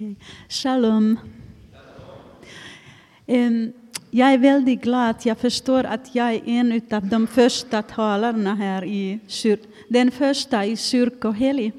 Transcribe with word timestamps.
Okay. 0.00 0.16
Shalom. 0.48 1.18
Um, 3.26 3.72
jag 4.10 4.32
är 4.32 4.38
väldigt 4.38 4.82
glad. 4.82 5.16
Jag 5.22 5.38
förstår 5.38 5.84
att 5.84 6.14
jag 6.14 6.34
är 6.34 6.42
en 6.46 6.80
av 6.90 7.06
de 7.06 7.26
första 7.26 7.82
talarna 7.82 8.54
här 8.54 8.84
i. 8.84 9.20
Den 9.88 10.10
första 10.10 10.64
i 10.64 10.76
kyrkohelg. 10.76 11.72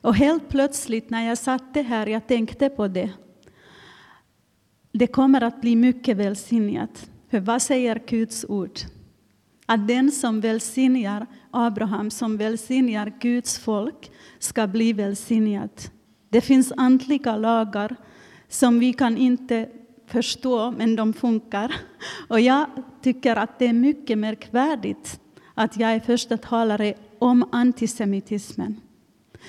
Och 0.00 0.14
helt 0.14 0.48
plötsligt 0.48 1.10
när 1.10 1.28
jag 1.28 1.38
satt 1.38 1.76
här, 1.76 2.06
jag 2.06 2.26
tänkte 2.26 2.68
på 2.68 2.88
det. 2.88 3.10
Det 4.92 5.06
kommer 5.06 5.40
att 5.40 5.60
bli 5.60 5.76
mycket 5.76 6.16
välsignat. 6.16 7.10
För 7.30 7.40
vad 7.40 7.62
säger 7.62 8.02
Guds 8.06 8.44
ord? 8.48 8.78
Att 9.66 9.88
den 9.88 10.12
som 10.12 10.40
välsignar 10.40 11.26
Abraham, 11.50 12.10
som 12.10 12.36
välsignar 12.36 13.12
Guds 13.20 13.58
folk, 13.58 14.10
ska 14.38 14.66
bli 14.66 14.92
välsignad. 14.92 15.70
Det 16.30 16.40
finns 16.40 16.72
andliga 16.76 17.36
lagar 17.36 17.96
som 18.48 18.78
vi 18.78 18.92
kan 18.92 19.16
inte 19.16 19.68
förstå, 20.06 20.70
men 20.70 20.96
de 20.96 21.12
funkar. 21.12 21.74
Och 22.28 22.40
jag 22.40 22.66
tycker 23.02 23.36
att 23.36 23.58
det 23.58 23.66
är 23.66 23.72
mycket 23.72 24.18
märkvärdigt 24.18 25.20
att 25.54 25.76
jag 25.76 25.92
är 25.92 26.00
första 26.00 26.36
talare 26.36 26.94
om 27.18 27.48
antisemitismen. 27.52 28.80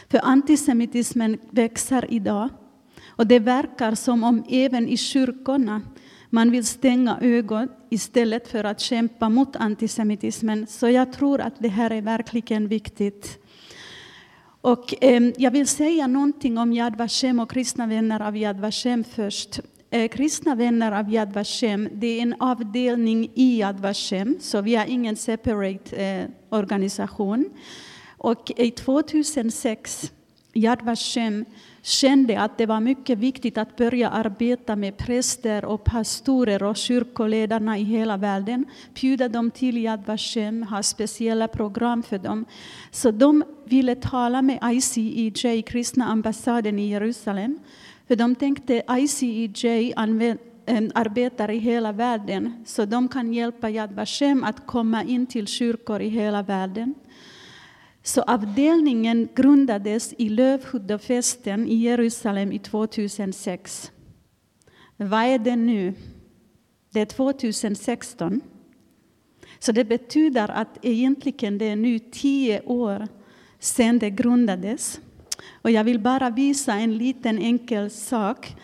För 0.09 0.19
antisemitismen 0.23 1.37
växer 1.49 2.13
idag. 2.13 2.49
Och 3.07 3.27
det 3.27 3.39
verkar 3.39 3.95
som 3.95 4.23
om 4.23 4.43
även 4.49 4.87
i 4.87 4.97
kyrkorna 4.97 5.81
man 6.29 6.51
vill 6.51 6.65
stänga 6.65 7.17
ögon 7.21 7.67
istället 7.89 8.47
för 8.47 8.63
att 8.63 8.79
kämpa 8.79 9.29
mot 9.29 9.55
antisemitismen. 9.55 10.67
Så 10.67 10.89
jag 10.89 11.13
tror 11.13 11.41
att 11.41 11.53
det 11.59 11.67
här 11.67 11.91
är 11.91 12.01
verkligen 12.01 12.67
viktigt. 12.67 13.40
Och, 14.61 15.03
eh, 15.03 15.31
jag 15.37 15.51
vill 15.51 15.67
säga 15.67 16.07
någonting 16.07 16.57
om 16.57 16.73
Yad 16.73 16.95
Vashem 16.95 17.39
och 17.39 17.51
kristna 17.51 17.87
vänner 17.87 18.21
av 18.21 18.37
Yad 18.37 18.59
Vashem 18.59 19.03
först. 19.03 19.59
Eh, 19.89 20.07
kristna 20.07 20.55
vänner 20.55 20.91
av 20.91 21.13
Yad 21.13 21.33
Vashem, 21.33 21.89
det 21.93 22.07
är 22.07 22.21
en 22.21 22.35
avdelning 22.39 23.31
i 23.33 23.59
Yad 23.59 23.79
Vashem, 23.79 24.37
så 24.41 24.61
vi 24.61 24.75
har 24.75 24.85
ingen 24.85 25.15
separate 25.15 25.95
eh, 25.95 26.25
organisation. 26.49 27.49
Och 28.17 28.51
i 28.57 28.71
2006, 28.71 30.11
Yad 30.53 30.81
Vashem 30.81 31.45
kände 31.81 32.41
att 32.41 32.57
det 32.57 32.65
var 32.65 32.79
mycket 32.79 33.19
viktigt 33.19 33.57
att 33.57 33.75
börja 33.75 34.09
arbeta 34.09 34.75
med 34.75 34.97
präster 34.97 35.65
och 35.65 35.83
pastorer 35.83 36.63
och 36.63 36.77
kyrkoledarna 36.77 37.77
i 37.77 37.83
hela 37.83 38.17
världen, 38.17 38.65
bjuda 38.93 39.29
dem 39.29 39.51
till 39.51 39.77
Yad 39.77 40.05
Vashem, 40.05 40.63
ha 40.63 40.83
speciella 40.83 41.47
program 41.47 42.03
för 42.03 42.17
dem. 42.17 42.45
Så 42.91 43.11
de 43.11 43.43
ville 43.65 43.95
tala 43.95 44.41
med 44.41 44.59
ICEJ, 44.63 45.61
kristna 45.61 46.05
ambassaden 46.05 46.79
i 46.79 46.89
Jerusalem, 46.89 47.59
för 48.07 48.15
de 48.15 48.35
tänkte 48.35 48.83
ICEJ 48.89 49.93
arbetar 50.93 51.51
i 51.51 51.57
hela 51.57 51.91
världen, 51.91 52.63
så 52.65 52.85
de 52.85 53.07
kan 53.07 53.33
hjälpa 53.33 53.69
Yad 53.69 53.91
Vashem 53.91 54.43
att 54.43 54.67
komma 54.67 55.03
in 55.03 55.25
till 55.25 55.47
kyrkor 55.47 56.01
i 56.01 56.09
hela 56.09 56.43
världen. 56.43 56.93
Så 58.03 58.21
avdelningen 58.21 59.29
grundades 59.35 60.13
i 60.17 60.29
Lövhuddafesten 60.29 61.67
i 61.67 61.75
Jerusalem 61.75 62.51
i 62.51 62.59
2006. 62.59 63.91
Vad 64.97 65.23
är 65.23 65.39
det 65.39 65.55
nu? 65.55 65.93
Det 66.89 67.01
är 67.01 67.05
2016. 67.05 68.41
Så 69.59 69.71
det 69.71 69.85
betyder 69.85 70.51
att 70.51 70.77
egentligen 70.81 71.57
det 71.57 71.65
är 71.65 71.75
nu 71.75 71.99
tio 71.99 72.61
år 72.61 73.07
sedan 73.59 73.99
det 73.99 74.09
grundades. 74.09 74.99
Och 75.61 75.71
jag 75.71 75.83
vill 75.83 75.99
bara 75.99 76.29
visa 76.29 76.73
en 76.73 76.97
liten 76.97 77.37
enkel 77.37 77.89
sak 77.89 78.55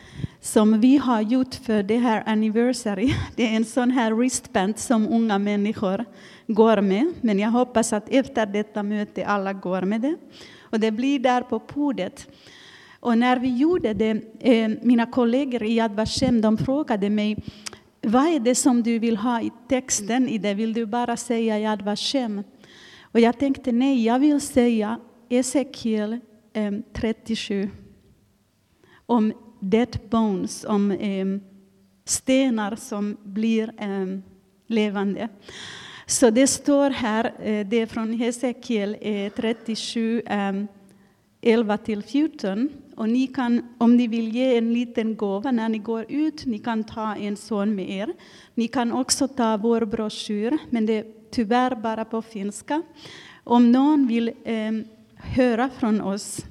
som 0.41 0.79
vi 0.79 0.97
har 0.97 1.21
gjort 1.21 1.55
för 1.55 1.83
det 1.83 1.97
här 1.97 2.23
anniversary. 2.25 3.13
Det 3.35 3.47
är 3.47 3.55
en 3.55 3.65
sån 3.65 3.91
här 3.91 4.11
wristband 4.11 4.77
som 4.77 5.07
unga 5.07 5.39
människor 5.39 6.05
går 6.47 6.81
med. 6.81 7.13
Men 7.21 7.39
jag 7.39 7.49
hoppas 7.49 7.93
att 7.93 8.09
efter 8.09 8.45
detta 8.45 8.83
möte 8.83 9.25
alla 9.25 9.53
går 9.53 9.81
med 9.81 10.01
det. 10.01 10.15
Och 10.61 10.79
det 10.79 10.91
blir 10.91 11.19
där 11.19 11.41
på 11.41 11.61
bordet. 11.73 12.27
Och 12.99 13.17
när 13.17 13.39
vi 13.39 13.57
gjorde 13.57 13.93
det, 13.93 14.21
eh, 14.39 14.69
mina 14.81 15.05
kollegor 15.05 15.63
i 15.63 15.75
Yad 15.75 15.95
Vashem, 15.95 16.41
de 16.41 16.57
frågade 16.57 17.09
mig 17.09 17.37
vad 18.01 18.27
är 18.27 18.39
det 18.39 18.55
som 18.55 18.83
du 18.83 18.99
vill 18.99 19.17
ha 19.17 19.41
i 19.41 19.51
texten 19.69 20.29
i 20.29 20.37
det? 20.37 20.53
Vill 20.53 20.73
du 20.73 20.85
bara 20.85 21.17
säga 21.17 21.59
Yad 21.59 21.81
Vashem? 21.81 22.43
Och 23.01 23.19
jag 23.19 23.39
tänkte 23.39 23.71
nej, 23.71 24.05
jag 24.05 24.19
vill 24.19 24.41
säga 24.41 24.99
Esekiel 25.29 26.19
37 26.93 27.63
eh, 27.63 27.69
om 29.05 29.33
dead 29.59 29.99
bones, 30.09 30.65
om 30.67 30.91
eh, 30.91 31.25
stenar 32.05 32.75
som 32.75 33.17
blir 33.23 33.73
ehm, 33.77 34.23
levande. 34.67 35.29
Så 36.05 36.29
det 36.29 36.47
står 36.47 36.89
här, 36.89 37.25
eh, 37.25 37.67
det 37.67 37.79
är 37.79 37.85
från 37.85 38.13
Hesekiel 38.13 38.97
eh, 39.01 39.31
37, 39.33 40.21
11 41.41 41.73
ehm, 41.73 41.79
till 41.85 42.03
14. 42.03 42.69
Och 42.95 43.09
ni 43.09 43.27
kan, 43.27 43.67
om 43.77 43.97
ni 43.97 44.07
vill 44.07 44.35
ge 44.35 44.57
en 44.57 44.73
liten 44.73 45.15
gåva 45.15 45.51
när 45.51 45.69
ni 45.69 45.77
går 45.77 46.05
ut, 46.09 46.45
ni 46.45 46.59
kan 46.59 46.83
ta 46.83 47.15
en 47.15 47.37
sån 47.37 47.75
med 47.75 47.89
er. 47.89 48.13
Ni 48.55 48.67
kan 48.67 48.91
också 48.91 49.27
ta 49.27 49.57
vår 49.57 49.85
broschyr, 49.85 50.57
men 50.69 50.85
det 50.85 50.93
är 50.93 51.05
tyvärr 51.31 51.75
bara 51.75 52.05
på 52.05 52.21
finska. 52.21 52.81
Om 53.43 53.71
någon 53.71 54.07
vill 54.07 54.31
eh, 54.43 54.71
höra 55.15 55.69
från 55.69 56.01
oss, 56.01 56.45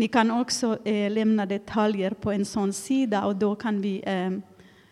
ni 0.00 0.08
kan 0.08 0.30
också 0.30 0.78
eh, 0.84 1.10
lämna 1.10 1.46
detaljer 1.46 2.10
på 2.10 2.32
en 2.32 2.44
sån 2.44 2.72
sida 2.72 3.24
och 3.24 3.36
då 3.36 3.54
kan 3.54 3.80
vi 3.80 4.02
eh, 4.06 4.30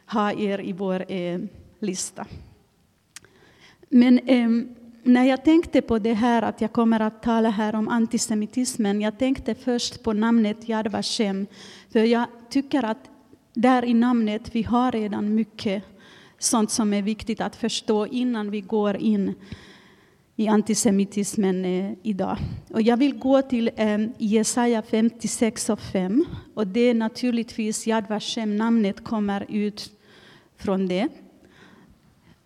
ha 0.06 0.32
er 0.32 0.60
i 0.60 0.72
vår 0.72 1.12
eh, 1.12 1.40
lista. 1.78 2.26
Men 3.88 4.18
eh, 4.18 4.48
när 5.02 5.24
jag 5.24 5.44
tänkte 5.44 5.82
på 5.82 5.98
det 5.98 6.14
här 6.14 6.42
att 6.42 6.60
jag 6.60 6.72
kommer 6.72 7.00
att 7.00 7.22
tala 7.22 7.50
här 7.50 7.74
om 7.74 7.88
antisemitismen, 7.88 9.00
jag 9.00 9.18
tänkte 9.18 9.54
först 9.54 10.02
på 10.02 10.12
namnet 10.12 10.68
Yad 10.68 10.88
Vashem, 10.88 11.46
för 11.92 12.04
jag 12.04 12.26
tycker 12.50 12.84
att 12.84 13.10
där 13.54 13.84
i 13.84 13.94
namnet 13.94 14.54
vi 14.54 14.62
har 14.62 14.92
redan 14.92 15.34
mycket 15.34 15.84
sånt 16.38 16.70
som 16.70 16.92
är 16.92 17.02
viktigt 17.02 17.40
att 17.40 17.56
förstå 17.56 18.06
innan 18.06 18.50
vi 18.50 18.60
går 18.60 18.96
in 18.96 19.34
i 20.38 20.48
antisemitismen 20.48 21.64
eh, 21.64 21.92
idag. 22.02 22.36
Och 22.70 22.82
jag 22.82 22.96
vill 22.96 23.18
gå 23.18 23.42
till 23.42 23.70
eh, 23.76 23.98
Jesaja 24.18 24.82
56 24.82 25.70
och 25.70 25.80
5. 25.80 26.24
Och 26.54 26.66
det 26.66 26.80
är 26.80 26.94
naturligtvis 26.94 27.86
Yad 27.86 28.04
Vashem, 28.08 28.56
namnet 28.56 29.04
kommer 29.04 29.46
ut 29.48 29.92
från 30.56 30.86
det. 30.86 31.08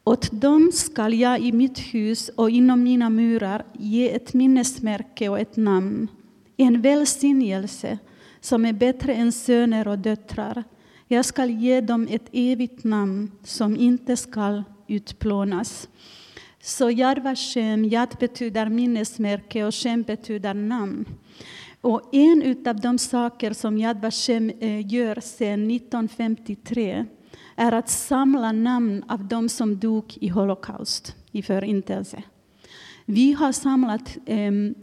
Åt 0.04 0.40
dem 0.40 0.70
skall 0.74 1.14
jag 1.14 1.40
i 1.40 1.52
mitt 1.52 1.78
hus 1.78 2.28
och 2.28 2.50
inom 2.50 2.82
mina 2.82 3.10
murar 3.10 3.64
ge 3.72 4.14
ett 4.14 4.34
minnesmärke 4.34 5.28
och 5.28 5.40
ett 5.40 5.56
namn, 5.56 6.08
en 6.56 6.82
välsignelse 6.82 7.98
som 8.40 8.64
är 8.64 8.72
bättre 8.72 9.14
än 9.14 9.32
söner 9.32 9.88
och 9.88 9.98
döttrar. 9.98 10.64
Jag 11.08 11.24
skall 11.24 11.50
ge 11.50 11.80
dem 11.80 12.08
ett 12.10 12.28
evigt 12.32 12.84
namn 12.84 13.30
som 13.44 13.76
inte 13.76 14.16
skall 14.16 14.64
utplånas. 14.86 15.88
Så 16.64 16.90
Yad 16.90 17.18
Vashem, 17.18 17.84
Yad 17.84 18.16
betyder 18.20 18.68
minnesmärke 18.68 19.64
och 19.64 19.74
Shem 19.74 20.02
betyder 20.02 20.54
namn. 20.54 21.04
Och 21.80 22.14
en 22.14 22.56
av 22.66 22.80
de 22.80 22.98
saker 22.98 23.52
som 23.52 23.78
Yad 23.78 24.00
Vashem 24.02 24.50
eh, 24.50 24.92
gör 24.92 25.20
sedan 25.20 25.70
1953 25.70 27.04
är 27.56 27.72
att 27.72 27.88
samla 27.88 28.52
namn 28.52 29.04
av 29.08 29.24
de 29.28 29.48
som 29.48 29.78
dog 29.78 30.18
i 30.20 30.28
Holocaust, 30.28 31.16
i 31.32 31.42
Förintelse. 31.42 32.22
Vi 33.04 33.32
har 33.32 33.52
samlat 33.52 34.16
ehm, 34.26 34.74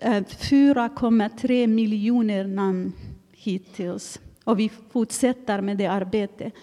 4,3 0.00 1.62
eh, 1.62 1.66
miljoner 1.66 2.44
namn 2.44 2.92
hittills 3.32 4.20
och 4.44 4.58
vi 4.58 4.70
fortsätter 4.90 5.60
med 5.60 5.76
det 5.76 5.86
arbetet. 5.86 6.54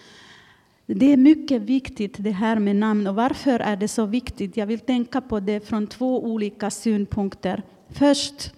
Det 0.86 1.12
är 1.12 1.16
mycket 1.16 1.62
viktigt 1.62 2.16
det 2.18 2.30
här 2.30 2.58
med 2.58 2.76
namn. 2.76 3.06
Och 3.06 3.14
varför 3.14 3.60
är 3.60 3.76
det 3.76 3.88
så 3.88 4.06
viktigt? 4.06 4.56
Jag 4.56 4.66
vill 4.66 4.80
tänka 4.80 5.20
på 5.20 5.40
det 5.40 5.68
från 5.68 5.86
två 5.86 6.24
olika 6.24 6.70
synpunkter. 6.70 7.62
Först, 7.90 8.52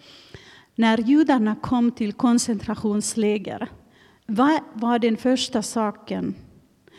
när 0.74 0.98
judarna 0.98 1.56
kom 1.62 1.90
till 1.90 2.12
koncentrationsläger, 2.12 3.68
vad 4.26 4.60
var 4.74 4.98
den 4.98 5.16
första 5.16 5.62
saken 5.62 6.34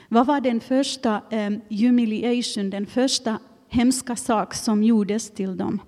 vad 0.10 0.28
var 0.28 0.42
den 0.42 0.60
första 0.60 1.22
um, 1.32 1.62
humiliation, 1.70 2.70
den 2.70 2.86
första 2.86 3.40
hemska 3.70 4.16
sak 4.16 4.54
som 4.54 4.84
gjordes 4.84 5.32
till 5.32 5.58
dem? 5.58 5.82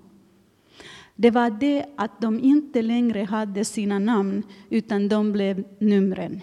Det 1.16 1.30
var 1.30 1.50
det 1.50 1.84
att 1.96 2.20
de 2.20 2.40
inte 2.40 2.82
längre 2.82 3.24
hade 3.24 3.64
sina 3.64 3.98
namn, 3.98 4.42
utan 4.70 5.08
de 5.08 5.32
blev 5.32 5.64
numren. 5.78 6.40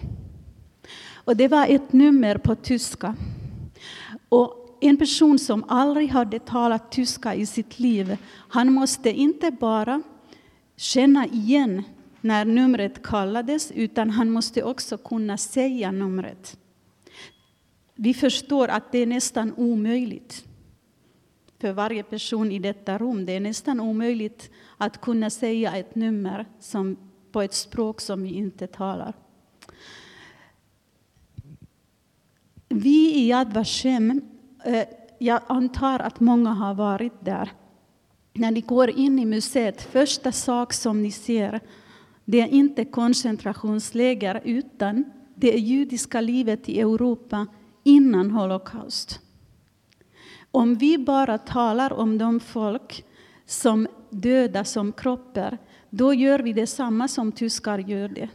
Och 1.26 1.36
det 1.36 1.48
var 1.48 1.66
ett 1.66 1.92
nummer 1.92 2.38
på 2.38 2.54
tyska. 2.54 3.16
Och 4.28 4.78
en 4.80 4.96
person 4.96 5.38
som 5.38 5.64
aldrig 5.68 6.08
hade 6.08 6.38
talat 6.38 6.92
tyska 6.92 7.34
i 7.34 7.46
sitt 7.46 7.78
liv, 7.78 8.16
han 8.48 8.72
måste 8.72 9.10
inte 9.10 9.50
bara 9.50 10.02
känna 10.76 11.26
igen 11.26 11.82
när 12.20 12.44
numret 12.44 13.02
kallades, 13.02 13.70
utan 13.70 14.10
han 14.10 14.30
måste 14.30 14.62
också 14.62 14.98
kunna 14.98 15.36
säga 15.36 15.90
numret. 15.92 16.56
Vi 17.94 18.14
förstår 18.14 18.68
att 18.68 18.92
det 18.92 18.98
är 18.98 19.06
nästan 19.06 19.54
omöjligt 19.56 20.44
för 21.60 21.72
varje 21.72 22.02
person 22.02 22.52
i 22.52 22.58
detta 22.58 22.98
rum. 22.98 23.26
Det 23.26 23.32
är 23.32 23.40
nästan 23.40 23.80
omöjligt 23.80 24.50
att 24.76 25.00
kunna 25.00 25.30
säga 25.30 25.76
ett 25.76 25.94
nummer 25.94 26.46
som, 26.60 26.96
på 27.32 27.42
ett 27.42 27.54
språk 27.54 28.00
som 28.00 28.22
vi 28.22 28.34
inte 28.34 28.66
talar. 28.66 29.14
Vi 32.78 33.14
i 33.14 33.28
Yad 33.28 33.52
Vashem, 33.52 34.20
eh, 34.64 34.84
jag 35.18 35.40
antar 35.46 35.98
att 35.98 36.20
många 36.20 36.50
har 36.50 36.74
varit 36.74 37.24
där. 37.24 37.52
När 38.32 38.50
ni 38.50 38.60
går 38.60 38.90
in 38.90 39.18
i 39.18 39.24
museet, 39.24 39.82
första 39.82 40.32
sak 40.32 40.72
som 40.72 41.02
ni 41.02 41.10
ser, 41.10 41.60
det 42.24 42.40
är 42.40 42.46
inte 42.46 42.84
koncentrationsläger, 42.84 44.40
utan 44.44 45.04
det 45.34 45.54
är 45.54 45.58
judiska 45.58 46.20
livet 46.20 46.68
i 46.68 46.80
Europa 46.80 47.46
innan 47.84 48.30
Holocaust. 48.30 49.20
Om 50.50 50.74
vi 50.74 50.98
bara 50.98 51.38
talar 51.38 51.92
om 51.92 52.18
de 52.18 52.40
folk 52.40 53.04
som 53.46 53.88
döda 54.10 54.64
som 54.64 54.92
kroppar, 54.92 55.58
då 55.90 56.14
gör 56.14 56.38
vi 56.38 56.52
detsamma 56.52 57.08
som 57.08 57.32
tyskar 57.32 57.78
gör 57.78 58.08
det. 58.08 58.28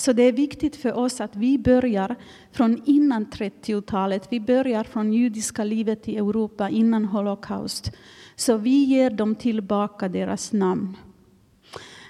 Så 0.00 0.12
det 0.12 0.22
är 0.22 0.32
viktigt 0.32 0.76
för 0.76 0.92
oss 0.92 1.20
att 1.20 1.36
vi 1.36 1.58
börjar 1.58 2.16
från 2.52 2.82
innan 2.84 3.26
30-talet. 3.26 4.28
Vi 4.30 4.40
börjar 4.40 4.84
från 4.84 5.12
judiska 5.12 5.64
livet 5.64 6.08
i 6.08 6.16
Europa 6.16 6.68
innan 6.68 7.04
Holocaust. 7.04 7.92
Så 8.36 8.56
vi 8.56 8.84
ger 8.84 9.10
dem 9.10 9.34
tillbaka 9.34 10.08
deras 10.08 10.52
namn. 10.52 10.96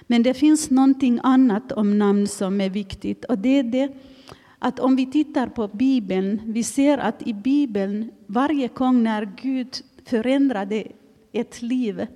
Men 0.07 0.23
det 0.23 0.33
finns 0.33 0.69
någonting 0.69 1.19
annat 1.23 1.71
om 1.71 1.97
namn 1.97 2.27
som 2.27 2.61
är 2.61 2.69
viktigt. 2.69 3.25
Och 3.25 3.37
det 3.37 3.59
är 3.59 3.63
det 3.63 3.93
att 4.59 4.79
om 4.79 4.95
vi 4.95 5.11
tittar 5.11 5.47
på 5.47 5.67
Bibeln, 5.67 6.41
vi 6.45 6.63
ser 6.63 6.97
att 6.97 7.27
i 7.27 7.33
Bibeln, 7.33 8.11
varje 8.27 8.67
gång 8.67 9.03
när 9.03 9.31
Gud 9.41 9.75
förändrade 10.05 10.83
ett 11.31 11.61
liv, 11.61 12.07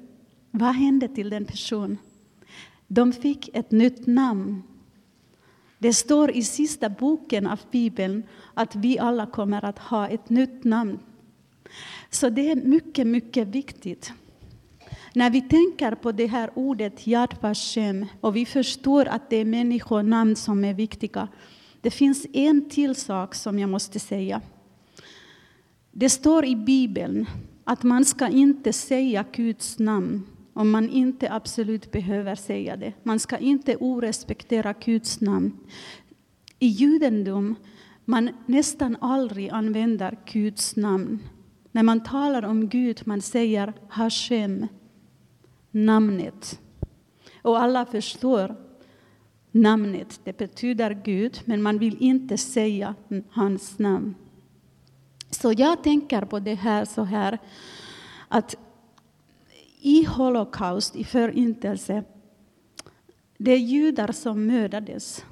vad 0.51 0.75
hände 0.75 1.07
till 1.07 1.29
den 1.29 1.45
personen? 1.45 1.97
De 2.87 3.13
fick 3.13 3.49
ett 3.53 3.71
nytt 3.71 4.07
namn. 4.07 4.63
Det 5.79 5.93
står 5.93 6.31
i 6.31 6.43
sista 6.43 6.89
boken 6.89 7.47
av 7.47 7.59
Bibeln 7.71 8.23
att 8.53 8.75
vi 8.75 8.99
alla 8.99 9.25
kommer 9.25 9.65
att 9.65 9.79
ha 9.79 10.07
ett 10.07 10.29
nytt 10.29 10.63
namn. 10.63 10.99
Så 12.09 12.29
det 12.29 12.51
är 12.51 12.55
mycket, 12.55 13.07
mycket 13.07 13.47
viktigt. 13.47 14.13
När 15.13 15.29
vi 15.29 15.41
tänker 15.41 15.95
på 15.95 16.11
det 16.11 16.27
här 16.27 16.49
ordet 16.53 17.07
Yad 17.07 17.35
Vashem 17.41 18.05
och 18.21 18.35
vi 18.35 18.45
förstår 18.45 19.05
att 19.05 19.29
det 19.29 19.35
är 19.35 19.45
människonamn 19.45 20.35
som 20.35 20.65
är 20.65 20.73
viktiga. 20.73 21.27
Det 21.81 21.91
finns 21.91 22.27
en 22.33 22.69
till 22.69 22.95
sak 22.95 23.35
som 23.35 23.59
jag 23.59 23.69
måste 23.69 23.99
säga. 23.99 24.41
Det 25.91 26.09
står 26.09 26.45
i 26.45 26.55
Bibeln 26.55 27.25
att 27.63 27.83
man 27.83 28.05
ska 28.05 28.27
inte 28.27 28.73
säga 28.73 29.25
Guds 29.31 29.79
namn 29.79 30.23
om 30.55 30.71
man 30.71 30.89
inte 30.89 31.31
absolut 31.31 31.91
behöver 31.91 32.35
säga 32.35 32.77
det. 32.77 32.93
Man 33.03 33.19
ska 33.19 33.37
inte 33.37 33.75
orespektera 33.75 34.73
Guds 34.73 35.21
namn. 35.21 35.57
I 36.59 36.67
judendom 36.67 37.55
man 38.05 38.29
nästan 38.45 38.97
aldrig 39.01 39.49
använder 39.49 40.17
Guds 40.25 40.75
namn. 40.75 41.19
När 41.71 41.83
man 41.83 42.03
talar 42.03 42.43
om 42.43 42.69
Gud 42.69 43.01
man 43.05 43.21
säger 43.21 43.73
Hashem, 43.89 44.67
namnet. 45.71 46.59
Och 47.41 47.61
alla 47.61 47.85
förstår 47.85 48.55
namnet. 49.51 50.19
Det 50.23 50.37
betyder 50.37 51.01
Gud, 51.05 51.41
men 51.45 51.61
man 51.61 51.79
vill 51.79 51.97
inte 51.99 52.37
säga 52.37 52.95
hans 53.31 53.79
namn. 53.79 54.15
Så 55.29 55.53
jag 55.57 55.83
tänker 55.83 56.21
på 56.21 56.39
det 56.39 56.55
här 56.55 56.85
så 56.85 57.03
här 57.03 57.39
att 58.27 58.55
i 59.85 60.03
Holocaust, 60.05 60.95
i 60.95 61.03
Förintelse, 61.03 62.03
det 63.37 63.51
är 63.51 63.57
judar 63.57 64.11
som 64.11 64.47
mördades. 64.47 65.25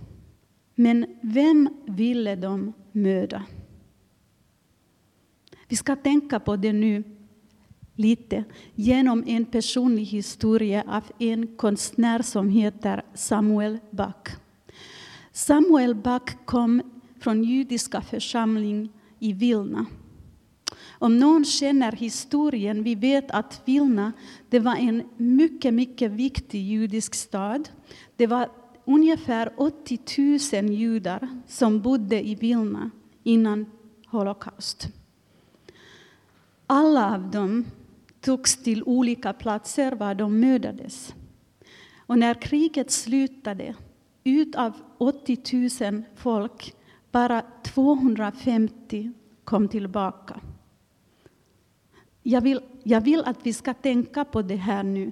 Men 0.76 1.06
vem 1.22 1.70
ville 1.86 2.36
de 2.36 2.74
mörda? 2.92 3.44
Vi 5.68 5.76
ska 5.76 5.96
tänka 5.96 6.40
på 6.40 6.56
det 6.56 6.74
nu 6.74 7.04
lite 7.96 8.44
genom 8.76 9.24
en 9.28 9.46
personlig 9.46 10.06
historia 10.06 10.84
av 10.88 11.04
en 11.20 11.48
konstnär 11.56 12.22
som 12.22 12.50
heter 12.50 13.06
Samuel 13.14 13.80
Back. 13.92 14.30
Samuel 15.32 15.96
Back 15.96 16.46
kom 16.46 16.82
från 17.20 17.44
judiska 17.44 18.02
församling 18.02 18.90
i 19.20 19.34
Vilna. 19.34 19.86
Om 21.04 21.20
någon 21.20 21.46
känner 21.46 21.92
historien, 21.92 22.84
vi 22.84 22.96
vet 22.96 23.32
att 23.32 23.62
Vilna 23.66 24.14
det 24.50 24.60
var 24.60 24.76
en 24.76 25.04
mycket, 25.18 25.74
mycket 25.74 26.12
viktig 26.12 26.62
judisk 26.62 27.16
stad. 27.16 27.70
Det 28.16 28.28
var 28.28 28.50
ungefär 28.86 29.54
80 29.58 30.62
000 30.62 30.70
judar 30.72 31.42
som 31.48 31.82
bodde 31.82 32.28
i 32.28 32.36
Vilna 32.36 32.92
innan 33.24 33.66
Holocaust. 34.08 34.88
Alla 36.68 37.14
av 37.14 37.32
dem 37.32 37.66
togs 38.22 38.64
till 38.64 38.84
olika 38.84 39.34
platser 39.34 39.92
var 39.92 40.16
de 40.16 40.40
mördades. 40.40 41.14
Och 41.98 42.20
när 42.20 42.42
kriget 42.42 42.92
slutade, 42.92 43.76
ut 44.24 44.56
av 44.56 44.74
80 44.98 45.90
000 45.92 46.04
folk, 46.16 46.76
bara 47.12 47.42
250 47.64 49.12
kom 49.44 49.68
tillbaka. 49.68 50.40
Jag 52.24 52.42
vill, 52.42 52.60
jag 52.84 53.02
vill 53.02 53.24
att 53.26 53.40
vi 53.44 53.54
ska 53.54 53.74
tänka 53.74 54.26
på 54.26 54.42
det 54.42 54.56
här 54.56 54.84
nu. 54.84 55.12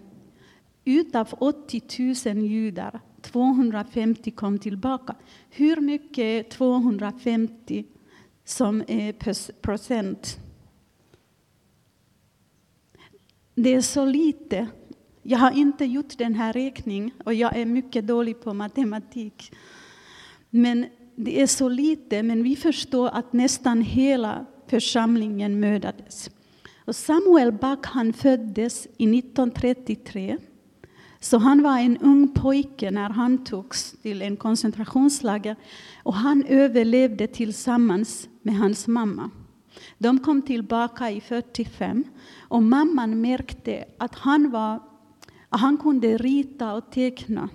Utav 0.86 1.28
80 1.32 2.34
000 2.34 2.38
judar, 2.46 3.00
250 3.22 4.32
kom 4.32 4.60
tillbaka. 4.60 5.16
Hur 5.50 5.82
mycket 5.82 6.24
är 6.24 6.44
250 6.44 7.86
som 8.46 8.84
är 8.88 9.14
procent? 9.62 10.38
Det 13.56 13.74
är 13.74 13.82
så 13.82 14.06
lite. 14.06 14.68
Jag 15.24 15.38
har 15.38 15.52
inte 15.52 15.86
gjort 15.86 16.18
den 16.18 16.36
här 16.36 16.54
räkningen 16.54 17.12
och 17.26 17.34
jag 17.34 17.58
är 17.58 17.66
mycket 17.66 18.08
dålig 18.08 18.42
på 18.42 18.54
matematik. 18.54 19.52
Men 20.50 20.86
det 21.16 21.42
är 21.42 21.48
så 21.48 21.70
lite, 21.70 22.24
men 22.24 22.44
vi 22.44 22.56
förstår 22.56 23.10
att 23.10 23.34
nästan 23.34 23.82
hela 23.82 24.46
församlingen 24.68 25.60
mördades. 25.60 26.30
Och 26.86 26.96
Samuel 26.96 27.52
Back 27.52 27.86
han 27.86 28.14
föddes 28.14 28.86
i 28.98 29.20
1933. 29.20 30.38
Så 31.20 31.38
han 31.38 31.64
var 31.64 31.80
en 31.80 31.98
ung 31.98 32.34
pojke 32.34 32.92
när 32.92 33.10
han 33.10 33.44
togs 33.44 33.92
till 34.02 34.22
en 34.22 34.38
koncentrationslager 34.38 35.56
och 36.04 36.14
han 36.14 36.44
överlevde 36.44 37.28
tillsammans 37.28 38.30
med 38.42 38.56
hans 38.56 38.88
mamma. 38.88 39.30
De 39.98 40.20
kom 40.20 40.42
tillbaka 40.42 41.12
i 41.12 41.22
45 41.22 42.04
och 42.40 42.64
mamman 42.64 43.22
märkte 43.22 43.86
att 43.98 44.16
han, 44.16 44.52
var, 44.52 44.80
han 45.50 45.78
kunde 45.78 46.18
rita 46.18 46.74
och 46.74 46.92
teckna. 46.92 47.50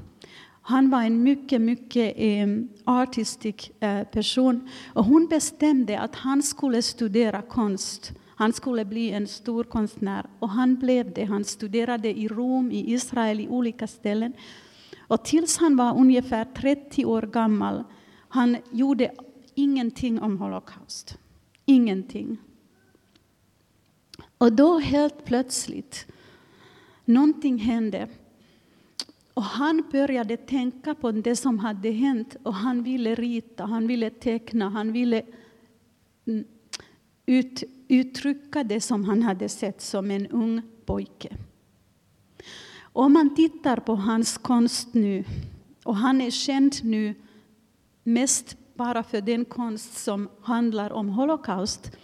Han 0.62 0.90
var 0.90 1.02
en 1.02 1.22
mycket, 1.22 1.60
mycket 1.60 2.14
eh, 2.16 2.46
artistisk 2.84 3.72
eh, 3.80 4.02
person 4.02 4.68
och 4.92 5.04
hon 5.04 5.26
bestämde 5.26 6.00
att 6.00 6.14
han 6.14 6.42
skulle 6.42 6.82
studera 6.82 7.42
konst. 7.42 8.12
Han 8.38 8.52
skulle 8.52 8.84
bli 8.84 9.10
en 9.10 9.26
stor 9.26 9.64
konstnär 9.64 10.26
och 10.38 10.48
han 10.48 10.76
blev 10.76 11.12
det. 11.12 11.24
Han 11.24 11.44
studerade 11.44 12.18
i 12.18 12.28
Rom, 12.28 12.72
i 12.72 12.92
Israel, 12.92 13.40
i 13.40 13.48
olika 13.48 13.86
ställen. 13.86 14.32
Och 14.98 15.24
tills 15.24 15.56
han 15.56 15.76
var 15.76 15.96
ungefär 15.98 16.44
30 16.44 17.04
år 17.04 17.22
gammal, 17.22 17.84
han 18.28 18.56
gjorde 18.70 19.12
ingenting 19.54 20.20
om 20.22 20.38
Holocaust. 20.38 21.18
Ingenting. 21.64 22.38
Och 24.38 24.52
då 24.52 24.78
helt 24.78 25.24
plötsligt, 25.24 26.06
någonting 27.04 27.58
hände. 27.58 28.08
Och 29.34 29.42
han 29.42 29.84
började 29.92 30.36
tänka 30.36 30.94
på 30.94 31.12
det 31.12 31.36
som 31.36 31.58
hade 31.58 31.90
hänt 31.90 32.36
och 32.42 32.54
han 32.54 32.82
ville 32.82 33.14
rita, 33.14 33.64
han 33.64 33.86
ville 33.86 34.10
teckna, 34.10 34.68
han 34.68 34.92
ville 34.92 35.22
ut, 37.26 37.62
uttrycka 37.88 38.64
det 38.64 38.80
som 38.80 39.04
han 39.04 39.22
hade 39.22 39.48
sett 39.48 39.80
som 39.80 40.10
en 40.10 40.26
ung 40.26 40.62
pojke. 40.84 41.36
Om 42.80 43.12
man 43.12 43.34
tittar 43.34 43.76
på 43.76 43.94
hans 43.94 44.38
konst 44.38 44.94
nu, 44.94 45.24
och 45.84 45.96
han 45.96 46.20
är 46.20 46.30
känd 46.30 46.74
nu 46.82 47.14
mest 48.02 48.56
bara 48.74 49.02
för 49.02 49.20
den 49.20 49.44
konst 49.44 49.94
som 49.94 50.28
handlar 50.42 50.92
om 50.92 51.08
Holocaust. 51.08 51.96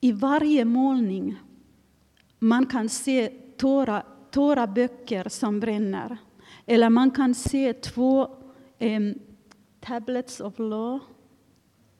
I 0.00 0.12
varje 0.12 0.64
målning 0.64 1.38
man 2.38 2.66
kan 2.66 2.88
se 2.88 3.28
tåra, 3.56 4.02
tåra 4.30 4.66
böcker 4.66 5.28
som 5.28 5.60
bränner. 5.60 6.16
Eller 6.66 6.90
man 6.90 7.10
kan 7.10 7.34
se 7.34 7.72
två 7.72 8.28
eh, 8.78 9.00
tablets 9.80 10.40
of 10.40 10.58
law. 10.58 11.00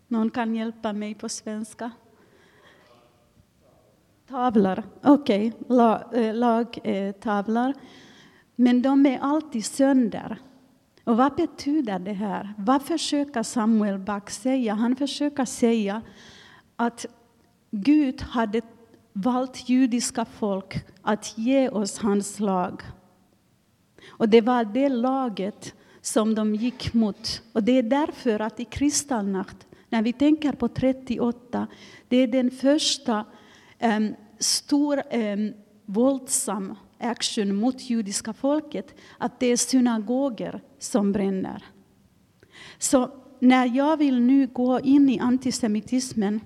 Någon 0.08 0.30
kan 0.30 0.54
hjälpa 0.54 0.92
mig 0.92 1.14
på 1.14 1.28
svenska. 1.28 1.90
Tavlor, 4.28 4.82
okej, 5.02 5.52
okay. 5.68 6.24
Eh, 6.24 6.34
lagtavlor. 6.34 7.68
Eh, 7.68 7.74
Men 8.56 8.82
de 8.82 9.06
är 9.06 9.18
alltid 9.18 9.64
sönder. 9.64 10.38
Och 11.04 11.16
vad 11.16 11.34
betyder 11.34 11.98
det 11.98 12.12
här? 12.12 12.54
Vad 12.58 12.82
försöker 12.82 13.42
Samuel 13.42 13.98
Back 13.98 14.30
säga? 14.30 14.74
Han 14.74 14.96
försöker 14.96 15.44
säga 15.44 16.02
att 16.76 17.06
Gud 17.70 18.22
hade 18.22 18.62
valt 19.12 19.68
judiska 19.68 20.24
folk 20.24 20.74
att 21.02 21.38
ge 21.38 21.68
oss 21.68 21.98
hans 21.98 22.40
lag. 22.40 22.82
Och 24.08 24.28
det 24.28 24.40
var 24.40 24.64
det 24.64 24.88
laget 24.88 25.74
som 26.00 26.34
de 26.34 26.54
gick 26.54 26.94
mot. 26.94 27.42
Och 27.52 27.62
det 27.62 27.72
är 27.72 27.82
därför 27.82 28.40
att 28.40 28.60
i 28.60 28.64
kristallnacht, 28.64 29.66
när 29.88 30.02
vi 30.02 30.12
tänker 30.12 30.52
på 30.52 30.68
38, 30.68 31.66
det 32.08 32.16
är 32.16 32.26
den 32.26 32.50
första 32.50 33.24
um, 33.82 34.14
stor 34.38 35.02
um, 35.12 35.54
våldsam 35.86 36.74
action 36.98 37.54
mot 37.56 37.90
judiska 37.90 38.32
folket, 38.32 38.94
att 39.18 39.40
det 39.40 39.46
är 39.46 39.56
synagoger 39.56 40.60
som 40.78 41.12
bränner. 41.12 41.64
Så 42.78 43.10
när 43.38 43.76
jag 43.76 43.96
vill 43.96 44.20
nu 44.20 44.46
gå 44.46 44.80
in 44.80 45.08
i 45.08 45.18
antisemitismen, 45.18 46.40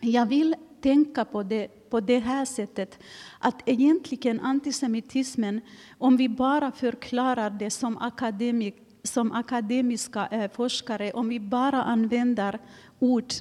jag 0.00 0.26
vill 0.26 0.54
tänka 0.80 1.24
på 1.24 1.42
det 1.42 1.80
på 1.90 2.00
det 2.00 2.18
här 2.18 2.44
sättet 2.44 2.98
att 3.38 3.62
egentligen 3.68 4.40
antisemitismen, 4.40 5.60
om 5.98 6.16
vi 6.16 6.28
bara 6.28 6.72
förklarar 6.72 7.50
det 7.50 7.70
som, 7.70 7.98
akademik, 7.98 8.74
som 9.02 9.32
akademiska 9.32 10.26
eh, 10.26 10.50
forskare, 10.50 11.12
om 11.12 11.28
vi 11.28 11.40
bara 11.40 11.82
använder 11.82 12.58
ord 12.98 13.32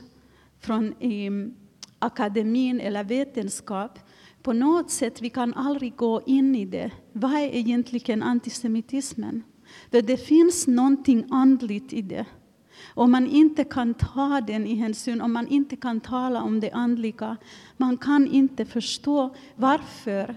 från 0.59 0.93
eh, 0.99 1.31
akademin 1.99 2.79
eller 2.79 3.03
vetenskap, 3.03 3.99
på 4.43 4.53
något 4.53 4.91
sätt 4.91 5.21
vi 5.21 5.29
kan 5.29 5.53
aldrig 5.53 5.95
gå 5.95 6.21
in 6.25 6.55
i 6.55 6.65
det. 6.65 6.91
Vad 7.13 7.31
är 7.31 7.55
egentligen 7.55 8.23
antisemitismen? 8.23 9.43
För 9.91 10.01
det 10.01 10.17
finns 10.17 10.67
någonting 10.67 11.25
andligt 11.29 11.93
i 11.93 12.01
det. 12.01 12.25
Om 12.93 13.11
man 13.11 13.27
inte 13.27 13.63
kan 13.63 13.93
ta 13.93 14.41
den 14.41 14.67
i 14.67 14.75
hänsyn, 14.75 15.21
om 15.21 15.33
man 15.33 15.47
inte 15.47 15.75
kan 15.75 15.99
tala 15.99 16.43
om 16.43 16.59
det 16.59 16.71
andliga, 16.71 17.37
man 17.77 17.97
kan 17.97 18.27
inte 18.27 18.65
förstå 18.65 19.35
varför, 19.55 20.35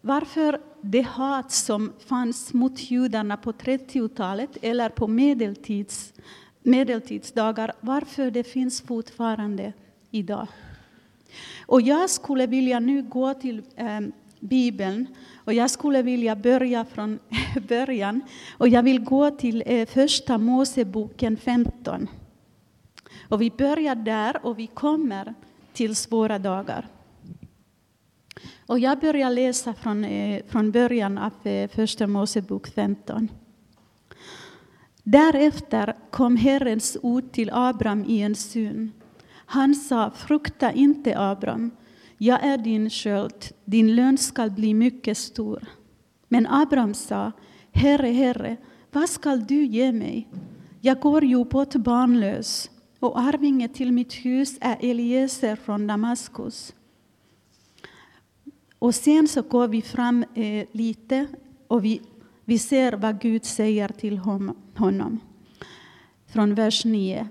varför 0.00 0.60
det 0.80 1.02
hat 1.02 1.52
som 1.52 1.92
fanns 2.06 2.52
mot 2.52 2.90
judarna 2.90 3.36
på 3.36 3.52
30-talet 3.52 4.58
eller 4.62 4.88
på 4.88 5.08
medeltids, 5.08 6.12
medeltidsdagar, 6.62 7.72
varför 7.80 8.30
det 8.30 8.44
finns 8.44 8.80
fortfarande 8.80 9.72
idag. 10.12 10.46
Och 11.66 11.82
jag 11.82 12.10
skulle 12.10 12.46
vilja 12.46 12.80
nu 12.80 13.02
gå 13.02 13.34
till 13.34 13.62
eh, 13.76 14.00
Bibeln 14.40 15.06
och 15.44 15.52
jag 15.52 15.70
skulle 15.70 16.02
vilja 16.02 16.36
börja 16.36 16.84
från 16.84 17.18
början. 17.68 18.20
Och 18.58 18.68
jag 18.68 18.82
vill 18.82 19.04
gå 19.04 19.30
till 19.30 19.62
eh, 19.66 19.88
Första 19.88 20.38
Moseboken 20.38 21.36
15. 21.36 22.08
Och 23.28 23.42
vi 23.42 23.50
börjar 23.50 23.94
där 23.94 24.46
och 24.46 24.58
vi 24.58 24.66
kommer 24.66 25.34
till 25.72 25.96
svåra 25.96 26.38
dagar. 26.38 26.88
Och 28.66 28.78
jag 28.78 28.98
börjar 28.98 29.30
läsa 29.30 29.74
från, 29.74 30.04
eh, 30.04 30.42
från 30.48 30.70
början 30.70 31.18
av 31.18 31.46
eh, 31.46 31.68
Första 31.68 32.06
Mosebok 32.06 32.68
15. 32.68 33.28
Därefter 35.02 35.96
kom 36.10 36.36
Herrens 36.36 36.96
ord 37.02 37.32
till 37.32 37.50
Abraham 37.52 38.04
i 38.04 38.22
en 38.22 38.34
syn. 38.34 38.92
Han 39.52 39.74
sa, 39.74 40.10
frukta 40.10 40.72
inte 40.72 41.18
Abraham, 41.18 41.70
jag 42.18 42.44
är 42.44 42.58
din 42.58 42.90
sköld, 42.90 43.44
din 43.64 43.94
lön 43.94 44.18
skall 44.18 44.50
bli 44.50 44.74
mycket 44.74 45.18
stor. 45.18 45.64
Men 46.28 46.46
Abram 46.46 46.94
sa, 46.94 47.32
Herre, 47.72 48.08
Herre, 48.08 48.56
vad 48.92 49.08
skall 49.08 49.44
du 49.46 49.64
ge 49.64 49.92
mig? 49.92 50.28
Jag 50.80 51.00
går 51.00 51.24
ju 51.24 51.44
bort 51.44 51.74
barnlös, 51.74 52.70
och 52.98 53.18
arvinge 53.18 53.68
till 53.68 53.92
mitt 53.92 54.12
hus 54.12 54.58
är 54.60 54.76
Eliezer 54.80 55.56
från 55.56 55.86
Damaskus. 55.86 56.74
Och 58.78 58.94
sen 58.94 59.28
så 59.28 59.42
går 59.42 59.68
vi 59.68 59.82
fram 59.82 60.24
eh, 60.34 60.66
lite 60.72 61.26
och 61.68 61.84
vi, 61.84 62.00
vi 62.44 62.58
ser 62.58 62.92
vad 62.92 63.20
Gud 63.20 63.44
säger 63.44 63.88
till 63.88 64.18
honom. 64.18 65.20
Från 66.26 66.54
vers 66.54 66.84
9. 66.84 67.28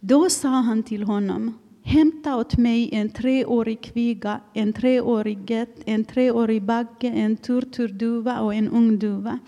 Då 0.00 0.30
sa 0.30 0.48
han 0.48 0.82
till 0.82 1.02
honom, 1.02 1.58
Hämta 1.82 2.36
åt 2.36 2.58
mig 2.58 2.88
en 2.92 3.10
treårig 3.10 3.82
kviga, 3.82 4.40
en 4.52 4.72
treårig 4.72 5.50
gett, 5.50 5.82
en 5.86 6.04
treårig 6.04 6.62
bagge, 6.62 7.08
en 7.08 7.36
turturduva 7.36 8.40
och 8.40 8.54
en 8.54 8.68
ungduva. 8.68 9.38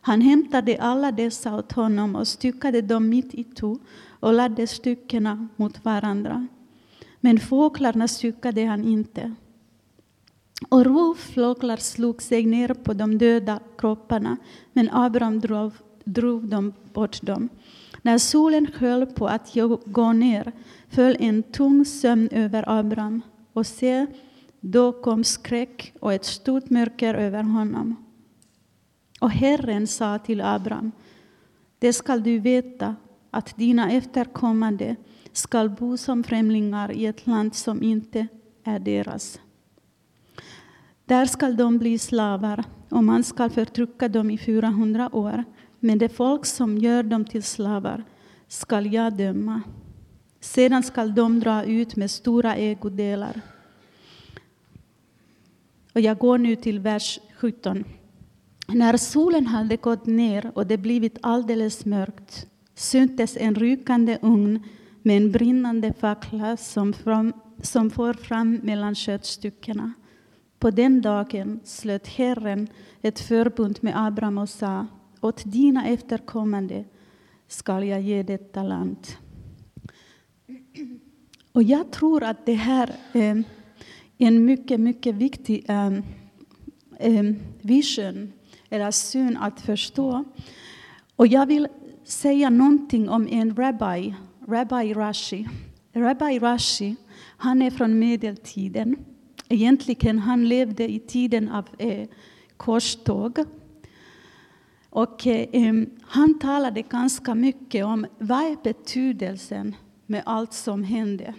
Han 0.00 0.20
hämtade 0.20 0.82
alla 0.82 1.12
dessa 1.12 1.56
åt 1.56 1.72
honom 1.72 2.16
och 2.16 2.28
styckade 2.28 2.82
dem 2.82 3.08
mitt 3.08 3.34
i 3.34 3.46
och 4.20 4.32
lade 4.32 4.66
styckena 4.66 5.48
mot 5.56 5.84
varandra. 5.84 6.46
Men 7.20 7.40
fåglarna 7.40 8.08
styckade 8.08 8.64
han 8.64 8.84
inte. 8.84 9.34
Och 10.68 10.84
rovfåglar 10.84 11.76
slog 11.76 12.22
sig 12.22 12.46
ner 12.46 12.74
på 12.74 12.92
de 12.92 13.18
döda 13.18 13.60
kropparna, 13.78 14.36
men 14.72 14.90
Abraham 14.92 15.40
drog, 15.40 15.72
drog 16.04 16.48
dem 16.48 16.72
bort 16.92 17.22
dem. 17.22 17.48
När 18.02 18.18
solen 18.18 18.66
höll 18.74 19.06
på 19.06 19.28
att 19.28 19.54
gå 19.86 20.12
ner 20.12 20.52
föll 20.88 21.16
en 21.20 21.42
tung 21.42 21.84
sömn 21.84 22.28
över 22.32 22.64
Abraham 22.66 23.22
och 23.52 23.66
se, 23.66 24.06
då 24.60 24.92
kom 24.92 25.24
skräck 25.24 25.92
och 26.00 26.12
ett 26.12 26.24
stort 26.24 26.70
mörker 26.70 27.14
över 27.14 27.42
honom. 27.42 27.96
Och 29.20 29.30
Herren 29.30 29.86
sa 29.86 30.18
till 30.18 30.40
Abraham, 30.40 30.92
det 31.78 31.92
skall 31.92 32.22
du 32.22 32.38
veta 32.38 32.96
att 33.30 33.56
dina 33.56 33.92
efterkommande 33.92 34.96
skall 35.32 35.70
bo 35.70 35.96
som 35.96 36.24
främlingar 36.24 36.92
i 36.92 37.06
ett 37.06 37.26
land 37.26 37.54
som 37.54 37.82
inte 37.82 38.26
är 38.64 38.78
deras. 38.78 39.40
Där 41.04 41.26
skall 41.26 41.56
de 41.56 41.78
bli 41.78 41.98
slavar 41.98 42.64
och 42.88 43.04
man 43.04 43.24
skall 43.24 43.50
förtrycka 43.50 44.08
dem 44.08 44.30
i 44.30 44.38
400 44.38 45.10
år, 45.12 45.44
men 45.80 45.98
det 45.98 46.08
folk 46.08 46.46
som 46.46 46.78
gör 46.78 47.02
dem 47.02 47.24
till 47.24 47.42
slavar 47.42 48.04
skall 48.48 48.92
jag 48.92 49.16
döma. 49.16 49.62
Sedan 50.40 50.82
skall 50.82 51.14
de 51.14 51.40
dra 51.40 51.64
ut 51.64 51.96
med 51.96 52.10
stora 52.10 52.56
ägodelar. 52.56 53.40
Och 55.94 56.00
jag 56.00 56.18
går 56.18 56.38
nu 56.38 56.56
till 56.56 56.78
vers 56.78 57.20
17. 57.36 57.84
När 58.68 58.96
solen 58.96 59.46
hade 59.46 59.76
gått 59.76 60.06
ner 60.06 60.50
och 60.54 60.66
det 60.66 60.78
blivit 60.78 61.18
alldeles 61.22 61.84
mörkt 61.84 62.46
syntes 62.74 63.36
en 63.36 63.54
rykande 63.54 64.18
ugn 64.22 64.62
med 65.02 65.16
en 65.16 65.32
brinnande 65.32 65.92
fackla 65.92 66.56
som, 66.56 66.92
fram, 66.92 67.32
som 67.62 67.90
for 67.90 68.12
fram 68.12 68.54
mellan 68.54 68.94
köttstyckena. 68.94 69.92
På 70.58 70.70
den 70.70 71.00
dagen 71.00 71.60
slöt 71.64 72.06
Herren 72.06 72.68
ett 73.02 73.20
förbund 73.20 73.78
med 73.80 74.06
Abraham 74.06 74.38
och 74.38 74.48
sa 74.48 74.86
åt 75.20 75.42
dina 75.44 75.86
efterkommande 75.86 76.84
skall 77.48 77.84
jag 77.84 78.00
ge 78.00 78.22
detta 78.22 78.62
land. 78.62 79.06
Och 81.52 81.62
jag 81.62 81.90
tror 81.90 82.22
att 82.22 82.46
det 82.46 82.54
här 82.54 82.94
är 83.12 83.44
en 84.18 84.44
mycket, 84.44 84.80
mycket 84.80 85.14
viktig 85.14 85.64
ehm, 85.68 86.02
ehm, 86.98 87.36
vision, 87.60 88.32
eller 88.68 88.90
syn 88.90 89.36
att 89.36 89.60
förstå. 89.60 90.24
Och 91.16 91.26
jag 91.26 91.46
vill 91.46 91.68
säga 92.04 92.50
någonting 92.50 93.08
om 93.08 93.28
en 93.30 93.56
rabbi, 93.56 94.14
Rabbi 94.46 94.94
Rashi. 94.94 95.48
Rabbi 95.92 96.38
Rashi, 96.38 96.96
han 97.36 97.62
är 97.62 97.70
från 97.70 97.98
medeltiden. 97.98 98.96
Egentligen 99.48 100.18
han 100.18 100.48
levde 100.48 100.92
i 100.92 100.98
tiden 100.98 101.48
av 101.48 101.68
eh, 101.78 102.08
korståg. 102.56 103.38
Och 104.98 105.26
eh, 105.26 105.74
han 106.02 106.38
talade 106.38 106.82
ganska 106.82 107.34
mycket 107.34 107.84
om 107.84 108.06
vad 108.18 108.42
är 108.42 108.56
betydelsen 108.62 109.76
med 110.06 110.22
allt 110.26 110.52
som 110.52 110.82
hände. 110.82 111.34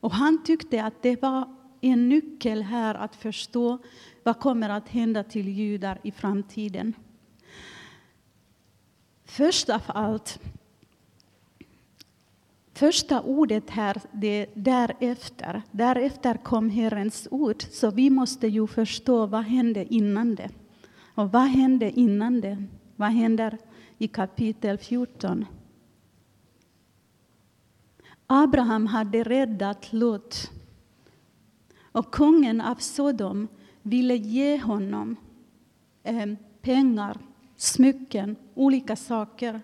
Och 0.00 0.12
han 0.12 0.44
tyckte 0.44 0.84
att 0.84 1.02
det 1.02 1.22
var 1.22 1.54
en 1.80 2.08
nyckel 2.08 2.62
här 2.62 2.94
att 2.94 3.16
förstå 3.16 3.78
vad 4.24 4.40
kommer 4.40 4.68
att 4.68 4.88
hända 4.88 5.22
till 5.22 5.48
judar 5.48 6.00
i 6.02 6.10
framtiden. 6.10 6.92
Först 9.24 9.70
av 9.70 9.82
allt, 9.86 10.40
första 12.74 13.20
ordet 13.20 13.70
här, 13.70 14.00
det 14.12 14.42
är 14.42 14.46
därefter. 14.54 15.62
Därefter 15.70 16.34
kom 16.34 16.70
Herrens 16.70 17.28
ord, 17.30 17.62
så 17.70 17.90
vi 17.90 18.10
måste 18.10 18.46
ju 18.46 18.66
förstå 18.66 19.26
vad 19.26 19.44
hände 19.44 19.94
innan 19.94 20.34
det. 20.34 20.50
Och 21.14 21.32
vad 21.32 21.42
hände 21.42 21.90
innan 21.90 22.40
det? 22.40 22.64
Vad 22.98 23.10
händer 23.10 23.58
i 23.98 24.08
kapitel 24.08 24.78
14? 24.78 25.46
Abraham 28.26 28.86
hade 28.86 29.22
räddat 29.22 29.92
Lot. 29.92 30.50
Och 31.92 32.14
kungen 32.14 32.60
av 32.60 32.74
Sodom 32.74 33.48
ville 33.82 34.16
ge 34.16 34.60
honom 34.60 35.16
eh, 36.02 36.26
pengar, 36.60 37.18
smycken, 37.56 38.36
olika 38.54 38.96
saker. 38.96 39.60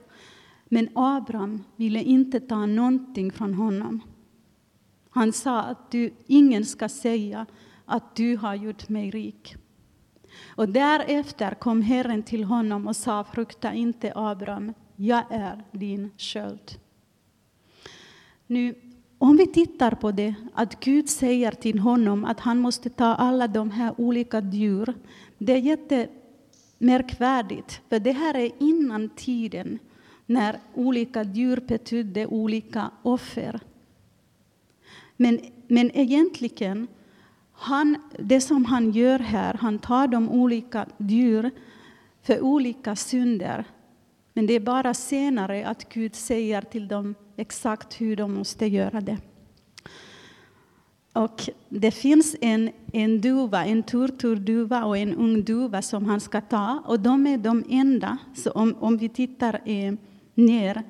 Men 0.64 0.88
Abraham 0.94 1.64
ville 1.76 2.02
inte 2.02 2.40
ta 2.40 2.66
någonting 2.66 3.32
från 3.32 3.54
honom. 3.54 4.00
Han 5.10 5.32
sa 5.32 5.62
att 5.62 5.90
du, 5.90 6.14
ingen 6.26 6.64
ska 6.64 6.88
säga 6.88 7.46
att 7.84 8.16
du 8.16 8.36
har 8.36 8.54
gjort 8.54 8.88
mig 8.88 9.10
rik. 9.10 9.56
Och 10.56 10.68
därefter 10.68 11.54
kom 11.54 11.82
Herren 11.82 12.22
till 12.22 12.44
honom 12.44 12.86
och 12.86 12.96
sa, 12.96 13.24
frukta 13.24 13.72
inte 13.72 14.12
Abraham, 14.14 14.72
jag 14.96 15.22
är 15.30 15.64
din 15.72 16.10
sköld. 16.18 16.78
Nu, 18.46 18.74
om 19.18 19.36
vi 19.36 19.46
tittar 19.46 19.90
på 19.90 20.12
det, 20.12 20.34
att 20.54 20.80
Gud 20.80 21.08
säger 21.08 21.52
till 21.52 21.78
honom 21.78 22.24
att 22.24 22.40
han 22.40 22.58
måste 22.58 22.90
ta 22.90 23.04
alla 23.04 23.48
de 23.48 23.70
här 23.70 24.00
olika 24.00 24.40
djur, 24.40 24.94
det 25.38 25.52
är 25.52 25.56
jättemärkvärdigt, 25.56 27.80
för 27.88 27.98
det 27.98 28.12
här 28.12 28.36
är 28.36 28.50
innan 28.58 29.08
tiden 29.08 29.78
när 30.26 30.58
olika 30.74 31.22
djur 31.22 31.64
betydde 31.68 32.26
olika 32.26 32.90
offer. 33.02 33.60
Men, 35.16 35.40
men 35.68 35.90
egentligen, 35.94 36.86
han, 37.54 37.96
det 38.18 38.40
som 38.40 38.64
han 38.64 38.90
gör 38.90 39.18
här, 39.18 39.54
han 39.54 39.78
tar 39.78 40.08
de 40.08 40.30
olika 40.30 40.86
djur 40.98 41.50
för 42.22 42.40
olika 42.40 42.96
synder. 42.96 43.64
Men 44.32 44.46
det 44.46 44.54
är 44.54 44.60
bara 44.60 44.94
senare 44.94 45.66
att 45.66 45.88
Gud 45.88 46.14
säger 46.14 46.62
till 46.62 46.88
dem 46.88 47.14
exakt 47.36 48.00
hur 48.00 48.16
de 48.16 48.34
måste 48.34 48.66
göra 48.66 49.00
det. 49.00 49.18
Och 51.12 51.50
det 51.68 51.90
finns 51.90 52.36
en, 52.40 52.70
en 52.92 53.20
duva, 53.20 53.64
en 53.64 53.82
turturduva 53.82 54.84
och 54.84 54.98
en 54.98 55.14
ung 55.14 55.42
duva 55.44 55.82
som 55.82 56.04
han 56.04 56.20
ska 56.20 56.40
ta. 56.40 56.82
Och 56.86 57.00
de 57.00 57.26
är 57.26 57.38
de 57.38 57.64
enda, 57.68 58.18
så 58.34 58.50
om, 58.50 58.74
om 58.80 58.96
vi 58.96 59.08
tittar 59.08 59.60
eh, 59.64 59.94
ner, 60.34 60.82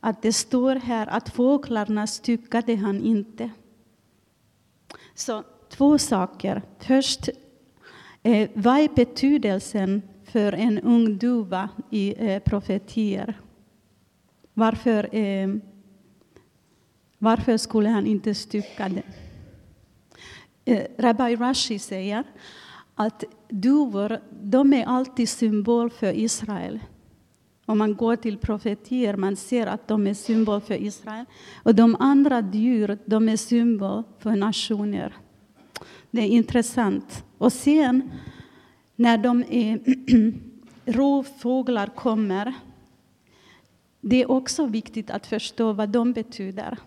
att 0.00 0.22
det 0.22 0.32
står 0.32 0.74
här 0.76 1.06
att 1.06 1.28
fåglarna 1.28 2.06
styckade 2.06 2.76
han 2.76 3.02
inte. 3.02 3.50
Så 5.14 5.42
två 5.72 5.98
saker. 5.98 6.62
Först, 6.78 7.28
eh, 8.22 8.50
vad 8.54 8.78
är 8.78 8.88
betydelsen 8.94 10.02
för 10.24 10.52
en 10.52 10.78
ung 10.78 11.18
duva 11.18 11.68
i 11.90 12.14
eh, 12.18 12.42
profetier? 12.42 13.40
Varför, 14.54 15.16
eh, 15.16 15.48
varför 17.18 17.56
skulle 17.56 17.88
han 17.88 18.06
inte 18.06 18.34
stycka 18.34 18.88
det? 18.88 19.02
Eh, 20.64 20.86
Rabbi 20.98 21.36
Rashi 21.36 21.78
säger 21.78 22.24
att 22.94 23.24
duvor 23.48 24.18
de 24.42 24.72
är 24.72 24.84
alltid 24.84 25.28
symbol 25.28 25.90
för 25.90 26.18
Israel. 26.18 26.80
Om 27.66 27.78
man 27.78 27.96
går 27.96 28.16
till 28.16 28.38
profetier 28.38 29.16
man 29.16 29.36
ser 29.36 29.66
att 29.66 29.88
de 29.88 30.06
är 30.06 30.14
symbol 30.14 30.60
för 30.60 30.74
Israel. 30.74 31.24
Och 31.62 31.74
de 31.74 31.96
andra 31.98 32.50
djur 32.52 32.98
de 33.04 33.28
är 33.28 33.36
symbol 33.36 34.02
för 34.18 34.36
nationer. 34.36 35.21
Det 36.12 36.20
är 36.20 36.28
intressant. 36.28 37.24
Och 37.38 37.52
sen 37.52 38.10
när 38.96 39.18
de 39.18 39.44
är 39.48 39.80
rovfåglar 40.92 41.86
kommer, 41.86 42.54
det 44.00 44.22
är 44.22 44.30
också 44.30 44.66
viktigt 44.66 45.10
att 45.10 45.26
förstå 45.26 45.72
vad 45.72 45.88
de 45.88 46.12
betyder. 46.12 46.78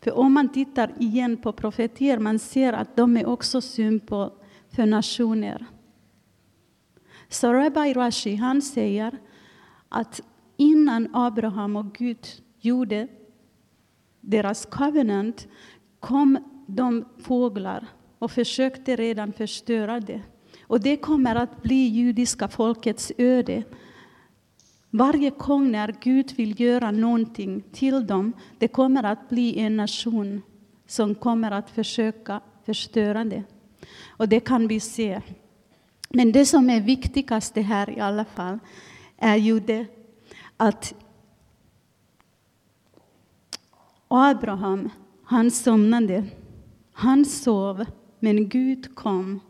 För 0.00 0.18
om 0.18 0.32
man 0.32 0.48
tittar 0.48 0.92
igen 0.98 1.36
på 1.36 1.52
profetier, 1.52 2.18
man 2.18 2.38
ser 2.38 2.72
att 2.72 2.96
de 2.96 3.16
är 3.16 3.26
också 3.26 3.60
symbol 3.60 4.30
för 4.70 4.86
nationer. 4.86 5.66
Så 7.28 7.52
Rabbi 7.52 7.92
Rashi, 7.92 8.34
han 8.34 8.62
säger 8.62 9.18
att 9.88 10.20
innan 10.56 11.08
Abraham 11.12 11.76
och 11.76 11.94
Gud 11.94 12.26
gjorde 12.60 13.08
deras 14.20 14.66
covenant 14.66 15.48
kom 16.00 16.38
de 16.66 17.04
fåglar 17.18 17.86
och 18.18 18.30
försökte 18.30 18.96
redan 18.96 19.32
förstöra 19.32 20.00
det. 20.00 20.20
Och 20.62 20.80
det 20.80 20.96
kommer 20.96 21.34
att 21.34 21.62
bli 21.62 21.88
judiska 21.88 22.48
folkets 22.48 23.12
öde. 23.18 23.62
Varje 24.90 25.30
gång 25.30 25.70
när 25.70 25.96
Gud 26.00 26.32
vill 26.36 26.60
göra 26.60 26.90
någonting 26.90 27.62
till 27.72 28.06
dem, 28.06 28.32
det 28.58 28.68
kommer 28.68 29.02
att 29.02 29.28
bli 29.28 29.58
en 29.58 29.76
nation 29.76 30.42
som 30.86 31.14
kommer 31.14 31.50
att 31.50 31.70
försöka 31.70 32.40
förstöra 32.66 33.24
det. 33.24 33.42
Och 34.08 34.28
det 34.28 34.40
kan 34.40 34.68
vi 34.68 34.80
se. 34.80 35.20
Men 36.08 36.32
det 36.32 36.46
som 36.46 36.70
är 36.70 36.80
viktigast 36.80 37.56
här 37.56 37.90
i 37.90 38.00
alla 38.00 38.24
fall 38.24 38.58
är 39.16 39.36
ju 39.36 39.60
det 39.60 39.86
att 40.56 40.94
Abraham, 44.08 44.90
han 45.24 45.50
somnade. 45.50 46.24
Han 46.92 47.24
sov, 47.24 47.84
men 48.20 48.48
Gud 48.48 48.94
kom. 48.94 49.40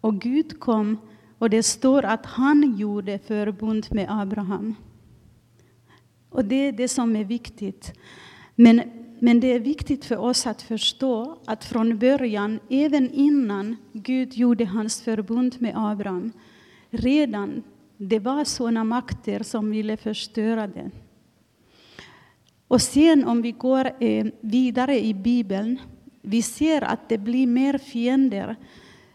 Och 0.00 0.20
Gud 0.20 0.60
kom, 0.60 0.98
och 1.38 1.50
det 1.50 1.62
står 1.62 2.04
att 2.04 2.26
han 2.26 2.76
gjorde 2.76 3.18
förbund 3.18 3.86
med 3.90 4.06
Abraham. 4.08 4.74
Och 6.30 6.44
det 6.44 6.68
är 6.68 6.72
det 6.72 6.88
som 6.88 7.16
är 7.16 7.24
viktigt. 7.24 7.92
Men, 8.54 8.82
men 9.18 9.40
det 9.40 9.52
är 9.52 9.60
viktigt 9.60 10.04
för 10.04 10.16
oss 10.16 10.46
att 10.46 10.62
förstå 10.62 11.38
att 11.44 11.64
från 11.64 11.98
början, 11.98 12.60
även 12.70 13.10
innan 13.10 13.76
Gud 13.92 14.34
gjorde 14.34 14.64
hans 14.64 15.02
förbund 15.02 15.56
med 15.58 15.72
Abraham, 15.76 16.32
redan 16.90 17.62
det 17.96 18.18
var 18.18 18.44
sådana 18.44 18.84
makter 18.84 19.42
som 19.42 19.70
ville 19.70 19.96
förstöra 19.96 20.66
det. 20.66 20.90
Och 22.68 22.82
sen 22.82 23.24
om 23.24 23.42
vi 23.42 23.52
går 23.52 23.90
eh, 24.00 24.26
vidare 24.40 25.04
i 25.04 25.14
Bibeln, 25.14 25.78
vi 26.22 26.42
ser 26.42 26.84
att 26.84 27.08
det 27.08 27.18
blir 27.18 27.46
mer 27.46 27.78
fiender 27.78 28.56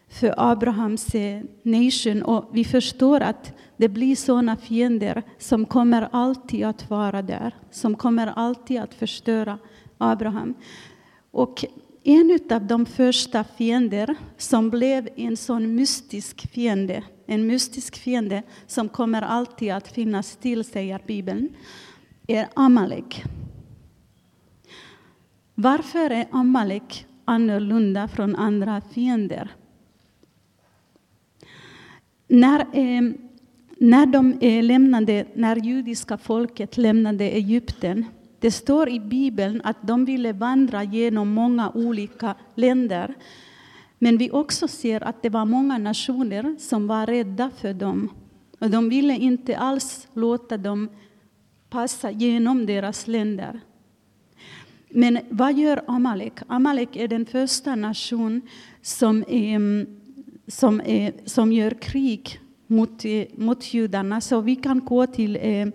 för 0.09 0.33
Abrahams 0.37 1.15
eh, 1.15 1.41
nation 1.63 2.23
och 2.23 2.49
vi 2.53 2.65
förstår 2.65 3.21
att 3.21 3.53
det 3.77 3.89
blir 3.89 4.15
sådana 4.15 4.57
fiender 4.57 5.23
som 5.37 5.65
kommer 5.65 6.09
alltid 6.11 6.65
att 6.65 6.89
vara 6.89 7.21
där, 7.21 7.55
som 7.71 7.95
kommer 7.95 8.27
alltid 8.27 8.79
att 8.79 8.93
förstöra 8.93 9.59
Abraham. 9.97 10.53
Och 11.31 11.65
en 12.03 12.39
av 12.49 12.65
de 12.65 12.85
första 12.85 13.43
fiender 13.43 14.15
som 14.37 14.69
blev 14.69 15.09
en 15.15 15.37
sån 15.37 15.75
mystisk 15.75 16.51
fiende, 16.51 17.03
en 17.25 17.47
mystisk 17.47 17.97
fiende 17.97 18.43
som 18.67 18.89
kommer 18.89 19.21
alltid 19.21 19.71
att 19.71 19.87
finnas 19.87 20.35
till, 20.35 20.63
säger 20.63 21.01
Bibeln, 21.07 21.49
är 22.27 22.47
Amalek. 22.53 23.23
Varför 25.59 26.09
är 26.09 26.25
Amalek 26.31 27.05
annorlunda 27.25 28.07
från 28.07 28.35
andra 28.35 28.81
fiender? 28.81 29.51
När, 32.27 32.59
eh, 32.59 33.01
när, 33.77 34.05
de 34.05 34.33
eh, 34.41 34.63
lämnade, 34.63 35.25
när 35.33 35.55
judiska 35.55 36.17
folket 36.17 36.77
lämnade 36.77 37.25
Egypten 37.29 38.05
det 38.39 38.51
står 38.51 38.89
i 38.89 38.99
Bibeln 38.99 39.61
att 39.63 39.87
de 39.87 40.05
ville 40.05 40.33
vandra 40.33 40.83
genom 40.83 41.29
många 41.29 41.71
olika 41.71 42.35
länder. 42.55 43.13
Men 43.99 44.17
vi 44.17 44.31
också 44.31 44.67
ser 44.67 45.03
att 45.03 45.21
det 45.21 45.29
var 45.29 45.45
många 45.45 45.77
nationer 45.77 46.55
som 46.59 46.87
var 46.87 47.05
rädda 47.05 47.51
för 47.57 47.73
dem. 47.73 48.09
Och 48.59 48.69
de 48.69 48.89
ville 48.89 49.13
inte 49.13 49.57
alls 49.57 50.07
låta 50.13 50.57
dem 50.57 50.89
passa 51.69 52.11
genom 52.11 52.65
deras 52.65 53.07
länder. 53.07 53.61
Men 54.97 55.19
vad 55.29 55.57
gör 55.57 55.81
Amalek? 55.87 56.33
Amalek 56.47 56.95
är 56.95 57.07
den 57.07 57.25
första 57.25 57.75
nation 57.75 58.41
som, 58.81 59.23
är, 59.27 59.85
som, 60.47 60.81
är, 60.85 61.13
som 61.25 61.51
gör 61.51 61.71
krig 61.71 62.39
mot, 62.67 63.05
eh, 63.05 63.25
mot 63.35 63.73
judarna. 63.73 64.21
Så 64.21 64.41
vi 64.41 64.55
kan 64.55 64.85
gå 64.85 65.07
till 65.07 65.37
eh, 65.41 65.67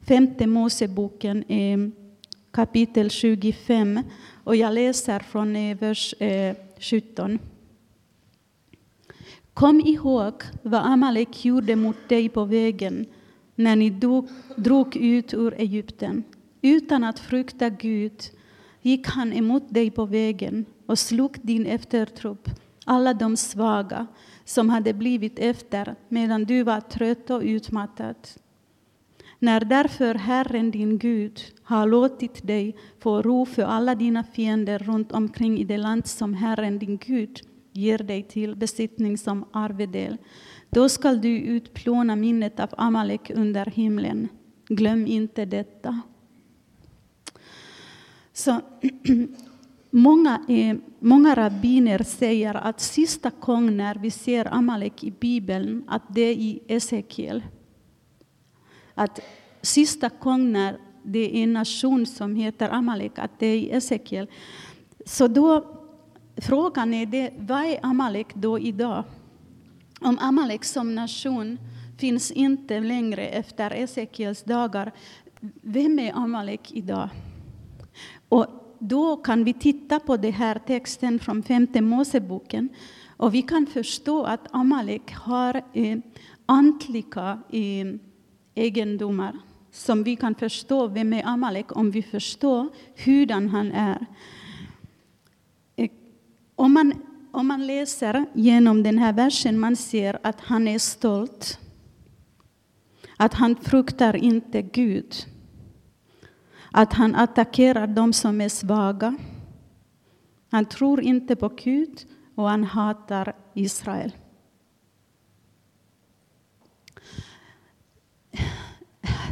femte 0.00 0.46
Moseboken 0.46 1.44
eh, 1.48 1.78
kapitel 2.50 3.10
25 3.10 4.00
och 4.44 4.56
jag 4.56 4.74
läser 4.74 5.20
från 5.20 5.56
eh, 5.56 5.78
vers 5.78 6.14
eh, 6.18 6.56
17. 6.78 7.38
Kom 9.54 9.80
ihåg 9.80 10.34
vad 10.62 10.82
Amalek 10.86 11.44
gjorde 11.44 11.76
mot 11.76 12.08
dig 12.08 12.28
på 12.28 12.44
vägen 12.44 13.06
när 13.54 13.76
ni 13.76 13.90
drog 14.56 14.96
ut 14.96 15.34
ur 15.34 15.54
Egypten. 15.54 16.24
Utan 16.62 17.04
att 17.04 17.18
frukta 17.18 17.68
Gud 17.70 18.22
gick 18.82 19.06
han 19.06 19.32
emot 19.32 19.74
dig 19.74 19.90
på 19.90 20.04
vägen 20.04 20.64
och 20.86 20.98
slog 20.98 21.38
din 21.42 21.66
eftertrupp 21.66 22.48
alla 22.84 23.14
de 23.14 23.36
svaga 23.36 24.06
som 24.44 24.70
hade 24.70 24.92
blivit 24.94 25.38
efter 25.38 25.94
medan 26.08 26.44
du 26.44 26.62
var 26.62 26.80
trött 26.80 27.30
och 27.30 27.42
utmattad. 27.42 28.16
När 29.38 29.60
därför 29.60 30.14
Herren 30.14 30.70
din 30.70 30.98
Gud 30.98 31.40
har 31.62 31.86
låtit 31.86 32.46
dig 32.46 32.76
få 33.00 33.22
ro 33.22 33.46
för 33.46 33.62
alla 33.62 33.94
dina 33.94 34.24
fiender 34.24 34.78
runt 34.78 35.12
omkring 35.12 35.58
i 35.58 35.64
det 35.64 35.78
land 35.78 36.06
som 36.06 36.34
Herren 36.34 36.78
din 36.78 36.96
Gud 36.96 37.40
ger 37.72 37.98
dig 37.98 38.22
till 38.22 38.56
besittning 38.56 39.18
som 39.18 39.44
arvedel, 39.52 40.16
då 40.70 40.88
skall 40.88 41.20
du 41.20 41.38
utplåna 41.38 42.16
minnet 42.16 42.60
av 42.60 42.68
Amalek 42.76 43.30
under 43.34 43.66
himlen. 43.66 44.28
Glöm 44.68 45.06
inte 45.06 45.44
detta. 45.44 46.00
Så, 48.32 48.60
många, 49.90 50.40
eh, 50.48 50.76
många 51.00 51.34
rabbiner 51.34 52.02
säger 52.02 52.54
att 52.54 52.80
sista 52.80 53.30
gången 53.40 53.76
när 53.76 53.94
vi 53.94 54.10
ser 54.10 54.54
Amalek 54.54 55.04
i 55.04 55.10
Bibeln, 55.10 55.84
att 55.88 56.02
det 56.08 56.20
är 56.20 56.34
i 56.34 56.62
Esekiel. 56.68 57.42
Att 58.94 59.20
sista 59.62 60.10
gången 60.20 60.52
när 60.52 60.78
det 61.02 61.38
är 61.38 61.42
en 61.42 61.52
nation 61.52 62.06
som 62.06 62.36
heter 62.36 62.68
Amalek, 62.68 63.18
att 63.18 63.38
det 63.38 63.46
är 63.46 63.56
i 63.56 63.70
Esekiel. 63.70 64.26
Så 65.06 65.28
då, 65.28 65.64
frågan 66.36 66.94
är 66.94 67.06
det, 67.06 67.30
vad 67.38 67.64
är 67.64 67.78
Amalek 67.82 68.34
då 68.34 68.58
idag? 68.58 69.04
Om 70.00 70.18
Amalek 70.20 70.64
som 70.64 70.94
nation 70.94 71.58
finns 71.98 72.30
inte 72.30 72.80
längre 72.80 73.26
efter 73.26 73.70
Esekiels 73.70 74.42
dagar, 74.42 74.92
vem 75.62 75.98
är 75.98 76.12
Amalek 76.12 76.72
idag? 76.72 77.08
Och 78.32 78.46
då 78.78 79.16
kan 79.16 79.44
vi 79.44 79.52
titta 79.52 80.00
på 80.00 80.16
den 80.16 80.32
här 80.32 80.58
texten 80.66 81.18
från 81.18 81.42
femte 81.42 81.80
Moseboken 81.80 82.68
och 83.16 83.34
vi 83.34 83.42
kan 83.42 83.66
förstå 83.66 84.24
att 84.24 84.48
Amalek 84.50 85.14
har 85.14 85.62
eh, 85.72 85.98
antliga 86.46 87.42
eh, 87.50 87.86
egendomar 88.54 89.38
som 89.70 90.02
vi 90.02 90.16
kan 90.16 90.34
förstå 90.34 90.86
vem 90.86 91.12
är 91.12 91.26
Amalek 91.26 91.76
om 91.76 91.90
vi 91.90 92.02
förstår 92.02 92.68
hurdan 93.04 93.48
han 93.48 93.72
är. 93.72 94.06
Eh, 95.76 95.90
om 96.56 96.72
man, 96.72 96.92
om 97.32 97.46
man 97.46 97.66
läser 97.66 98.24
genom 98.32 98.82
den 98.82 98.98
här 98.98 99.12
versen 99.12 99.60
man 99.60 99.76
ser 99.76 100.18
att 100.22 100.40
han 100.40 100.68
är 100.68 100.78
stolt, 100.78 101.58
att 103.16 103.34
han 103.34 103.56
fruktar 103.56 104.16
inte 104.16 104.62
Gud 104.62 105.14
att 106.72 106.92
han 106.92 107.14
attackerar 107.14 107.86
de 107.86 108.12
som 108.12 108.40
är 108.40 108.48
svaga. 108.48 109.16
Han 110.50 110.64
tror 110.64 111.00
inte 111.00 111.36
på 111.36 111.48
Gud 111.48 112.06
och 112.34 112.48
han 112.48 112.64
hatar 112.64 113.36
Israel. 113.54 114.12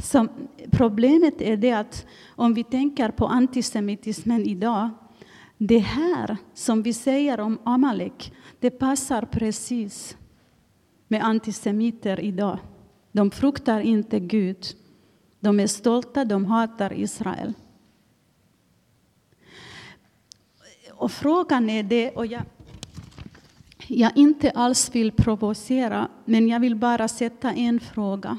Så 0.03 0.29
problemet 0.71 1.41
är 1.41 1.57
det 1.57 1.73
att 1.73 2.07
om 2.29 2.55
vi 2.55 2.65
tänker 2.65 3.11
på 3.11 3.27
antisemitismen 3.27 4.43
idag, 4.47 4.91
det 5.59 5.79
här 5.79 6.37
som 6.55 6.83
vi 6.83 6.93
säger 6.93 7.41
om 7.41 7.59
Amalek, 7.65 8.33
det 8.61 8.71
passar 8.71 9.23
precis 9.23 10.17
med 11.09 11.25
antisemiter 11.25 12.21
idag. 12.21 12.59
De 13.13 13.31
fruktar 13.31 13.81
inte 13.81 14.21
Gud. 14.21 14.67
De 15.41 15.61
är 15.61 15.67
stolta, 15.67 16.25
de 16.25 16.45
hatar 16.45 16.93
Israel. 16.93 17.55
Och 20.93 21.13
frågan 21.13 21.71
är 21.71 21.83
det, 21.83 22.11
och 22.11 22.27
jag, 22.27 22.43
jag 23.87 24.17
inte 24.17 24.51
alls 24.51 24.95
vill 24.95 25.13
provocera, 25.13 26.09
men 26.25 26.49
jag 26.49 26.61
vill 26.61 26.77
bara 26.77 27.09
sätta 27.09 27.53
en 27.53 27.81
fråga. 27.81 28.39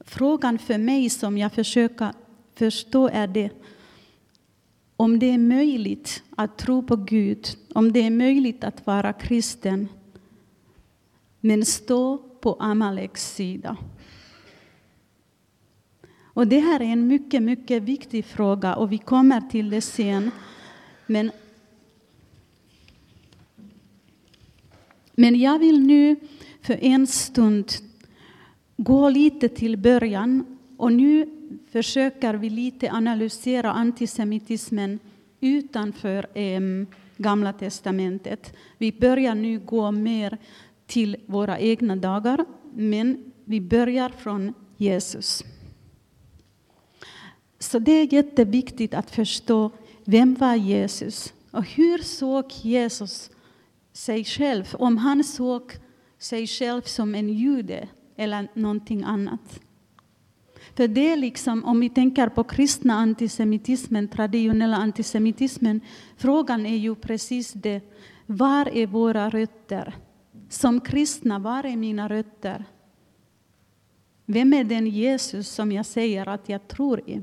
Frågan 0.00 0.58
för 0.58 0.78
mig 0.78 1.10
som 1.10 1.38
jag 1.38 1.52
försöker 1.52 2.12
förstå 2.54 3.08
är 3.08 3.26
det 3.26 3.50
om 4.96 5.18
det 5.18 5.30
är 5.30 5.38
möjligt 5.38 6.22
att 6.36 6.58
tro 6.58 6.82
på 6.82 6.96
Gud, 6.96 7.48
om 7.74 7.92
det 7.92 8.00
är 8.00 8.10
möjligt 8.10 8.64
att 8.64 8.86
vara 8.86 9.12
kristen, 9.12 9.88
men 11.40 11.64
stå 11.64 12.18
på 12.18 12.54
Amaleks 12.60 13.34
sida. 13.34 13.76
Och 16.38 16.46
det 16.46 16.58
här 16.58 16.80
är 16.80 16.84
en 16.84 17.06
mycket, 17.06 17.42
mycket 17.42 17.82
viktig 17.82 18.24
fråga 18.24 18.74
och 18.76 18.92
vi 18.92 18.98
kommer 18.98 19.40
till 19.40 19.70
det 19.70 19.80
sen. 19.80 20.30
Men, 21.06 21.30
men 25.12 25.40
jag 25.40 25.58
vill 25.58 25.80
nu 25.80 26.16
för 26.62 26.84
en 26.84 27.06
stund 27.06 27.72
gå 28.76 29.08
lite 29.08 29.48
till 29.48 29.76
början 29.76 30.58
och 30.76 30.92
nu 30.92 31.28
försöker 31.72 32.34
vi 32.34 32.50
lite 32.50 32.92
analysera 32.92 33.72
antisemitismen 33.72 34.98
utanför 35.40 36.38
eh, 36.38 36.60
Gamla 37.16 37.52
testamentet. 37.52 38.56
Vi 38.78 38.92
börjar 38.92 39.34
nu 39.34 39.58
gå 39.58 39.90
mer 39.90 40.38
till 40.86 41.16
våra 41.26 41.58
egna 41.58 41.96
dagar, 41.96 42.44
men 42.74 43.32
vi 43.44 43.60
börjar 43.60 44.08
från 44.08 44.54
Jesus. 44.76 45.44
Så 47.58 47.78
det 47.78 47.92
är 47.92 48.12
jätteviktigt 48.12 48.94
att 48.94 49.10
förstå 49.10 49.70
vem 50.04 50.34
var 50.34 50.54
Jesus 50.54 51.34
och 51.50 51.64
hur 51.64 51.98
såg 51.98 52.52
Jesus 52.62 53.30
sig 53.92 54.24
själv? 54.24 54.64
Om 54.72 54.96
han 54.96 55.24
såg 55.24 55.72
sig 56.18 56.46
själv 56.46 56.82
som 56.82 57.14
en 57.14 57.28
jude 57.28 57.88
eller 58.16 58.48
någonting 58.54 59.02
annat. 59.02 59.60
För 60.76 60.88
det 60.88 61.12
är 61.12 61.16
liksom, 61.16 61.64
om 61.64 61.80
vi 61.80 61.90
tänker 61.90 62.28
på 62.28 62.44
kristna 62.44 62.94
antisemitismen, 62.94 64.08
traditionella 64.08 64.76
antisemitismen, 64.76 65.80
frågan 66.16 66.66
är 66.66 66.76
ju 66.76 66.94
precis 66.94 67.52
det. 67.52 67.80
Var 68.26 68.68
är 68.68 68.86
våra 68.86 69.30
rötter? 69.30 69.94
Som 70.48 70.80
kristna, 70.80 71.38
var 71.38 71.66
är 71.66 71.76
mina 71.76 72.08
rötter? 72.08 72.64
Vem 74.26 74.52
är 74.52 74.64
den 74.64 74.86
Jesus 74.86 75.48
som 75.48 75.72
jag 75.72 75.86
säger 75.86 76.28
att 76.28 76.48
jag 76.48 76.68
tror 76.68 77.00
i? 77.00 77.22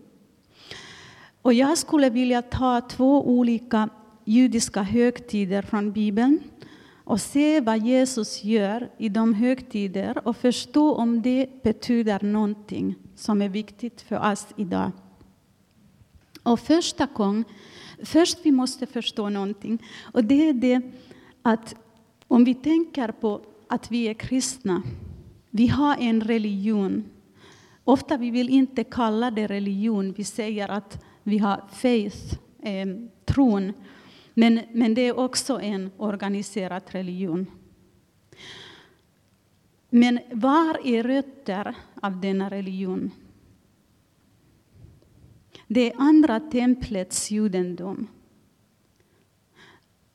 Och 1.46 1.54
jag 1.54 1.78
skulle 1.78 2.10
vilja 2.10 2.42
ta 2.42 2.82
två 2.82 3.28
olika 3.28 3.90
judiska 4.24 4.82
högtider 4.82 5.62
från 5.62 5.92
Bibeln 5.92 6.40
och 7.04 7.22
se 7.22 7.62
vad 7.62 7.86
Jesus 7.86 8.44
gör 8.44 8.90
i 8.98 9.10
de 9.10 9.34
högtider 9.34 10.28
och 10.28 10.38
förstå 10.38 10.96
om 10.96 11.22
det 11.22 11.64
betyder 11.64 12.24
någonting 12.24 12.96
som 13.16 13.42
är 13.42 13.50
viktigt 13.50 14.02
för 14.02 14.32
oss 14.32 14.48
idag. 14.56 14.92
Och 16.44 16.60
första 16.60 17.06
gång, 17.06 17.44
först 18.04 18.38
vi 18.44 18.52
måste 18.52 18.86
förstå 18.86 19.30
någonting 19.30 19.84
och 20.14 20.24
det 20.24 20.50
är 20.50 20.54
det 20.54 20.82
att 21.42 21.76
om 22.28 22.44
vi 22.44 22.54
tänker 22.54 23.12
på 23.12 23.42
att 23.68 23.92
vi 23.92 24.08
är 24.08 24.14
kristna, 24.14 24.84
vi 25.50 25.68
har 25.68 25.96
en 26.00 26.22
religion. 26.22 27.04
Ofta 27.84 28.18
vi 28.18 28.32
vill 28.32 28.50
inte 28.50 28.84
kalla 28.84 29.32
det 29.32 29.48
religion, 29.48 30.14
vi 30.14 30.24
säger 30.24 30.70
att 30.70 31.04
vi 31.28 31.38
har 31.38 31.64
faith, 31.72 32.38
eh, 32.64 32.88
tron, 33.26 33.74
men, 34.34 34.60
men 34.74 34.94
det 34.94 35.02
är 35.02 35.20
också 35.20 35.62
en 35.62 35.92
organiserad 35.98 36.84
religion. 36.88 37.46
Men 39.90 40.20
var 40.32 40.88
är 40.88 41.04
rötter 41.04 41.76
av 42.02 42.22
denna 42.22 42.50
religion? 42.50 43.12
Det 45.68 45.92
är 45.92 46.02
andra 46.02 46.40
templets 46.40 47.32
judendom. 47.32 48.08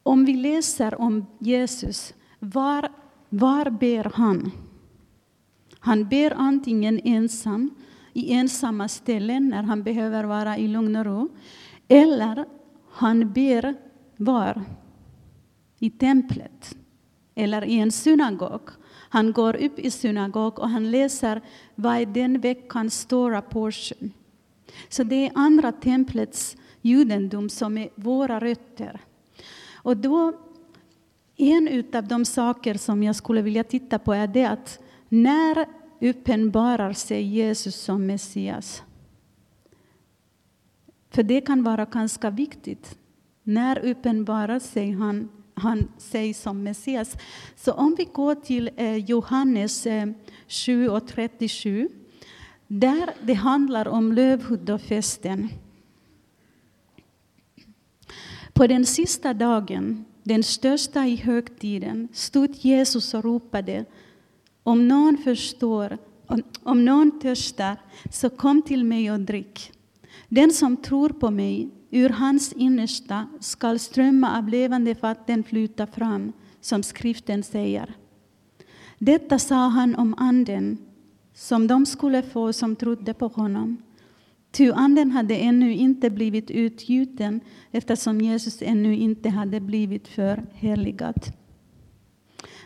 Om 0.02 0.24
vi 0.24 0.36
läser 0.36 1.00
om 1.00 1.26
Jesus, 1.38 2.14
var, 2.38 2.92
var 3.28 3.70
ber 3.70 4.12
han? 4.14 4.50
Han 5.78 6.08
ber 6.08 6.32
antingen 6.36 7.00
ensam 7.04 7.70
i 8.20 8.32
ensamma 8.32 8.88
ställen 8.88 9.48
när 9.48 9.62
han 9.62 9.82
behöver 9.82 10.24
vara 10.24 10.58
i 10.58 10.68
lugn 10.68 10.96
och 10.96 11.04
ro. 11.04 11.28
Eller 11.88 12.44
han 12.90 13.32
ber 13.32 13.74
var? 14.16 14.62
I 15.78 15.90
templet 15.90 16.76
eller 17.34 17.64
i 17.64 17.78
en 17.78 17.92
synagog. 17.92 18.60
Han 19.08 19.32
går 19.32 19.56
upp 19.56 19.78
i 19.78 19.90
synagog 19.90 20.58
och 20.58 20.68
han 20.68 20.90
läser 20.90 21.40
vad 21.74 21.96
är 21.96 22.06
den 22.06 22.40
veckans 22.40 23.00
stora 23.00 23.42
portion. 23.42 24.12
Så 24.88 25.02
det 25.02 25.26
är 25.26 25.32
andra 25.34 25.72
templets 25.72 26.56
judendom 26.80 27.48
som 27.48 27.78
är 27.78 27.88
våra 27.94 28.40
rötter. 28.40 29.00
Och 29.74 29.96
då, 29.96 30.32
en 31.36 31.84
av 31.94 32.08
de 32.08 32.24
saker 32.24 32.74
som 32.74 33.02
jag 33.02 33.16
skulle 33.16 33.42
vilja 33.42 33.64
titta 33.64 33.98
på 33.98 34.12
är 34.12 34.26
det 34.26 34.44
att 34.44 34.78
när 35.08 35.66
uppenbarar 36.00 36.92
sig 36.92 37.22
Jesus 37.22 37.74
som 37.74 38.06
Messias. 38.06 38.82
För 41.10 41.22
det 41.22 41.40
kan 41.40 41.62
vara 41.62 41.84
ganska 41.84 42.30
viktigt. 42.30 42.98
När 43.42 43.78
uppenbarar 43.78 44.58
sig 44.58 44.90
han, 44.90 45.28
han 45.54 45.88
sig 45.98 46.34
som 46.34 46.62
Messias. 46.62 47.16
Så 47.56 47.72
om 47.72 47.94
vi 47.98 48.04
går 48.04 48.34
till 48.34 48.70
eh, 48.76 48.96
Johannes 48.96 49.86
eh, 49.86 50.08
7 50.48 50.88
och 50.88 51.06
37, 51.08 51.88
där 52.66 53.10
det 53.22 53.34
handlar 53.34 53.88
om 53.88 54.12
lövhuddafesten. 54.12 55.48
På 58.52 58.66
den 58.66 58.86
sista 58.86 59.34
dagen, 59.34 60.04
den 60.22 60.42
största 60.42 61.06
i 61.06 61.16
högtiden, 61.16 62.08
stod 62.12 62.50
Jesus 62.54 63.14
och 63.14 63.24
ropade 63.24 63.84
om 64.62 64.88
någon 64.88 65.18
förstår, 65.18 65.98
om, 66.62 66.84
någon 66.84 67.20
törstar, 67.20 67.76
så 68.10 68.30
kom 68.30 68.62
till 68.62 68.84
mig 68.84 69.12
och 69.12 69.20
drick. 69.20 69.72
Den 70.28 70.52
som 70.52 70.76
tror 70.76 71.08
på 71.08 71.30
mig, 71.30 71.70
ur 71.90 72.08
hans 72.08 72.52
innersta 72.52 73.26
skall 73.40 73.78
strömma 73.78 74.38
av 74.38 74.48
levande 74.48 74.94
vatten 74.94 75.44
flyta 75.44 75.86
fram, 75.86 76.32
som 76.60 76.82
skriften 76.82 77.42
säger. 77.42 77.94
Detta 78.98 79.38
sa 79.38 79.68
han 79.68 79.94
om 79.94 80.14
anden, 80.18 80.78
som 81.34 81.66
de 81.66 81.86
skulle 81.86 82.22
få 82.22 82.52
som 82.52 82.76
trodde 82.76 83.14
på 83.14 83.28
honom. 83.28 83.76
Ty 84.52 84.72
anden 84.72 85.10
hade 85.10 85.36
ännu 85.36 85.74
inte 85.74 86.10
blivit 86.10 86.50
utgjuten 86.50 87.40
eftersom 87.70 88.20
Jesus 88.20 88.62
ännu 88.62 88.96
inte 88.96 89.28
hade 89.28 89.60
blivit 89.60 90.08
förhärligad. 90.08 91.26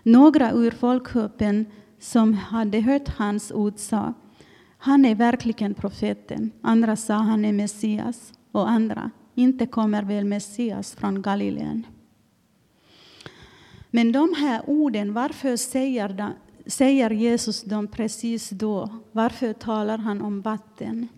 Några 0.02 0.52
ur 0.52 0.70
folkhopen 0.70 1.66
som 2.04 2.34
hade 2.34 2.80
hört 2.80 3.08
hans 3.08 3.52
ord 3.52 3.78
sa 3.78 4.14
han 4.78 5.04
är 5.04 5.14
verkligen 5.14 5.74
profeten. 5.74 6.50
Andra 6.62 6.96
sa 6.96 7.14
han 7.14 7.44
är 7.44 7.52
Messias 7.52 8.32
och 8.52 8.70
andra 8.70 9.10
inte 9.34 9.66
kommer 9.66 10.02
väl 10.02 10.24
Messias 10.24 10.94
från 10.94 11.22
Galileen. 11.22 11.86
Men 13.90 14.12
de 14.12 14.34
här 14.36 14.62
orden, 14.66 15.12
varför 15.12 15.56
säger, 15.56 16.32
säger 16.66 17.10
Jesus 17.10 17.62
dem 17.62 17.86
precis 17.86 18.50
då? 18.50 18.88
Varför 19.12 19.52
talar 19.52 19.98
han 19.98 20.22
om 20.22 20.40
vatten? 20.40 21.08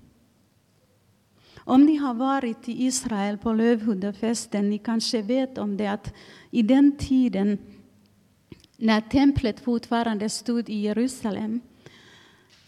Om 1.56 1.86
ni 1.86 1.96
har 1.96 2.14
varit 2.14 2.68
i 2.68 2.84
Israel 2.84 3.38
på 3.38 3.52
lövhuddefesten, 3.52 4.70
ni 4.70 4.78
kanske 4.78 5.22
vet 5.22 5.58
om 5.58 5.76
det 5.76 5.86
att 5.86 6.14
i 6.50 6.62
den 6.62 6.96
tiden 6.96 7.58
när 8.76 9.00
templet 9.00 9.60
fortfarande 9.60 10.28
stod 10.28 10.70
i 10.70 10.80
Jerusalem, 10.80 11.60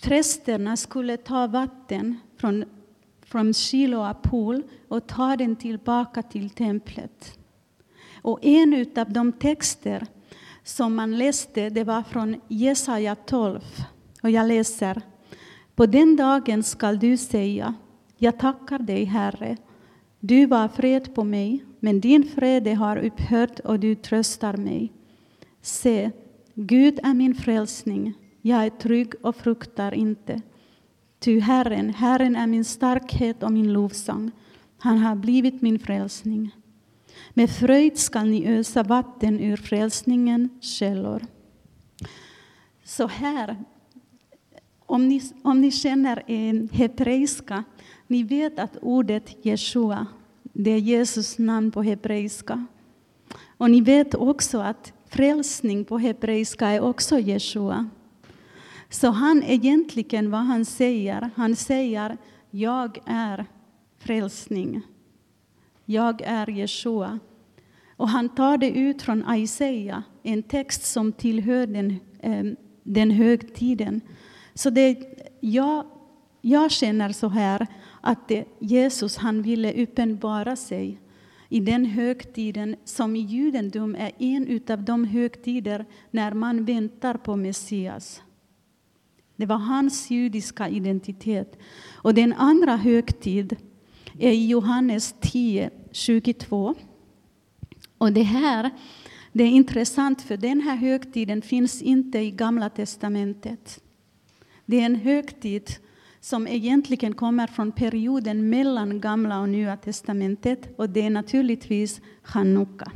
prästerna 0.01 0.77
skulle 0.77 1.17
ta 1.17 1.47
vatten 1.47 2.21
från, 2.37 2.65
från 3.23 3.55
Shiloa 3.55 4.15
pool 4.15 4.63
och 4.89 5.07
ta 5.07 5.37
den 5.37 5.57
tillbaka 5.57 6.23
till 6.23 6.51
templet. 6.51 7.39
Och 8.23 8.39
en 8.43 8.87
av 8.97 9.13
de 9.13 9.33
texter 9.33 10.07
som 10.65 10.95
man 10.95 11.19
läste, 11.19 11.71
det 11.71 11.85
var 11.85 12.03
från 12.03 12.41
Jesaja 12.49 13.15
12. 13.15 13.61
Och 14.23 14.31
jag 14.31 14.49
läser. 14.49 15.03
På 15.75 15.87
den 15.87 16.17
dagen 16.17 16.63
skall 16.63 16.99
du 16.99 17.17
säga, 17.17 17.75
jag 18.17 18.39
tackar 18.39 18.79
dig, 18.79 19.05
Herre. 19.05 19.57
Du 20.21 20.47
var 20.47 20.69
fred 20.69 21.15
på 21.15 21.25
mig, 21.25 21.65
men 21.81 22.01
din 22.01 22.25
fred 22.25 22.69
har 22.69 22.97
upphört 22.97 23.59
och 23.59 23.81
du 23.81 23.95
tröstar 23.95 24.57
mig. 24.57 24.93
Se, 25.69 26.11
Gud 26.55 27.01
är 27.03 27.15
min 27.15 27.35
frälsning. 27.35 28.15
Jag 28.43 28.65
är 28.65 28.71
trygg 28.71 29.15
och 29.23 29.37
fruktar 29.37 29.95
inte. 29.95 30.43
Ty 31.19 31.41
Herren, 31.41 31.91
Herren 31.91 32.37
är 32.37 32.47
min 32.47 32.65
starkhet 32.65 33.43
och 33.43 33.53
min 33.53 33.73
lovsång. 33.73 34.31
Han 34.79 34.99
har 34.99 35.17
blivit 35.17 35.63
min 35.63 35.79
frälsning. 35.79 36.51
Med 37.35 37.51
fröjd 37.51 37.99
skall 37.99 38.29
ni 38.29 38.47
ösa 38.47 38.83
vatten 38.83 39.41
ur 39.41 39.57
frälsningen 39.57 40.49
källor. 40.61 41.27
Så 42.85 43.07
här, 43.07 43.57
om 44.87 45.09
ni, 45.09 45.23
om 45.43 45.61
ni 45.61 45.71
känner 45.71 46.23
en 46.27 46.69
hebreiska, 46.73 47.65
ni 48.07 48.23
vet 48.23 48.59
att 48.59 48.77
ordet 48.83 49.37
Jeshua, 49.47 50.07
det 50.43 50.71
är 50.71 50.79
Jesus 50.79 51.39
namn 51.39 51.71
på 51.71 51.83
hebreiska. 51.83 52.67
Och 53.57 53.71
ni 53.71 53.81
vet 53.81 54.15
också 54.15 54.59
att 54.59 54.93
frälsning 55.11 55.85
på 55.85 55.99
hebreiska 55.99 56.69
är 56.69 56.81
också 56.81 57.19
Jeshua. 57.19 57.89
Så 58.91 59.11
han 59.11 59.43
egentligen, 59.43 60.31
vad 60.31 60.41
han 60.41 60.65
säger, 60.65 61.31
han 61.37 61.57
säger 61.57 62.17
jag 62.51 62.99
är 63.07 63.47
frälsning. 63.99 64.83
Jag 65.85 66.23
är 66.25 66.51
Jeshua. 66.51 67.19
Och 67.97 68.09
han 68.09 68.29
tar 68.29 68.59
det 68.59 68.71
ut 68.71 69.03
från 69.03 69.35
Isaia, 69.35 70.03
en 70.23 70.43
text 70.43 70.85
som 70.85 71.13
tillhör 71.13 71.67
den, 71.67 72.01
eh, 72.21 72.45
den 72.83 73.11
högtiden. 73.11 74.01
Så 74.55 74.71
det, 74.71 74.99
jag, 75.41 75.87
jag 76.41 76.71
känner 76.71 77.13
så 77.13 77.29
här 77.29 77.67
att 78.01 78.29
det, 78.29 78.45
Jesus 78.59 79.17
han 79.17 79.43
ville 79.43 79.83
uppenbara 79.83 80.57
sig 80.57 81.01
i 81.49 81.61
den 81.61 81.85
högtiden 81.85 82.77
som 82.85 83.17
i 83.17 83.21
judendom 83.21 83.95
är 83.95 84.13
en 84.19 84.61
av 84.69 84.83
de 84.83 85.05
högtider 85.05 85.87
när 86.11 86.33
man 86.33 86.65
väntar 86.65 87.15
på 87.15 87.37
Messias. 87.37 88.23
Det 89.37 89.47
var 89.47 89.57
hans 89.57 90.11
judiska 90.11 90.69
identitet. 90.69 91.59
Och 91.93 92.15
den 92.15 92.33
andra 92.33 92.77
högtid 92.77 93.57
är 94.19 94.31
i 94.31 94.47
Johannes 94.47 95.15
10, 95.21 95.71
22. 95.93 96.75
Och 97.99 98.13
det 98.13 98.23
här 98.23 98.71
det 99.33 99.45
är 99.45 99.49
intressant, 99.49 100.23
för 100.23 100.37
den 100.37 100.61
här 100.61 100.77
högtiden 100.77 101.43
finns 101.43 101.83
inte 101.83 102.19
i 102.19 102.31
Gamla 102.31 102.71
testamentet. 102.71 103.81
Det 104.67 104.81
är 104.81 104.87
en 104.87 104.95
högtid 104.95 105.71
som 106.21 106.49
egentligen 106.49 107.15
kommer 107.15 107.47
från 107.47 107.73
perioden 107.73 108.51
mellan 108.51 109.01
Gamla 109.01 109.41
och 109.41 109.49
Nya 109.49 109.77
testamentet, 109.77 110.75
och 110.77 110.91
det 110.91 111.03
är 111.03 111.11
naturligtvis 111.11 112.01
Chanukka. 112.23 112.93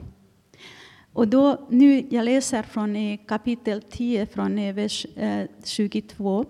Och 1.13 1.29
då, 1.29 1.67
nu, 1.71 2.07
jag 2.11 2.25
läser 2.25 2.63
från 2.63 3.19
kapitel 3.19 3.83
10, 3.83 4.27
från 4.27 4.75
vers 4.75 5.07
eh, 5.17 5.47
22. 5.65 6.45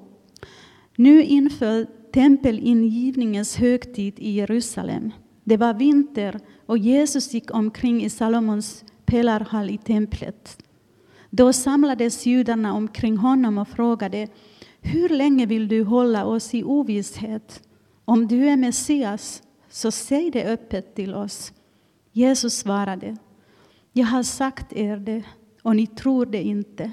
Nu 0.97 1.23
inföll 1.23 1.87
tempelingivningens 2.13 3.57
högtid 3.57 4.15
i 4.19 4.31
Jerusalem. 4.31 5.11
Det 5.45 5.57
var 5.57 5.75
vinter 5.75 6.41
och 6.67 6.79
Jesus 6.79 7.35
gick 7.35 7.55
omkring 7.55 8.05
i 8.05 8.11
Salomons 8.11 8.85
pelarhall 9.05 9.71
i 9.71 9.79
templet. 9.79 10.59
Då 11.31 11.53
samlades 11.53 12.27
judarna 12.27 12.75
omkring 12.75 13.17
honom 13.17 13.59
och 13.59 13.69
frågade 13.69 14.29
hur 14.83 15.09
länge 15.09 15.47
vill 15.47 15.69
du 15.69 15.85
hålla 15.85 16.25
oss 16.25 16.55
i 16.55 16.65
ovisshet? 16.65 17.69
Om 18.05 18.27
du 18.27 18.49
är 18.49 18.57
Messias, 18.57 19.43
så 19.69 19.91
säg 19.91 20.31
det 20.31 20.45
öppet 20.45 20.95
till 20.95 21.15
oss. 21.15 21.53
Jesus 22.13 22.59
svarade 22.59 23.17
jag 23.93 24.07
har 24.07 24.23
sagt 24.23 24.73
er 24.73 24.97
det, 24.97 25.23
och 25.63 25.77
ni 25.77 25.87
tror 25.87 26.27
det 26.27 26.43
inte. 26.43 26.93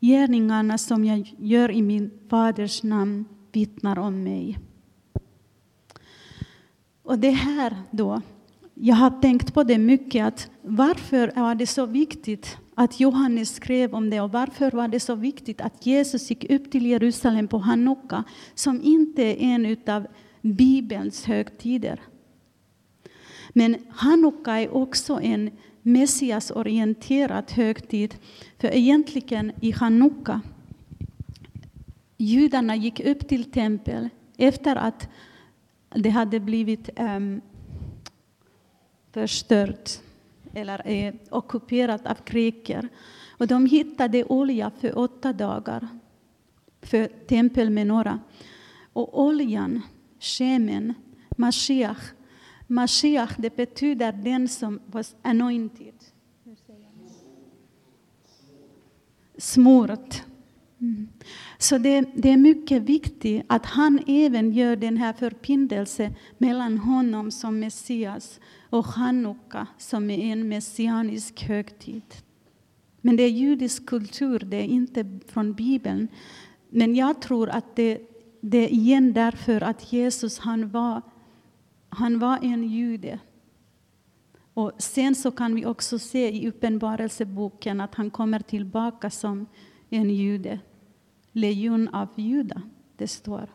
Gärningarna 0.00 0.78
som 0.78 1.04
jag 1.04 1.34
gör 1.38 1.70
i 1.70 1.82
min 1.82 2.10
faders 2.28 2.82
namn 2.82 3.24
vittnar 3.52 3.98
om 3.98 4.22
mig. 4.22 4.58
Och 7.02 7.18
det 7.18 7.30
här 7.30 7.76
då, 7.90 8.20
jag 8.74 8.96
har 8.96 9.10
tänkt 9.10 9.54
på 9.54 9.62
det 9.62 9.78
mycket, 9.78 10.26
att 10.26 10.50
varför 10.62 11.32
är 11.34 11.54
det 11.54 11.66
så 11.66 11.86
viktigt 11.86 12.58
att 12.78 13.00
Johannes 13.00 13.54
skrev 13.54 13.94
om 13.94 14.10
det 14.10 14.20
och 14.20 14.32
varför 14.32 14.70
var 14.70 14.88
det 14.88 15.00
så 15.00 15.14
viktigt 15.14 15.60
att 15.60 15.86
Jesus 15.86 16.30
gick 16.30 16.50
upp 16.50 16.70
till 16.70 16.86
Jerusalem 16.86 17.48
på 17.48 17.58
Hanukka, 17.58 18.24
som 18.54 18.82
inte 18.82 19.22
är 19.22 19.36
en 19.36 19.76
av 19.94 20.06
Bibelns 20.40 21.24
högtider. 21.24 22.00
Men 23.52 23.76
Hanukka 23.90 24.52
är 24.52 24.74
också 24.74 25.20
en 25.22 25.50
Messias-orienterad 25.82 27.50
högtid. 27.50 28.14
För 28.58 28.74
egentligen 28.74 29.52
i 29.60 29.70
Hanukka 29.70 30.40
judarna 32.16 32.76
gick 32.76 33.00
upp 33.00 33.28
till 33.28 33.50
tempel 33.50 34.08
efter 34.36 34.76
att 34.76 35.08
det 35.94 36.10
hade 36.10 36.40
blivit 36.40 36.90
um, 36.98 37.40
förstört 39.12 39.90
eller 40.54 40.86
är 40.86 41.14
ockuperat 41.30 42.06
av 42.06 42.16
greker. 42.24 42.88
Och 43.30 43.46
de 43.46 43.66
hittade 43.66 44.24
olja 44.24 44.70
för 44.80 44.98
åtta 44.98 45.32
dagar 45.32 45.88
för 46.82 47.06
tempelmenorah. 47.26 48.18
Och 48.92 49.22
oljan, 49.22 49.82
shemen, 50.20 50.94
Mashiach, 51.36 52.12
Mashiach, 52.66 53.34
det 53.38 53.56
betyder 53.56 54.12
den 54.12 54.48
som 54.48 54.80
was 54.86 55.16
anointed. 55.22 55.94
Smort. 59.38 60.22
Mm. 60.80 61.08
Så 61.58 61.78
det, 61.78 62.04
det, 62.14 62.30
är 62.30 62.36
mycket 62.36 62.82
viktigt 62.82 63.44
att 63.46 63.66
han 63.66 64.00
även 64.06 64.52
gör 64.52 64.76
den 64.76 64.96
här 64.96 65.12
förbindelsen 65.12 66.14
mellan 66.38 66.78
honom 66.78 67.30
som 67.30 67.60
Messias 67.60 68.40
och 68.70 68.86
Chanukka 68.86 69.66
som 69.78 70.10
är 70.10 70.18
en 70.32 70.48
messianisk 70.48 71.42
högtid. 71.42 72.14
Men 73.00 73.16
det 73.16 73.22
är 73.22 73.30
judisk 73.30 73.86
kultur, 73.86 74.38
det 74.38 74.56
är 74.56 74.64
inte 74.64 75.20
från 75.26 75.52
Bibeln. 75.52 76.08
Men 76.68 76.94
jag 76.94 77.22
tror 77.22 77.48
att 77.48 77.76
det, 77.76 77.98
det 78.40 78.58
är 78.58 78.68
igen 78.68 79.12
därför 79.12 79.60
att 79.60 79.92
Jesus 79.92 80.38
han 80.38 80.70
var, 80.70 81.02
han 81.88 82.18
var 82.18 82.38
en 82.42 82.68
jude. 82.68 83.18
Och 84.54 84.72
sen 84.78 85.14
så 85.14 85.30
kan 85.30 85.54
vi 85.54 85.66
också 85.66 85.98
se 85.98 86.30
i 86.30 86.48
Uppenbarelseboken 86.48 87.80
att 87.80 87.94
han 87.94 88.10
kommer 88.10 88.40
tillbaka 88.40 89.10
som 89.10 89.46
en 89.88 90.10
jude. 90.10 90.58
Lejon 91.32 91.88
av 91.88 92.08
Juda, 92.16 92.62
det 92.96 93.08
står. 93.08 93.48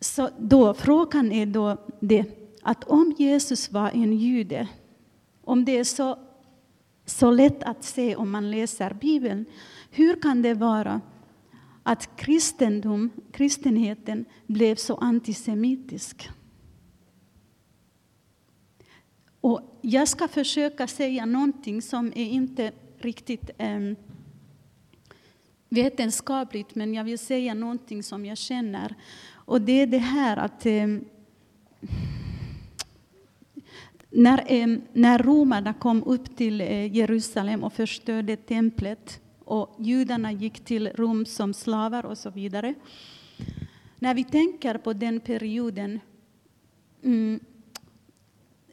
Så 0.00 0.28
då, 0.38 0.74
frågan 0.74 1.32
är 1.32 1.46
då 1.46 1.76
det 2.00 2.39
att 2.62 2.84
om 2.84 3.14
Jesus 3.18 3.72
var 3.72 3.90
en 3.90 4.12
jude, 4.12 4.68
om 5.44 5.64
det 5.64 5.78
är 5.78 5.84
så, 5.84 6.18
så 7.04 7.30
lätt 7.30 7.62
att 7.62 7.84
se 7.84 8.16
om 8.16 8.30
man 8.30 8.50
läser 8.50 8.94
Bibeln, 8.94 9.44
hur 9.90 10.22
kan 10.22 10.42
det 10.42 10.54
vara 10.54 11.00
att 11.82 12.16
kristendom, 12.16 13.10
kristenheten 13.32 14.24
blev 14.46 14.76
så 14.76 14.96
antisemitisk? 14.96 16.30
Och 19.40 19.78
jag 19.80 20.08
ska 20.08 20.28
försöka 20.28 20.86
säga 20.86 21.26
någonting 21.26 21.82
som 21.82 22.06
är 22.06 22.26
inte 22.26 22.72
riktigt 22.98 23.50
eh, 23.58 23.80
vetenskapligt, 25.68 26.74
men 26.74 26.94
jag 26.94 27.04
vill 27.04 27.18
säga 27.18 27.54
någonting 27.54 28.02
som 28.02 28.26
jag 28.26 28.38
känner. 28.38 28.94
Och 29.32 29.60
det 29.60 29.72
är 29.72 29.86
det 29.86 29.98
här 29.98 30.36
att 30.36 30.66
eh, 30.66 30.86
när, 34.10 34.80
när 34.98 35.18
romarna 35.18 35.72
kom 35.72 36.04
upp 36.04 36.36
till 36.36 36.60
eh, 36.60 36.96
Jerusalem 36.96 37.64
och 37.64 37.72
förstörde 37.72 38.36
templet 38.36 39.20
och 39.44 39.76
judarna 39.78 40.32
gick 40.32 40.60
till 40.60 40.88
Rom 40.88 41.26
som 41.26 41.54
slavar 41.54 42.06
och 42.06 42.18
så 42.18 42.30
vidare. 42.30 42.74
När 43.98 44.14
vi 44.14 44.24
tänker 44.24 44.78
på 44.78 44.92
den 44.92 45.20
perioden 45.20 46.00
mm, 47.02 47.40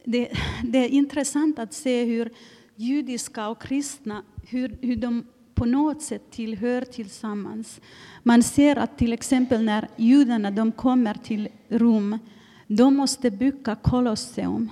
det, 0.04 0.28
det, 0.64 0.78
är 0.78 0.88
intressant 0.88 1.58
att 1.58 1.72
se 1.72 2.04
hur 2.04 2.30
judiska 2.76 3.48
och 3.48 3.62
kristna 3.62 4.22
hur, 4.46 4.78
hur 4.80 4.96
de 4.96 5.26
på 5.54 5.64
något 5.64 6.02
sätt 6.02 6.30
tillhör 6.30 6.80
tillsammans. 6.82 7.80
Man 8.22 8.42
ser 8.42 8.76
att 8.76 8.98
till 8.98 9.12
exempel 9.12 9.64
när 9.64 9.88
judarna 9.96 10.50
de 10.50 10.72
kommer 10.72 11.14
till 11.14 11.48
Rom, 11.68 12.18
de 12.66 12.96
måste 12.96 13.30
bygga 13.30 13.74
Colosseum. 13.74 14.70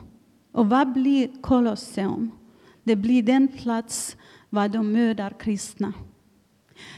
Och 0.56 0.68
vad 0.68 0.92
blir 0.92 1.28
Colosseum? 1.40 2.30
Det 2.84 2.96
blir 2.96 3.22
den 3.22 3.48
plats 3.48 4.16
var 4.50 4.68
de 4.68 4.92
mördar 4.92 5.34
kristna. 5.38 5.92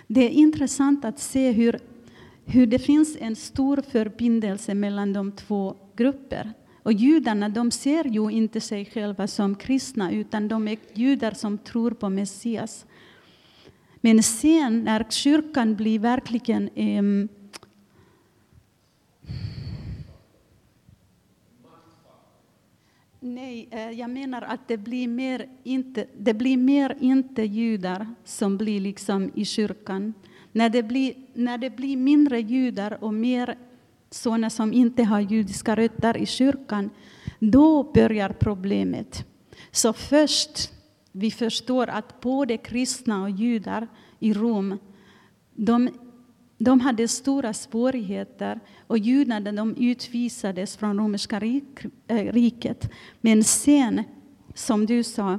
Det 0.06 0.20
är 0.24 0.30
intressant 0.30 1.04
att 1.04 1.18
se 1.18 1.50
hur, 1.50 1.78
hur 2.44 2.66
det 2.66 2.78
finns 2.78 3.16
en 3.20 3.36
stor 3.36 3.82
förbindelse 3.90 4.74
mellan 4.74 5.12
de 5.12 5.32
två 5.32 5.76
grupperna. 5.96 6.52
Och 6.82 6.92
judarna 6.92 7.48
de 7.48 7.70
ser 7.70 8.04
ju 8.04 8.30
inte 8.30 8.60
sig 8.60 8.84
själva 8.84 9.26
som 9.26 9.54
kristna, 9.54 10.12
utan 10.12 10.48
de 10.48 10.68
är 10.68 10.78
judar 10.94 11.32
som 11.32 11.58
tror 11.58 11.90
på 11.90 12.08
Messias. 12.08 12.86
Men 14.00 14.22
sen 14.22 14.84
när 14.84 15.06
kyrkan 15.10 15.76
blir 15.76 15.98
verkligen 15.98 16.68
eh, 16.68 17.28
Nej, 23.20 23.68
eh, 23.70 23.90
jag 23.90 24.10
menar 24.10 24.42
att 24.42 24.68
det 24.68 24.76
blir 24.76 25.08
mer 25.08 25.48
inte, 25.64 26.06
det 26.18 26.34
blir 26.34 26.56
mer 26.56 26.96
inte 27.00 27.42
judar 27.42 28.06
som 28.24 28.56
blir 28.56 28.80
liksom 28.80 29.30
i 29.34 29.44
kyrkan. 29.44 30.14
När 30.52 30.68
det 30.68 30.82
blir, 30.82 31.14
när 31.34 31.58
det 31.58 31.70
blir 31.70 31.96
mindre 31.96 32.40
judar 32.40 33.04
och 33.04 33.14
mer 33.14 33.58
sådana 34.10 34.50
som 34.50 34.72
inte 34.72 35.04
har 35.04 35.20
judiska 35.20 35.76
rötter 35.76 36.16
i 36.16 36.26
kyrkan, 36.26 36.90
då 37.38 37.82
börjar 37.82 38.28
problemet. 38.28 39.26
Så 39.70 39.92
först 39.92 40.72
vi 41.12 41.30
förstår 41.30 41.86
att 41.88 42.20
både 42.20 42.56
kristna 42.56 43.22
och 43.22 43.30
judar 43.30 43.88
i 44.18 44.32
Rom, 44.32 44.78
de, 45.54 45.88
de 46.58 46.80
hade 46.80 47.08
stora 47.08 47.52
svårigheter 47.52 48.60
och 48.86 48.98
judarna 48.98 49.52
de 49.52 49.76
utvisades 49.76 50.76
från 50.76 50.98
romerska 50.98 51.40
eh, 52.06 52.32
riket. 52.32 52.90
Men 53.20 53.44
sen, 53.44 54.02
som 54.54 54.86
du 54.86 55.02
sa, 55.02 55.38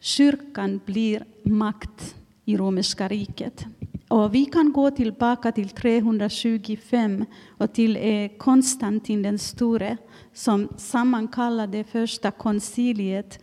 kyrkan 0.00 0.80
blir 0.84 1.24
makt 1.42 2.14
i 2.44 2.56
romerska 2.56 3.08
riket. 3.08 3.66
Och 4.08 4.34
vi 4.34 4.44
kan 4.44 4.72
gå 4.72 4.90
tillbaka 4.90 5.52
till 5.52 5.68
325 5.68 7.24
och 7.48 7.72
till 7.72 7.96
eh, 7.96 8.28
Konstantin 8.38 9.22
den 9.22 9.38
store 9.38 9.96
som 10.32 10.68
sammankallade 10.76 11.84
första 11.84 12.30
konciliet. 12.30 13.38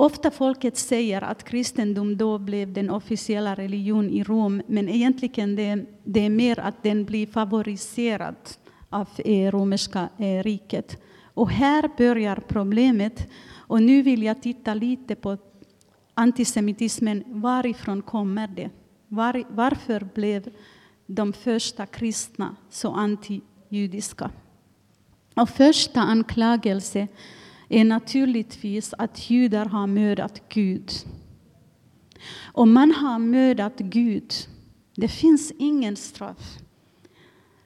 Ofta 0.00 0.30
folket 0.30 0.76
säger 0.76 1.22
att 1.22 1.44
kristendom 1.44 2.16
då 2.16 2.38
blev 2.38 2.72
den 2.72 2.90
officiella 2.90 3.54
religion 3.54 4.10
i 4.10 4.22
Rom, 4.22 4.62
men 4.66 4.88
egentligen 4.88 5.56
det, 5.56 5.84
det 6.04 6.20
är 6.20 6.30
mer 6.30 6.60
att 6.60 6.82
den 6.82 7.04
blir 7.04 7.26
favoriserad 7.26 8.36
av 8.88 9.08
eh, 9.16 9.50
romerska 9.50 10.08
eh, 10.18 10.42
riket. 10.42 11.02
Och 11.34 11.50
här 11.50 11.90
börjar 11.96 12.42
problemet. 12.48 13.28
Och 13.54 13.82
nu 13.82 14.02
vill 14.02 14.22
jag 14.22 14.42
titta 14.42 14.74
lite 14.74 15.14
på 15.14 15.36
antisemitismen. 16.14 17.24
Varifrån 17.26 18.02
kommer 18.02 18.48
det? 18.48 18.70
Var, 19.08 19.44
varför 19.50 20.08
blev 20.14 20.48
de 21.06 21.32
första 21.32 21.86
kristna 21.86 22.56
så 22.70 22.92
antijudiska? 22.92 24.30
Och 25.34 25.48
första 25.48 26.00
anklagelse 26.00 27.08
är 27.68 27.84
naturligtvis 27.84 28.94
att 28.98 29.30
judar 29.30 29.66
har 29.66 29.86
mördat 29.86 30.42
Gud. 30.48 30.92
Om 32.52 32.72
man 32.72 32.90
har 32.90 33.18
mördat 33.18 33.78
Gud, 33.78 34.32
det 34.94 35.08
finns 35.08 35.52
ingen 35.58 35.96
straff. 35.96 36.58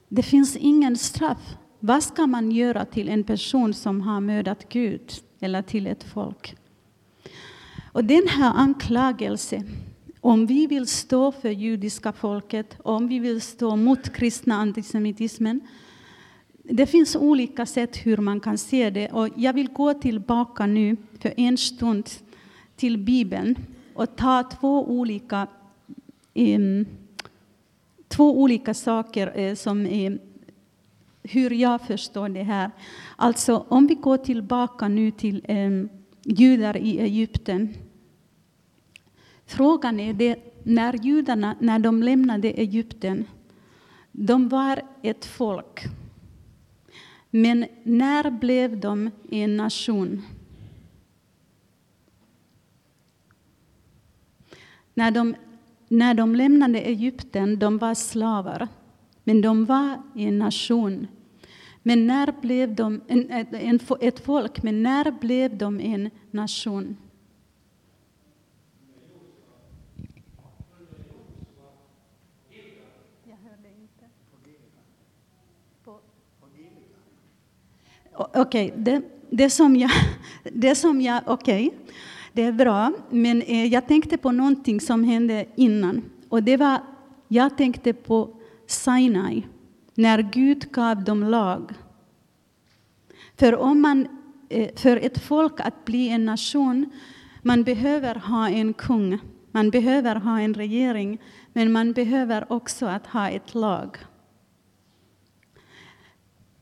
Det 0.08 0.22
finns 0.22 0.56
ingen 0.56 0.96
straff. 0.96 1.56
Vad 1.80 2.02
ska 2.02 2.26
man 2.26 2.52
göra 2.52 2.84
till 2.84 3.08
en 3.08 3.24
person 3.24 3.74
som 3.74 4.00
har 4.00 4.20
mördat 4.20 4.68
Gud 4.68 5.12
eller 5.40 5.62
till 5.62 5.86
ett 5.86 6.04
folk? 6.04 6.56
Och 7.92 8.04
den 8.04 8.28
här 8.28 8.52
anklagelsen 8.54 9.68
om 10.24 10.46
vi 10.46 10.66
vill 10.66 10.86
stå 10.86 11.32
för 11.32 11.50
judiska 11.50 12.12
folket, 12.12 12.76
om 12.84 13.08
vi 13.08 13.18
vill 13.18 13.40
stå 13.40 13.76
mot 13.76 14.12
kristna 14.12 14.54
antisemitismen, 14.54 15.60
det 16.62 16.86
finns 16.86 17.16
olika 17.16 17.66
sätt 17.66 17.96
hur 17.96 18.16
man 18.16 18.40
kan 18.40 18.58
se 18.58 18.90
det. 18.90 19.08
Och 19.08 19.28
jag 19.36 19.52
vill 19.52 19.68
gå 19.68 19.94
tillbaka 19.94 20.66
nu 20.66 20.96
för 21.20 21.34
en 21.36 21.56
stund 21.56 22.10
till 22.76 22.98
Bibeln 22.98 23.56
och 23.94 24.16
ta 24.16 24.42
två 24.42 24.88
olika, 24.88 25.46
um, 26.34 26.86
två 28.08 28.40
olika 28.40 28.74
saker 28.74 29.40
uh, 29.40 29.54
som 29.54 29.86
är 29.86 30.18
hur 31.22 31.50
jag 31.50 31.80
förstår 31.80 32.28
det 32.28 32.42
här. 32.42 32.70
Alltså, 33.16 33.66
om 33.68 33.86
vi 33.86 33.94
går 33.94 34.16
tillbaka 34.16 34.88
nu 34.88 35.10
till 35.10 35.44
um, 35.48 35.88
judar 36.24 36.76
i 36.76 36.98
Egypten 37.00 37.74
Frågan 39.52 40.00
är 40.00 40.12
det, 40.12 40.36
när 40.62 40.92
judarna, 41.04 41.56
när 41.60 41.78
de 41.78 42.02
lämnade 42.02 42.50
Egypten, 42.50 43.24
de 44.12 44.48
var 44.48 44.82
ett 45.02 45.24
folk. 45.24 45.80
Men 47.34 47.66
när 47.82 48.30
blev 48.30 48.80
de 48.80 49.10
en 49.30 49.56
nation? 49.56 50.22
När 54.94 55.10
de, 55.10 55.34
när 55.88 56.14
de 56.14 56.36
lämnade 56.36 56.80
Egypten, 56.80 57.58
de 57.58 57.78
var 57.78 57.94
slavar, 57.94 58.68
men 59.24 59.40
de 59.40 59.64
var 59.64 60.02
en 60.14 60.38
nation. 60.38 61.06
Men 61.82 62.06
när 62.06 62.34
blev 62.40 62.74
de 62.74 63.00
en, 63.08 63.30
en, 63.30 63.80
ett 64.00 64.20
folk, 64.20 64.62
men 64.62 64.82
när 64.82 65.10
blev 65.10 65.58
de 65.58 65.80
en 65.80 66.10
nation? 66.30 66.96
Okej, 78.34 78.66
okay, 78.66 78.82
det, 78.84 79.02
det 79.30 79.50
som 79.50 79.76
jag... 79.76 79.90
Det 80.52 80.74
som 80.74 81.00
jag 81.00 81.22
okej. 81.26 81.68
Okay. 81.68 81.78
Det 82.32 82.42
är 82.42 82.52
bra, 82.52 82.92
men 83.10 83.42
eh, 83.42 83.66
jag 83.66 83.88
tänkte 83.88 84.16
på 84.16 84.32
någonting 84.32 84.80
som 84.80 85.04
hände 85.04 85.46
innan. 85.56 86.02
Och 86.28 86.42
det 86.42 86.56
var, 86.56 86.78
jag 87.28 87.56
tänkte 87.56 87.92
på 87.92 88.36
Sinai, 88.66 89.42
när 89.94 90.22
Gud 90.22 90.72
gav 90.72 91.04
dem 91.04 91.24
lag. 91.24 91.72
För 93.36 93.56
om 93.56 93.80
man, 93.80 94.08
eh, 94.48 94.68
för 94.76 94.96
ett 94.96 95.18
folk 95.18 95.60
att 95.60 95.84
bli 95.84 96.08
en 96.08 96.24
nation, 96.24 96.90
man 97.42 97.62
behöver 97.62 98.14
ha 98.14 98.48
en 98.48 98.72
kung, 98.72 99.18
man 99.50 99.70
behöver 99.70 100.16
ha 100.16 100.40
en 100.40 100.54
regering, 100.54 101.18
men 101.52 101.72
man 101.72 101.92
behöver 101.92 102.52
också 102.52 102.86
att 102.86 103.06
ha 103.06 103.28
ett 103.28 103.54
lag. 103.54 103.96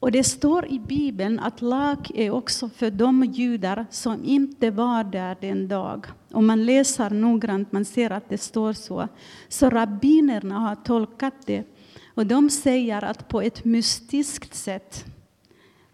Och 0.01 0.13
det 0.13 0.25
står 0.25 0.67
i 0.67 0.79
Bibeln 0.79 1.41
att 1.41 1.63
lag 1.63 2.11
är 2.15 2.31
också 2.31 2.69
för 2.69 2.91
de 2.91 3.25
judar 3.25 3.87
som 3.91 4.25
inte 4.25 4.71
var 4.71 5.05
där 5.05 5.37
den 5.41 5.69
dag. 5.69 6.07
Om 6.33 6.47
man 6.47 6.65
läser 6.67 7.11
noggrant, 7.11 7.73
man 7.73 7.85
ser 7.85 8.11
att 8.11 8.29
det 8.29 8.39
står 8.39 8.73
så. 8.73 9.09
Så 9.49 9.71
rabbinerna 9.71 10.59
har 10.59 10.75
tolkat 10.75 11.35
det. 11.47 11.65
Och 12.15 12.27
de 12.27 12.51
säger 12.51 13.05
att 13.05 13.29
på 13.29 13.41
ett 13.41 13.65
mystiskt 13.65 14.55
sätt, 14.55 15.05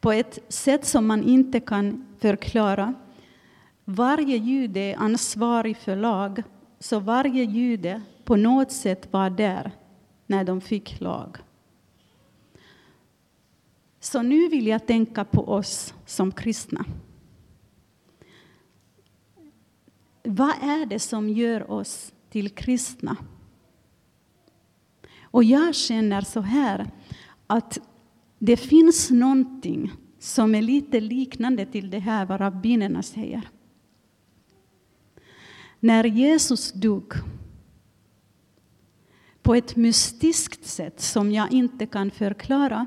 på 0.01 0.13
ett 0.13 0.39
sätt 0.49 0.87
som 0.87 1.07
man 1.07 1.23
inte 1.23 1.61
kan 1.61 2.07
förklara. 2.19 2.95
Varje 3.85 4.37
jude 4.37 4.81
är 4.81 4.97
ansvarig 4.97 5.77
för 5.77 5.97
lag, 5.97 6.43
så 6.81 6.99
varje 6.99 7.45
jude 7.45 8.03
på 8.25 8.37
något 8.37 8.73
sätt 8.73 9.09
var 9.11 9.31
där 9.31 9.71
när 10.27 10.45
de 10.45 10.61
fick 10.61 11.01
lag. 11.01 11.37
Så 14.07 14.23
nu 14.23 14.49
vill 14.49 14.67
jag 14.67 14.87
tänka 14.87 15.25
på 15.25 15.49
oss 15.49 15.95
som 16.05 16.33
kristna. 16.33 16.85
Vad 20.23 20.55
är 20.63 20.87
det 20.87 20.99
som 20.99 21.29
gör 21.29 21.71
oss 21.71 22.13
till 22.31 22.51
kristna? 22.51 23.17
Och 25.23 25.45
jag 25.45 25.75
känner 25.75 26.21
så 26.21 26.41
här 26.41 26.91
att 27.47 27.79
det 28.39 28.57
finns 28.57 29.11
någonting 29.11 29.93
som 30.19 30.55
är 30.55 30.63
lite 30.63 31.01
liknande 31.01 31.67
till 31.67 31.91
det 31.91 31.99
här 31.99 32.27
vad 32.27 32.41
rabbinerna 32.41 33.03
säger. 33.03 33.49
När 35.81 36.05
Jesus 36.05 36.73
dog 36.73 37.15
på 39.43 39.55
ett 39.55 39.77
mystiskt 39.77 40.67
sätt 40.67 41.01
som 41.01 41.33
jag 41.33 41.53
inte 41.53 41.87
kan 41.87 42.11
förklara 42.11 42.87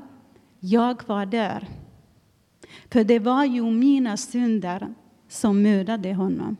jag 0.60 1.02
var 1.06 1.26
där. 1.26 1.68
För 2.90 3.04
det 3.04 3.18
var 3.18 3.44
ju 3.44 3.62
mina 3.62 4.16
synder 4.16 4.94
som 5.28 5.62
mördade 5.62 6.14
honom. 6.14 6.56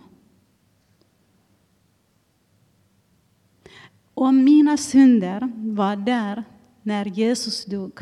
Om 4.14 4.44
mina 4.44 4.76
synder 4.76 5.53
var 5.57 5.96
där 5.96 6.44
när 6.82 7.05
Jesus 7.05 7.64
dog. 7.64 8.01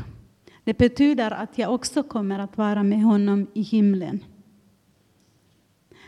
Det 0.64 0.78
betyder 0.78 1.30
att 1.30 1.58
jag 1.58 1.74
också 1.74 2.02
kommer 2.02 2.38
att 2.38 2.58
vara 2.58 2.82
med 2.82 3.02
honom 3.02 3.46
i 3.54 3.62
himlen. 3.62 4.24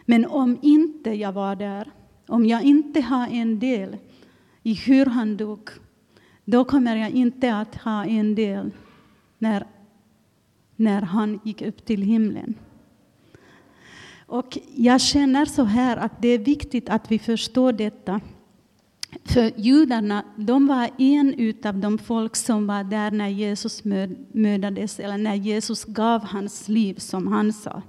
Men 0.05 0.26
om 0.26 0.59
inte 0.62 1.11
jag 1.11 1.32
var 1.32 1.57
där, 1.57 1.91
om 2.26 2.47
jag 2.47 2.62
inte 2.62 3.01
har 3.01 3.28
en 3.28 3.59
del 3.59 3.97
i 4.62 4.74
hur 4.74 5.07
han 5.07 5.36
dog, 5.36 5.70
då 6.45 6.64
kommer 6.64 6.97
jag 6.97 7.11
inte 7.11 7.57
att 7.57 7.74
ha 7.74 8.05
en 8.05 8.34
del 8.34 8.70
när 9.38 9.66
när 10.81 11.03
han 11.03 11.41
gick 11.45 11.62
upp 11.62 11.85
till 11.85 12.03
himlen. 12.03 12.55
Och 14.26 14.59
jag 14.74 15.01
känner 15.01 15.45
så 15.45 15.64
här 15.64 15.97
att 15.97 16.22
det 16.22 16.28
är 16.28 16.39
viktigt 16.39 16.89
att 16.89 17.12
vi 17.12 17.18
förstår 17.18 17.72
detta. 17.72 18.20
För 19.24 19.53
judarna, 19.57 20.24
de 20.37 20.66
var 20.66 20.91
en 20.99 21.55
av 21.64 21.78
de 21.78 21.99
folk 21.99 22.37
som 22.37 22.66
var 22.66 22.85
där 22.85 23.11
när 23.11 23.28
Jesus 23.28 23.85
mördades, 24.33 25.01
eller 25.01 25.18
när 25.18 25.35
Jesus 25.35 25.85
gav 25.85 26.24
hans 26.24 26.68
liv, 26.68 26.95
som 26.95 27.26
han 27.26 27.53
sa. 27.53 27.83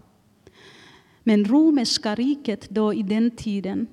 Men 1.24 1.46
romerska 1.46 2.16
riket 2.16 2.70
då 2.70 2.94
i 2.94 3.04
den 3.04 3.32
tiden, 3.32 3.88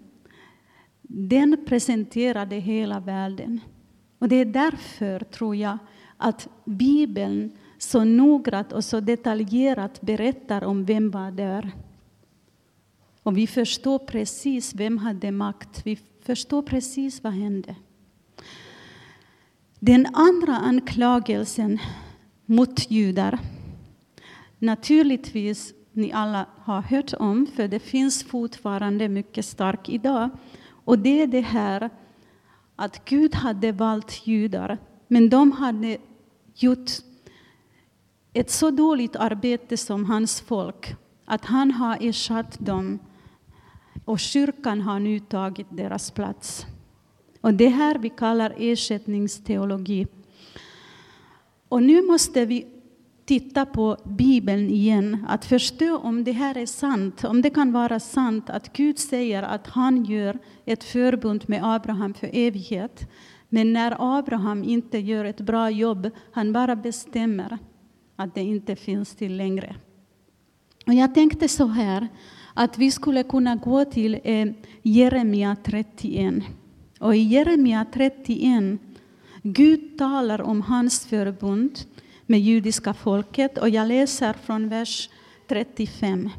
den 1.03 1.65
presenterade 1.67 2.57
hela 2.57 3.01
världen. 3.01 3.61
Och 4.19 4.29
det 4.29 4.37
är 4.37 4.45
därför, 4.45 5.21
tror 5.21 5.57
jag, 5.57 5.79
att 6.17 6.49
Bibeln 6.65 7.53
så 7.79 8.05
noggrant 8.05 8.73
och 8.73 8.85
så 8.85 9.01
detaljerat 9.01 10.01
berättar 10.01 10.65
om 10.65 10.85
vem 10.85 11.11
var 11.11 11.31
där. 11.31 11.73
Och 13.23 13.37
vi 13.37 13.47
förstår 13.47 13.99
precis 13.99 14.75
vem 14.75 14.99
hade 14.99 15.31
makt. 15.31 15.81
Vi 15.85 15.99
förstår 16.23 16.63
precis 16.63 17.23
vad 17.23 17.33
hände. 17.33 17.75
Den 19.79 20.07
andra 20.13 20.57
anklagelsen 20.57 21.79
mot 22.47 22.91
judar, 22.91 23.39
naturligtvis 24.59 25.75
ni 25.93 26.13
alla 26.13 26.47
har 26.57 26.83
hört 26.83 27.13
om, 27.13 27.47
för 27.47 27.69
det 27.69 27.79
finns 27.79 28.25
fortfarande 28.25 29.09
mycket 29.09 29.45
starkt 29.45 29.89
idag. 29.89 30.31
Och 30.85 30.99
det 30.99 31.23
är 31.23 31.27
det 31.27 31.41
här 31.41 31.91
att 32.77 33.05
Gud 33.05 33.35
hade 33.35 33.73
valt 33.73 34.27
judar, 34.27 34.79
men 35.09 35.29
de 35.29 35.53
hade 35.53 35.99
gjort 36.55 36.91
ett 38.39 38.51
så 38.51 38.71
dåligt 38.71 39.17
arbete 39.17 39.77
som 39.77 40.05
hans 40.05 40.41
folk 40.41 40.97
att 41.25 41.45
han 41.45 41.71
har 41.71 41.99
ersatt 42.01 42.59
dem 42.59 42.99
och 44.05 44.21
kyrkan 44.21 44.81
har 44.81 45.01
nu 45.01 45.21
tagit 45.21 45.67
deras 45.71 46.11
plats. 46.11 46.67
Och 47.41 47.55
det 47.55 47.69
här 47.69 47.99
vi 47.99 48.09
kallar 48.09 48.55
ersättningsteologi. 48.59 50.07
Och 51.69 51.83
nu 51.83 52.03
måste 52.03 52.45
vi 52.45 52.67
titta 53.25 53.67
på 53.67 53.97
Bibeln 54.05 54.71
igen, 54.71 55.25
att 55.29 55.45
förstå 55.45 55.99
om 55.99 56.25
det 56.25 56.33
här 56.33 56.57
är 56.57 56.67
sant, 56.67 57.25
om 57.25 57.43
det 57.43 57.51
kan 57.51 57.73
vara 57.73 58.01
sant 58.01 58.51
att 58.51 58.73
Gud 58.73 58.99
säger 58.99 59.43
att 59.43 59.67
han 59.67 60.05
gör 60.05 60.39
ett 60.65 60.85
förbund 60.85 61.45
med 61.47 61.75
Abraham 61.75 62.15
för 62.15 62.31
evighet. 62.33 63.11
Men 63.49 63.73
när 63.73 64.19
Abraham 64.19 64.65
inte 64.65 64.99
gör 64.99 65.25
ett 65.25 65.41
bra 65.41 65.71
jobb, 65.71 66.11
han 66.33 66.53
bara 66.53 66.77
bestämmer, 66.77 67.59
att 68.19 68.35
det 68.35 68.43
inte 68.43 68.77
finns 68.77 69.15
till 69.15 69.37
längre. 69.37 69.77
Och 70.87 70.95
jag 70.95 71.15
tänkte 71.15 71.49
så 71.49 71.67
här, 71.67 72.09
att 72.55 72.79
vi 72.79 72.91
skulle 72.91 73.23
kunna 73.23 73.57
gå 73.57 73.85
till 73.85 74.21
eh, 74.25 74.47
Jeremia 74.83 75.57
31. 75.65 76.35
Och 77.01 77.17
i 77.17 77.19
Jeremia 77.19 77.87
31, 77.93 78.81
Gud 79.43 79.99
talar 79.99 80.41
om 80.41 80.63
hans 80.63 81.07
förbund 81.07 81.79
med 82.27 82.41
judiska 82.41 82.95
folket 82.95 83.59
och 83.59 83.69
jag 83.69 83.89
läser 83.89 84.33
från 84.33 84.69
vers 84.69 85.11
35. 85.49 86.31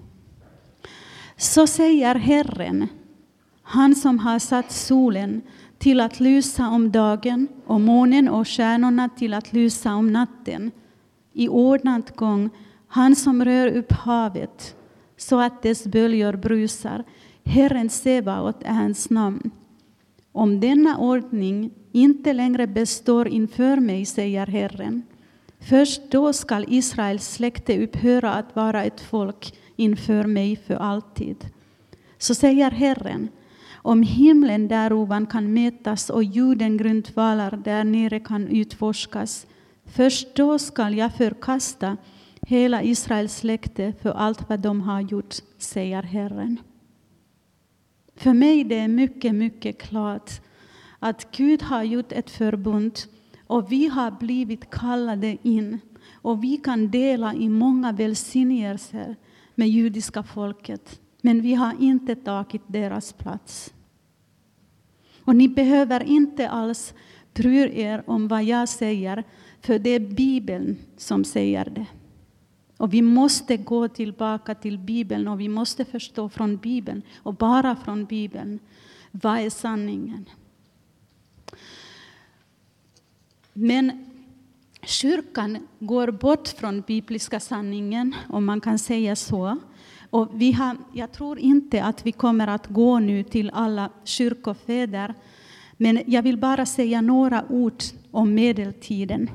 Så 1.38 1.68
säger 1.68 2.16
Herren, 2.16 2.88
han 3.62 3.96
som 3.96 4.20
har 4.20 4.40
satt 4.40 4.72
solen 4.72 5.42
till 5.78 6.00
att 6.00 6.20
lysa 6.20 6.70
om 6.70 6.92
dagen 6.92 7.48
och 7.66 7.82
månen 7.82 8.30
och 8.30 8.48
stjärnorna 8.48 9.10
till 9.10 9.34
att 9.34 9.54
lysa 9.54 9.96
om 9.96 10.12
natten 10.12 10.72
i 11.40 11.50
ordnad 11.50 12.16
gång, 12.16 12.50
han 12.88 13.16
som 13.16 13.46
rör 13.46 13.68
upp 13.68 13.92
havet 13.92 14.76
så 15.18 15.40
att 15.40 15.62
dess 15.62 15.88
böljor 15.88 16.34
brusar. 16.34 17.04
Herren 17.46 17.90
Sebaot 17.90 18.64
är 18.64 18.74
hans 18.74 19.10
namn. 19.10 19.52
Om 20.32 20.60
denna 20.60 20.98
ordning 20.98 21.72
inte 21.92 22.34
längre 22.34 22.68
består 22.68 23.28
inför 23.28 23.78
mig, 23.78 24.06
säger 24.06 24.48
Herren, 24.48 25.04
först 25.60 26.02
då 26.12 26.34
skall 26.34 26.66
Israels 26.68 27.34
släkte 27.34 27.84
upphöra 27.84 28.34
att 28.34 28.56
vara 28.56 28.84
ett 28.84 29.02
folk 29.02 29.54
inför 29.76 30.24
mig 30.24 30.56
för 30.56 30.76
alltid. 30.76 31.46
Så 32.18 32.36
säger 32.36 32.72
Herren, 32.72 33.30
om 33.74 34.04
himlen 34.04 34.68
där 34.68 34.94
ovan 34.94 35.26
kan 35.26 35.54
mätas 35.54 36.10
och 36.10 36.24
jorden 36.24 36.78
grundvalar 36.78 37.62
där 37.64 37.84
nere 37.84 38.20
kan 38.20 38.48
utforskas, 38.48 39.48
Först 39.92 40.36
då 40.36 40.60
skall 40.60 40.98
jag 40.98 41.16
förkasta 41.16 41.98
hela 42.42 42.84
Israels 42.84 43.38
släkte 43.38 43.94
för 44.02 44.12
allt 44.12 44.50
vad 44.50 44.60
de 44.60 44.82
har 44.82 45.02
gjort, 45.02 45.36
säger 45.58 46.04
Herren. 46.04 46.60
För 48.16 48.34
mig 48.34 48.64
det 48.64 48.80
är 48.80 48.88
mycket, 48.88 49.36
mycket 49.36 49.82
klart 49.82 50.32
att 51.00 51.32
Gud 51.32 51.62
har 51.62 51.84
gjort 51.84 52.12
ett 52.12 52.30
förbund 52.30 53.00
och 53.48 53.72
vi 53.72 53.88
har 53.88 54.12
blivit 54.12 54.70
kallade 54.70 55.38
in 55.42 55.80
och 56.12 56.44
vi 56.44 56.58
kan 56.58 56.92
dela 56.92 57.34
i 57.34 57.50
många 57.50 57.92
välsignelser 57.92 59.16
med 59.56 59.70
judiska 59.70 60.24
folket, 60.24 61.00
men 61.22 61.42
vi 61.42 61.54
har 61.54 61.74
inte 61.80 62.16
tagit 62.16 62.62
deras 62.68 63.14
plats. 63.14 63.74
Och 65.24 65.36
ni 65.36 65.50
behöver 65.50 66.04
inte 66.04 66.50
alls 66.50 66.94
bry 67.34 67.82
er 67.82 68.04
om 68.08 68.28
vad 68.28 68.44
jag 68.44 68.70
säger, 68.70 69.24
för 69.62 69.80
det 69.80 69.90
är 69.90 70.00
Bibeln 70.00 70.78
som 70.98 71.24
säger 71.24 71.66
det. 71.66 71.86
Och 72.78 72.94
vi 72.94 73.02
måste 73.02 73.58
gå 73.58 73.88
tillbaka 73.88 74.56
till 74.56 74.78
Bibeln 74.78 75.28
och 75.28 75.40
vi 75.40 75.50
måste 75.50 75.86
förstå 75.86 76.30
från 76.30 76.58
Bibeln 76.58 77.02
och 77.24 77.34
bara 77.34 77.76
från 77.76 78.06
Bibeln. 78.06 78.60
Vad 79.12 79.40
är 79.40 79.50
sanningen? 79.50 80.26
Men 83.54 84.06
kyrkan 84.84 85.68
går 85.80 86.12
bort 86.12 86.48
från 86.48 86.82
bibliska 86.82 87.40
sanningen, 87.40 88.16
om 88.30 88.46
man 88.46 88.62
kan 88.62 88.80
säga 88.80 89.16
så. 89.16 89.58
Och 90.10 90.30
vi 90.34 90.52
har, 90.52 90.78
jag 90.94 91.12
tror 91.12 91.40
inte 91.40 91.84
att 91.84 92.06
vi 92.06 92.12
kommer 92.12 92.48
att 92.48 92.68
gå 92.68 93.00
nu 93.00 93.24
till 93.24 93.50
alla 93.54 93.90
kyrkofäder, 94.04 95.14
men 95.78 96.02
jag 96.06 96.22
vill 96.22 96.38
bara 96.38 96.66
säga 96.66 97.02
några 97.02 97.46
ord 97.50 97.84
om 98.12 98.34
medeltiden. 98.34 99.30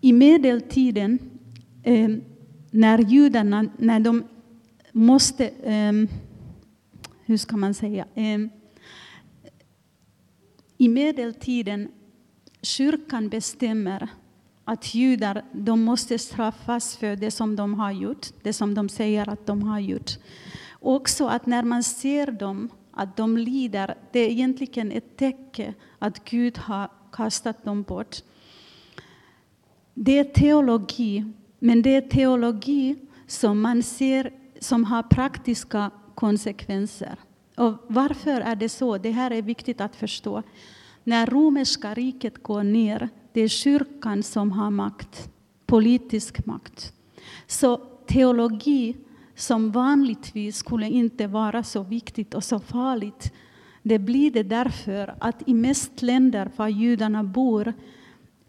I 0.00 0.12
medeltiden, 0.12 1.18
eh, 1.82 2.10
när 2.70 2.98
judarna, 2.98 3.70
när 3.78 4.00
de 4.00 4.24
måste, 4.92 5.48
eh, 5.48 5.92
hur 7.24 7.36
ska 7.36 7.56
man 7.56 7.74
säga, 7.74 8.06
eh, 8.14 8.38
i 10.78 10.88
medeltiden 10.88 11.88
kyrkan 12.62 13.28
bestämmer 13.28 14.08
att 14.64 14.94
judar 14.94 15.44
de 15.52 15.82
måste 15.82 16.18
straffas 16.18 16.96
för 16.96 17.16
det 17.16 17.30
som 17.30 17.56
de 17.56 17.74
har 17.74 17.92
gjort, 17.92 18.26
det 18.42 18.52
som 18.52 18.74
de 18.74 18.88
säger 18.88 19.28
att 19.28 19.46
de 19.46 19.62
har 19.62 19.80
gjort. 19.80 20.10
Också 20.80 21.26
att 21.26 21.46
när 21.46 21.62
man 21.62 21.84
ser 21.84 22.26
dem, 22.26 22.68
att 22.90 23.16
de 23.16 23.36
lider, 23.36 23.94
det 24.12 24.18
är 24.18 24.30
egentligen 24.30 24.92
ett 24.92 25.16
tecken 25.16 25.74
att 25.98 26.24
Gud 26.24 26.58
har 26.58 26.90
kastat 27.12 27.64
dem 27.64 27.82
bort. 27.82 28.16
Det 30.00 30.18
är 30.18 30.24
teologi, 30.24 31.24
men 31.58 31.82
det 31.82 31.96
är 31.96 32.00
teologi 32.00 32.96
som 33.26 33.60
man 33.60 33.82
ser 33.82 34.30
som 34.60 34.84
har 34.84 35.02
praktiska 35.02 35.90
konsekvenser. 36.14 37.16
Och 37.56 37.74
varför 37.88 38.40
är 38.40 38.56
det 38.56 38.68
så? 38.68 38.98
Det 38.98 39.10
här 39.10 39.30
är 39.30 39.42
viktigt 39.42 39.80
att 39.80 39.96
förstå. 39.96 40.42
När 41.04 41.26
romerska 41.26 41.94
riket 41.94 42.42
går 42.42 42.62
ner, 42.62 43.08
det 43.32 43.40
är 43.40 43.48
kyrkan 43.48 44.22
som 44.22 44.52
har 44.52 44.70
makt, 44.70 45.30
politisk 45.66 46.46
makt. 46.46 46.92
Så 47.46 47.76
teologi 48.06 48.96
som 49.34 49.70
vanligtvis 49.70 50.56
skulle 50.56 50.86
inte 50.86 51.26
vara 51.26 51.62
så 51.62 51.82
viktigt 51.82 52.34
och 52.34 52.44
så 52.44 52.60
farligt, 52.60 53.32
det 53.82 53.98
blir 53.98 54.30
det 54.30 54.42
därför 54.42 55.14
att 55.18 55.48
i 55.48 55.54
mest 55.54 56.02
länder 56.02 56.50
var 56.56 56.68
judarna 56.68 57.24
bor, 57.24 57.74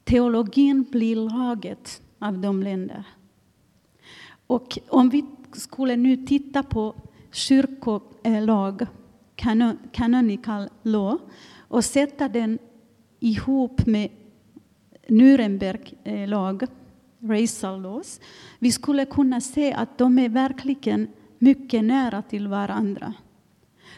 teologin 0.09 0.83
blir 0.91 1.15
laget 1.15 2.01
av 2.19 2.39
de 2.39 2.63
länder. 2.63 3.03
Och 4.47 4.79
om 4.87 5.09
vi 5.09 5.25
skulle 5.51 5.95
nu 5.95 6.17
titta 6.17 6.63
på 6.63 6.95
kyrkolag, 7.31 8.87
canonical 9.91 10.69
law, 10.83 11.17
och 11.57 11.85
sätta 11.85 12.27
den 12.27 12.59
ihop 13.19 13.85
med 13.85 14.09
Nuremberg-lag, 15.07 16.63
racial 17.21 17.81
laws, 17.81 18.19
vi 18.59 18.71
skulle 18.71 19.05
kunna 19.05 19.41
se 19.41 19.73
att 19.73 19.97
de 19.97 20.19
är 20.19 20.29
verkligen 20.29 21.07
mycket 21.39 21.83
nära 21.83 22.21
till 22.21 22.47
varandra. 22.47 23.13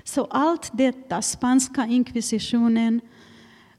Så 0.04 0.26
allt 0.26 0.70
detta, 0.74 1.22
spanska 1.22 1.86
inkvisitionen 1.86 3.02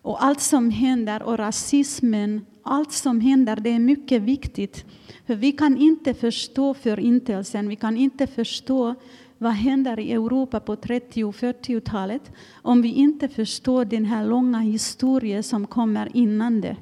och 0.03 0.25
allt 0.25 0.41
som 0.41 0.71
händer 0.71 1.23
och 1.23 1.39
rasismen, 1.39 2.47
allt 2.63 2.93
som 2.93 3.21
händer, 3.21 3.57
det 3.57 3.71
är 3.71 3.79
mycket 3.79 4.23
viktigt. 4.23 4.85
För 5.27 5.35
vi 5.35 5.53
kan 5.53 5.77
inte 5.77 6.15
förstå 6.15 6.75
Förintelsen, 6.75 7.69
vi 7.69 7.77
kan 7.77 7.97
inte 7.97 8.27
förstå 8.27 8.95
vad 9.39 9.53
händer 9.53 10.01
i 10.01 10.13
Europa 10.13 10.61
på 10.61 10.77
30 10.77 11.25
och 11.25 11.35
40-talet 11.35 12.33
om 12.63 12.83
vi 12.83 12.93
inte 12.93 13.29
förstår 13.29 13.85
den 13.85 14.05
här 14.05 14.27
långa 14.27 14.59
historien 14.59 15.43
som 15.43 15.67
kommer 15.67 16.17
innan 16.17 16.61
det. 16.61 16.77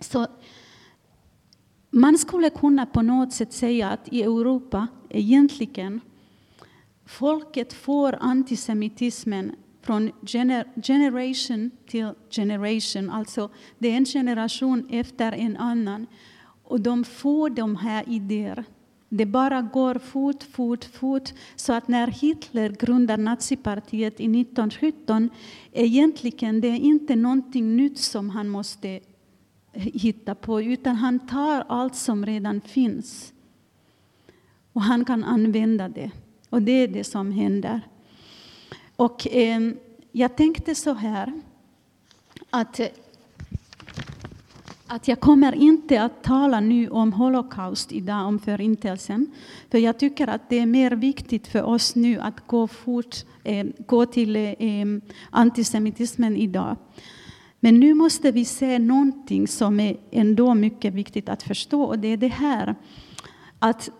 Så 0.00 0.26
man 1.90 2.18
skulle 2.18 2.50
kunna 2.50 2.86
på 2.86 3.02
något 3.02 3.32
sätt 3.32 3.52
säga 3.52 3.90
att 3.90 4.08
i 4.12 4.22
Europa 4.22 4.88
egentligen 5.08 6.00
folket 7.06 7.72
får 7.72 8.18
antisemitismen 8.20 9.52
från 9.82 10.12
gener 10.26 10.64
generation 10.82 11.70
till 11.86 12.12
generation. 12.30 13.10
Alltså 13.10 13.50
det 13.78 13.88
är 13.88 13.96
en 13.96 14.04
generation 14.04 14.86
efter 14.90 15.32
en 15.32 15.56
annan. 15.56 16.06
Och 16.64 16.80
de 16.80 17.04
får 17.04 17.50
de 17.50 17.76
här 17.76 18.04
idéerna 18.08 18.64
det 19.12 19.26
bara 19.26 19.62
går 19.62 19.94
fort, 19.94 20.42
fort, 20.42 20.84
fort. 20.84 21.32
Så 21.56 21.72
att 21.72 21.88
när 21.88 22.06
Hitler 22.06 22.70
grundar 22.70 23.16
nazipartiet 23.16 24.20
i 24.20 24.24
1917, 24.24 25.30
egentligen 25.72 26.60
det 26.60 26.68
är 26.68 26.76
inte 26.76 27.16
någonting 27.16 27.76
nytt 27.76 27.98
som 27.98 28.30
han 28.30 28.48
måste 28.48 28.88
eh, 28.88 29.00
hitta 29.82 30.34
på, 30.34 30.62
utan 30.62 30.96
han 30.96 31.18
tar 31.18 31.64
allt 31.68 31.94
som 31.94 32.26
redan 32.26 32.60
finns. 32.60 33.32
Och 34.72 34.82
han 34.82 35.04
kan 35.04 35.24
använda 35.24 35.88
det. 35.88 36.10
Och 36.50 36.62
det 36.62 36.72
är 36.72 36.88
det 36.88 37.04
som 37.04 37.32
händer. 37.32 37.80
Och 39.00 39.26
eh, 39.32 39.60
jag 40.12 40.36
tänkte 40.36 40.74
så 40.74 40.92
här, 40.92 41.32
att 42.50 42.80
att 44.86 45.08
jag 45.08 45.20
kommer 45.20 45.54
inte 45.54 46.02
att 46.02 46.22
tala 46.22 46.60
nu 46.60 46.88
om 46.88 47.12
Holocaust 47.12 47.92
idag, 47.92 48.26
om 48.26 48.38
Förintelsen. 48.38 49.26
För 49.70 49.78
jag 49.78 49.98
tycker 49.98 50.28
att 50.28 50.48
det 50.48 50.58
är 50.58 50.66
mer 50.66 50.90
viktigt 50.90 51.46
för 51.46 51.62
oss 51.62 51.94
nu 51.94 52.20
att 52.20 52.46
gå, 52.46 52.68
fort, 52.68 53.16
eh, 53.44 53.66
gå 53.86 54.06
till 54.06 54.36
eh, 54.36 54.54
ehm, 54.58 55.00
antisemitismen 55.30 56.36
idag. 56.36 56.76
Men 57.60 57.80
nu 57.80 57.94
måste 57.94 58.32
vi 58.32 58.44
se 58.44 58.78
någonting 58.78 59.48
som 59.48 59.80
är 59.80 59.96
ändå 60.10 60.54
mycket 60.54 60.94
viktigt 60.94 61.28
att 61.28 61.42
förstå, 61.42 61.82
och 61.82 61.98
det 61.98 62.08
är 62.08 62.16
det 62.16 62.28
här 62.28 62.74
att 63.58 63.90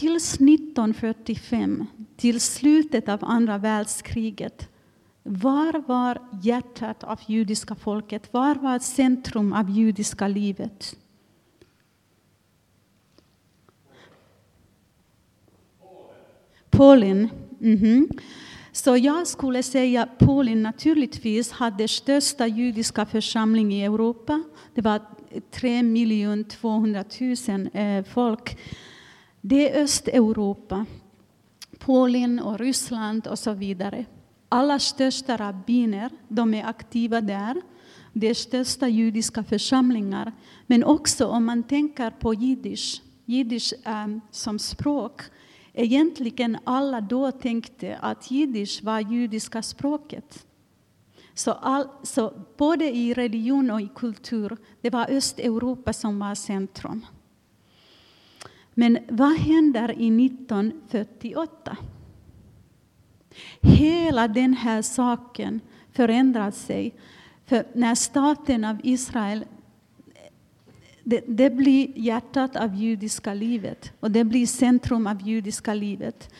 tills 0.00 0.34
1945, 0.34 1.86
till 2.16 2.40
slutet 2.40 3.08
av 3.08 3.18
andra 3.22 3.58
världskriget, 3.58 4.68
var 5.22 5.88
var 5.88 6.18
hjärtat 6.42 7.04
av 7.04 7.20
judiska 7.26 7.74
folket? 7.74 8.32
Var 8.32 8.54
var 8.54 8.78
centrum 8.78 9.52
av 9.52 9.70
judiska 9.70 10.28
livet? 10.28 10.96
Polen. 16.70 17.28
Mm 17.60 17.78
-hmm. 17.78 18.20
Så 18.72 18.96
jag 18.96 19.26
skulle 19.26 19.62
säga 19.62 20.02
att 20.02 20.18
Polen 20.18 20.62
naturligtvis 20.62 21.50
hade 21.50 21.88
största 21.88 22.46
judiska 22.46 23.06
församling 23.06 23.74
i 23.74 23.84
Europa. 23.84 24.42
Det 24.74 24.82
var 24.82 25.00
3 25.50 26.44
200 26.44 27.04
000 27.20 28.04
folk. 28.04 28.58
Det 29.48 29.70
är 29.70 29.82
Östeuropa, 29.82 30.86
Polen 31.78 32.40
och 32.40 32.58
Ryssland 32.58 33.26
och 33.26 33.38
så 33.38 33.52
vidare 33.52 34.04
alla 34.48 34.78
största 34.78 35.36
rabbiner, 35.36 36.10
de 36.28 36.54
är 36.54 36.64
aktiva 36.64 37.20
där. 37.20 37.62
Det 38.12 38.28
är 38.28 38.34
största 38.34 38.88
judiska 38.88 39.44
församlingar. 39.44 40.32
Men 40.66 40.84
också 40.84 41.26
om 41.26 41.44
man 41.44 41.62
tänker 41.62 42.10
på 42.10 42.34
jiddisch, 42.34 43.02
jiddisch 43.24 43.74
um, 43.86 44.20
som 44.30 44.58
språk, 44.58 45.22
egentligen 45.72 46.58
alla 46.64 47.00
då 47.00 47.32
tänkte 47.32 47.96
att 47.96 48.30
jiddisch 48.30 48.80
var 48.82 49.00
judiska 49.00 49.62
språket. 49.62 50.46
Så, 51.34 51.52
all, 51.52 51.88
så 52.02 52.32
både 52.58 52.84
i 52.96 53.14
religion 53.14 53.70
och 53.70 53.80
i 53.80 53.88
kultur, 53.94 54.56
det 54.80 54.90
var 54.90 55.10
Östeuropa 55.10 55.92
som 55.92 56.18
var 56.18 56.34
centrum. 56.34 57.06
Men 58.78 58.98
vad 59.08 59.36
händer 59.36 60.00
i 60.00 60.26
1948? 60.26 61.76
Hela 63.60 64.28
den 64.28 64.54
här 64.54 64.82
saken 64.82 65.60
förändrar 65.92 66.50
sig. 66.50 66.94
För 67.46 67.66
när 67.74 67.94
staten 67.94 68.64
av 68.64 68.80
Israel 68.82 69.44
det, 71.04 71.24
det, 71.26 71.50
blir 71.50 71.98
hjärtat 71.98 72.56
av 72.56 72.74
judiska 72.74 73.34
livet 73.34 73.92
och 74.00 74.10
det 74.10 74.24
blir 74.24 74.46
centrum 74.46 75.06
av 75.06 75.28
judiska 75.28 75.74
livet. 75.74 76.34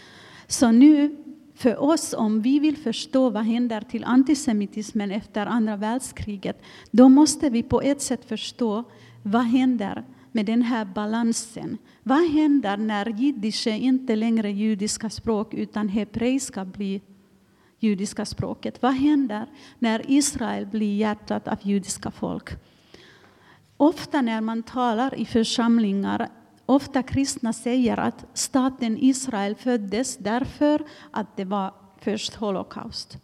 Så 0.46 0.70
nu, 0.70 1.16
för 1.54 1.82
oss, 1.82 2.14
om 2.18 2.42
vi 2.42 2.58
vill 2.58 2.76
förstå 2.76 3.30
vad 3.30 3.44
händer 3.44 3.80
till 3.80 4.04
antisemitismen 4.04 5.10
efter 5.10 5.46
andra 5.46 5.76
världskriget, 5.76 6.62
då 6.90 7.08
måste 7.08 7.50
vi 7.50 7.62
på 7.62 7.82
ett 7.82 8.02
sätt 8.02 8.24
förstå 8.24 8.84
vad 9.22 9.42
händer 9.42 10.04
med 10.36 10.46
den 10.46 10.62
här 10.62 10.84
balansen. 10.84 11.78
Vad 12.02 12.30
händer 12.30 12.76
när 12.76 13.06
jiddisch 13.06 13.66
inte 13.66 14.16
längre 14.16 14.48
är 14.48 14.52
judiska 14.52 15.10
språk 15.10 15.54
utan 15.54 15.88
hebreiska 15.88 16.64
blir 16.64 17.00
judiska 17.78 18.24
språket? 18.24 18.82
Vad 18.82 18.92
händer 18.92 19.46
när 19.78 20.10
Israel 20.10 20.66
blir 20.66 20.96
hjärtat 20.96 21.48
av 21.48 21.58
judiska 21.62 22.10
folk? 22.10 22.50
Ofta 23.76 24.20
när 24.20 24.40
man 24.40 24.62
talar 24.62 25.14
i 25.20 25.24
församlingar 25.24 26.28
ofta 26.66 27.02
kristna 27.02 27.52
säger 27.52 27.96
att 27.96 28.24
staten 28.34 28.98
Israel 28.98 29.54
föddes 29.54 30.16
därför 30.16 30.82
att 31.10 31.36
det 31.36 31.44
var 31.44 31.74
först 32.00 32.34
Holocaust. 32.34 33.18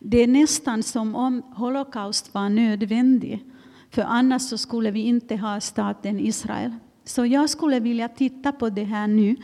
Det 0.00 0.18
är 0.18 0.26
nästan 0.26 0.82
som 0.82 1.16
om 1.16 1.42
Holocaust 1.56 2.34
var 2.34 2.48
nödvändig, 2.48 3.51
för 3.92 4.02
annars 4.02 4.42
så 4.42 4.58
skulle 4.58 4.90
vi 4.90 5.00
inte 5.00 5.36
ha 5.36 5.60
staten 5.60 6.20
Israel. 6.20 6.72
Så 7.04 7.26
jag 7.26 7.50
skulle 7.50 7.80
vilja 7.80 8.08
titta 8.08 8.52
på 8.52 8.70
det 8.70 8.84
här 8.84 9.06
nu. 9.06 9.36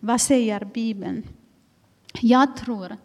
Vad 0.00 0.20
säger 0.20 0.64
Bibeln? 0.74 1.22
Jag 2.20 2.56
tror 2.56 2.96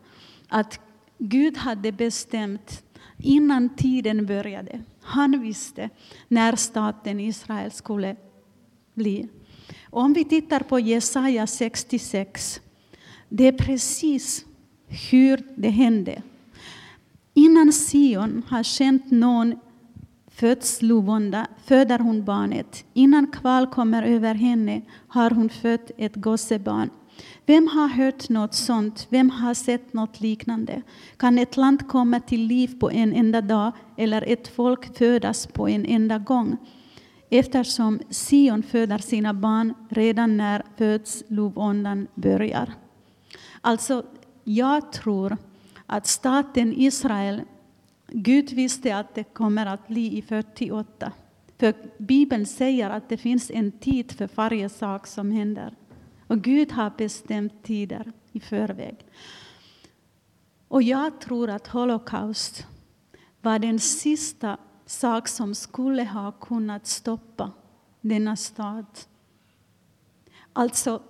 att 0.48 0.80
Gud 1.18 1.58
hade 1.58 1.92
bestämt 1.92 2.84
innan 3.18 3.70
tiden 3.70 4.26
började. 4.26 4.82
Han 5.02 5.42
visste 5.42 5.90
när 6.28 6.56
staten 6.56 7.20
Israel 7.20 7.72
skulle 7.72 8.16
bli. 8.94 9.28
Om 9.90 10.14
vi 10.14 10.26
tittar 10.26 10.60
på 10.60 10.80
Jesaja 10.80 11.48
66, 11.48 12.62
det 13.30 13.48
är 13.48 13.52
precis 13.52 14.46
hur 14.88 15.44
det 15.56 15.70
hände. 15.70 16.22
Innan 17.34 17.72
Sion 17.72 18.44
har 18.48 18.64
känt 18.64 19.12
någon 19.12 19.56
föds 20.42 20.72
födslovånda 20.72 21.48
föder 21.66 22.00
hon 22.00 22.26
barnet. 22.26 22.86
Innan 22.94 23.28
kval 23.28 23.68
kommer 23.68 24.04
över 24.04 24.34
henne 24.34 24.82
har 25.08 25.32
hon 25.32 25.50
fött 25.50 25.92
ett 25.98 26.16
gossebarn. 26.16 26.90
Vem 27.46 27.68
har 27.68 27.88
hört 27.88 28.30
något 28.30 28.54
sånt? 28.54 29.08
Vem 29.10 29.30
har 29.30 29.54
sett 29.54 29.94
något 29.94 30.22
liknande? 30.22 30.82
Kan 31.18 31.38
ett 31.38 31.58
land 31.58 31.88
komma 31.88 32.20
till 32.20 32.42
liv 32.42 32.80
på 32.80 32.92
en 32.92 33.14
enda 33.14 33.42
dag 33.42 33.72
eller 33.98 34.24
ett 34.28 34.48
folk 34.48 34.98
födas 34.98 35.48
på 35.48 35.70
en 35.70 35.86
enda 35.86 36.18
gång? 36.18 36.58
Eftersom 37.30 38.00
Sion 38.10 38.64
föder 38.64 38.98
sina 38.98 39.34
barn 39.34 39.74
redan 39.90 40.38
när 40.38 40.64
födslovåndan 40.78 42.08
börjar. 42.16 42.74
Alltså, 43.62 44.04
jag 44.44 44.92
tror 44.92 45.38
att 45.86 46.08
staten 46.08 46.74
Israel, 46.78 47.42
Gud 48.14 48.52
visste 48.52 48.98
att 48.98 49.16
det 49.16 49.24
kommer 49.24 49.66
att 49.66 49.88
bli 49.88 50.18
i 50.18 50.22
48. 50.22 51.12
För 51.58 51.74
Bibeln 51.98 52.46
säger 52.46 52.90
att 52.90 53.10
det 53.10 53.18
finns 53.18 53.52
en 53.52 53.72
tid 53.72 54.12
för 54.12 54.30
varje 54.36 54.70
sak 54.70 55.08
som 55.08 55.32
händer. 55.32 55.76
Och 56.28 56.42
Gud 56.42 56.72
har 56.72 56.92
bestämt 56.98 57.64
tider 57.64 58.12
i 58.32 58.40
förväg. 58.40 58.98
Och 60.68 60.84
jag 60.84 61.22
tror 61.22 61.50
att 61.50 61.68
Holocaust 61.68 62.68
var 63.42 63.60
den 63.60 63.80
sista 63.80 64.58
sak 64.86 65.28
som 65.28 65.56
skulle 65.56 66.04
ha 66.04 66.32
kunnat 66.32 66.88
stoppa 66.88 67.52
denna 68.02 68.36
stad. 68.36 68.86
Alltså, 70.54 71.02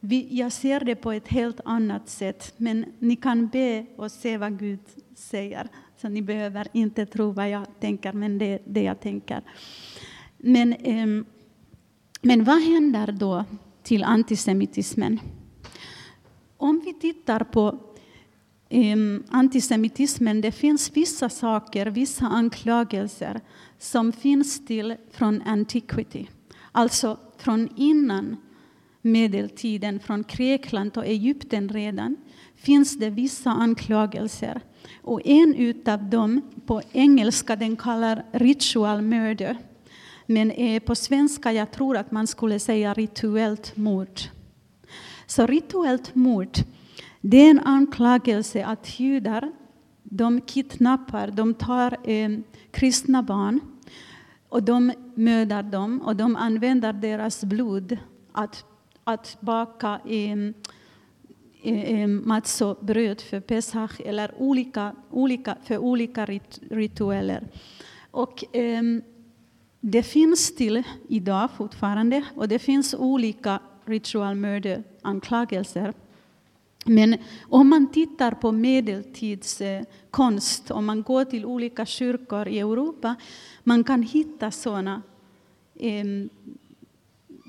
vi, 0.00 0.28
jag 0.38 0.52
ser 0.52 0.80
det 0.80 0.96
på 0.96 1.12
ett 1.12 1.28
helt 1.28 1.60
annat 1.64 2.08
sätt, 2.08 2.54
men 2.56 2.84
ni 2.98 3.16
kan 3.16 3.48
be 3.48 3.86
och 3.96 4.12
se 4.12 4.38
vad 4.38 4.58
Gud 4.58 4.80
säger. 5.14 5.68
Så 6.00 6.08
ni 6.08 6.22
behöver 6.22 6.68
inte 6.72 7.06
tro 7.06 7.30
vad 7.30 7.50
jag 7.50 7.66
tänker, 7.80 8.12
men 8.12 8.38
det 8.38 8.44
är 8.44 8.60
det 8.64 8.82
jag 8.82 9.00
tänker. 9.00 9.42
Men, 10.38 10.72
eh, 10.72 11.24
men 12.22 12.44
vad 12.44 12.62
händer 12.62 13.12
då 13.12 13.44
till 13.82 14.04
antisemitismen. 14.04 15.20
Om 16.56 16.82
vi 16.84 16.94
tittar 16.94 17.44
på 17.44 17.78
ehm, 18.68 19.24
antisemitismen, 19.30 20.40
det 20.40 20.52
finns 20.52 20.96
vissa 20.96 21.28
saker, 21.28 21.86
vissa 21.86 22.26
anklagelser 22.26 23.40
som 23.78 24.12
finns 24.12 24.66
till 24.66 24.96
från 25.10 25.42
antiquity, 25.42 26.26
alltså 26.72 27.18
från 27.38 27.68
innan 27.76 28.36
medeltiden, 29.02 30.00
från 30.00 30.24
Grekland 30.28 30.96
och 30.96 31.06
Egypten 31.06 31.68
redan, 31.68 32.16
finns 32.56 32.98
det 32.98 33.10
vissa 33.10 33.50
anklagelser. 33.50 34.60
Och 35.02 35.20
en 35.24 35.74
av 35.86 36.04
dem, 36.04 36.42
på 36.66 36.82
engelska, 36.92 37.56
den 37.56 37.76
kallar 37.76 38.24
ritual 38.32 39.02
murder. 39.02 39.56
Men 40.26 40.50
eh, 40.50 40.82
på 40.82 40.94
svenska 40.94 41.52
jag 41.52 41.70
tror 41.70 41.96
att 41.96 42.10
man 42.10 42.26
skulle 42.26 42.58
säga 42.58 42.94
rituellt 42.94 43.76
mord. 43.76 44.20
Så 45.26 45.46
rituellt 45.46 46.14
mord, 46.14 46.58
det 47.20 47.36
är 47.36 47.50
en 47.50 47.60
anklagelse 47.60 48.64
att 48.64 49.00
judar 49.00 49.52
de 50.02 50.40
kidnappar, 50.40 51.30
de 51.30 51.54
tar 51.54 51.96
eh, 52.10 52.30
kristna 52.70 53.22
barn 53.22 53.60
och 54.48 54.62
de 54.62 54.92
mördar 55.14 55.62
dem 55.62 56.00
och 56.00 56.16
de 56.16 56.36
använder 56.36 56.92
deras 56.92 57.44
blod 57.44 57.96
att, 58.32 58.64
att 59.04 59.36
baka 59.40 60.00
eh, 60.04 60.36
eh, 61.62 62.02
eh 62.02 62.08
matzobröd 62.08 63.20
för 63.20 63.40
Pesach 63.40 64.00
eller 64.04 64.34
olika, 64.38 64.92
olika, 65.10 65.56
för 65.64 65.78
olika 65.78 66.26
rit, 66.26 66.60
ritueller. 66.70 67.46
Och, 68.10 68.56
eh, 68.56 68.82
det 69.80 70.02
finns 70.02 70.54
till 70.54 70.82
idag 71.08 71.48
fortfarande 71.56 72.24
och 72.34 72.48
det 72.48 72.58
finns 72.58 72.94
olika 72.94 73.60
ritual 73.84 74.36
anklagelser 75.02 75.94
Men 76.86 77.16
om 77.48 77.68
man 77.68 77.92
tittar 77.92 78.32
på 78.32 78.52
medeltidskonst, 78.52 80.70
om 80.70 80.86
man 80.86 81.02
går 81.02 81.24
till 81.24 81.44
olika 81.44 81.86
kyrkor 81.86 82.48
i 82.48 82.58
Europa, 82.58 83.16
man 83.64 83.84
kan 83.84 84.02
hitta 84.02 84.50
sådana 84.50 85.02
eh, 85.74 86.04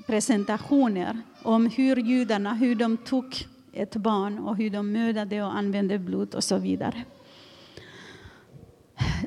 presentationer 0.06 1.20
om 1.42 1.66
hur 1.66 1.96
judarna, 1.96 2.54
hur 2.54 2.74
de 2.74 2.96
tog 2.96 3.46
ett 3.72 3.96
barn 3.96 4.38
och 4.38 4.56
hur 4.56 4.70
de 4.70 4.92
mördade 4.92 5.42
och 5.42 5.56
använde 5.56 5.98
blod 5.98 6.34
och 6.34 6.44
så 6.44 6.58
vidare. 6.58 7.04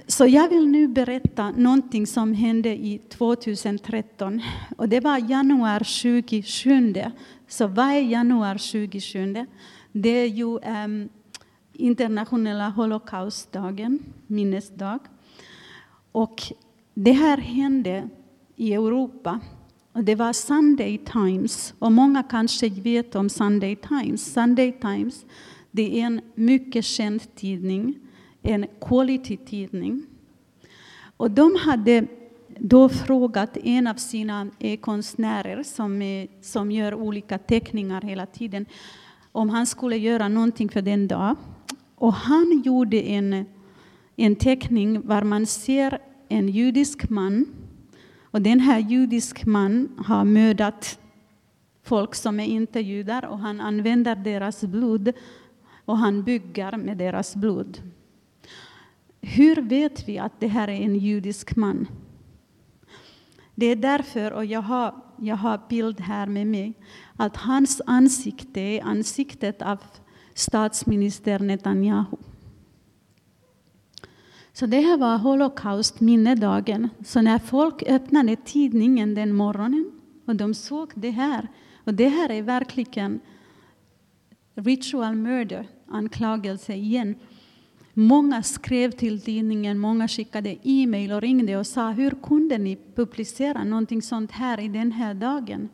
Så 0.07 0.25
jag 0.25 0.49
vill 0.49 0.67
nu 0.67 0.87
berätta 0.87 1.51
någonting 1.51 2.07
som 2.07 2.33
hände 2.33 2.69
i 2.69 3.01
2013. 3.09 4.41
Och 4.77 4.89
det 4.89 4.99
var 4.99 5.31
januari 5.31 5.83
2007. 6.23 6.93
Så 7.47 7.67
vad 7.67 7.85
är 7.85 8.01
januari 8.01 8.59
2007? 8.59 9.45
Det 9.91 10.09
är 10.09 10.27
ju 10.27 10.45
um, 10.45 11.09
internationella 11.73 12.69
holocaustdagen, 12.69 13.99
minnesdag. 14.27 14.99
Och 16.11 16.41
det 16.93 17.11
här 17.11 17.37
hände 17.37 18.09
i 18.55 18.73
Europa. 18.73 19.39
Det 20.03 20.15
var 20.15 20.33
Sunday 20.33 20.97
Times. 20.97 21.73
Och 21.79 21.91
många 21.91 22.23
kanske 22.23 22.69
vet 22.69 23.15
om 23.15 23.29
Sunday 23.29 23.75
Times. 23.75 24.33
Sunday 24.33 24.71
Times 24.81 25.25
det 25.71 25.99
är 25.99 26.05
en 26.05 26.21
mycket 26.35 26.85
känd 26.85 27.35
tidning 27.35 27.95
en 28.45 28.65
quality-tidning. 28.81 30.05
Och 31.17 31.31
de 31.31 31.55
hade 31.55 32.07
då 32.59 32.89
frågat 32.89 33.57
en 33.57 33.87
av 33.87 33.95
sina 33.95 34.47
konstnärer 34.81 35.63
som, 35.63 36.25
som 36.41 36.71
gör 36.71 36.93
olika 36.93 37.37
teckningar 37.37 38.01
hela 38.01 38.25
tiden 38.25 38.65
om 39.31 39.49
han 39.49 39.65
skulle 39.65 39.97
göra 39.97 40.27
någonting 40.27 40.69
för 40.69 40.81
den 40.81 41.07
dag. 41.07 41.35
Och 41.95 42.13
han 42.13 42.61
gjorde 42.65 43.01
en, 43.01 43.45
en 44.15 44.35
teckning 44.35 45.07
där 45.07 45.23
man 45.23 45.45
ser 45.45 45.99
en 46.29 46.49
judisk 46.49 47.09
man. 47.09 47.45
Och 48.35 48.41
den 48.41 48.59
här 48.59 48.79
judisk 48.79 49.45
man 49.45 49.89
har 50.05 50.25
mördat 50.25 50.99
folk 51.83 52.15
som 52.15 52.39
är 52.39 52.45
inte 52.45 52.79
judar 52.79 53.25
och 53.25 53.39
han 53.39 53.61
använder 53.61 54.15
deras 54.15 54.63
blod 54.63 55.13
och 55.85 55.97
han 55.97 56.23
bygger 56.23 56.77
med 56.77 56.97
deras 56.97 57.35
blod. 57.35 57.91
Hur 59.21 59.55
vet 59.61 60.09
vi 60.09 60.19
att 60.19 60.39
det 60.39 60.47
här 60.47 60.67
är 60.67 60.81
en 60.81 60.95
judisk 60.95 61.55
man? 61.55 61.87
Det 63.55 63.65
är 63.65 63.75
därför, 63.75 64.31
och 64.31 64.45
jag 64.45 64.61
har, 64.61 64.95
jag 65.19 65.35
har 65.35 65.61
bild 65.69 65.99
här 65.99 66.27
med 66.27 66.47
mig, 66.47 66.73
att 67.15 67.37
hans 67.37 67.81
ansikte 67.85 68.61
är 68.61 68.83
ansiktet 68.83 69.61
av 69.61 69.79
statsminister 70.33 71.39
Netanyahu. 71.39 72.17
Så 74.57 74.65
det 74.65 74.79
här 74.79 74.97
var 74.97 75.17
Holocaust 75.17 75.99
minnedagen. 75.99 76.89
Så 77.05 77.21
när 77.21 77.39
folk 77.39 77.83
öppnade 77.87 78.35
tidningen 78.35 79.15
den 79.15 79.33
morgonen 79.33 79.91
och 80.25 80.35
de 80.35 80.53
såg 80.53 80.91
det 80.95 81.09
här, 81.09 81.47
och 81.83 81.93
det 81.93 82.09
här 82.09 82.31
är 82.31 82.41
verkligen 82.41 83.19
ritual 84.55 85.15
murder, 85.15 85.67
anklagelse 85.87 86.73
igen. 86.73 87.15
Många 87.93 88.43
skrev 88.43 88.91
till 88.91 89.21
tidningen, 89.21 89.79
många 89.79 90.07
skickade 90.07 90.57
e-mail 90.63 91.11
och 91.11 91.21
ringde 91.21 91.57
och 91.57 91.67
sa 91.67 91.91
hur 91.91 92.11
kunde 92.11 92.57
ni 92.57 92.77
publicera 92.95 93.63
någonting 93.63 94.01
sånt 94.01 94.31
här 94.31 94.59
i 94.59 94.67
den 94.67 94.91
här 94.91 95.13
dagen? 95.13 95.69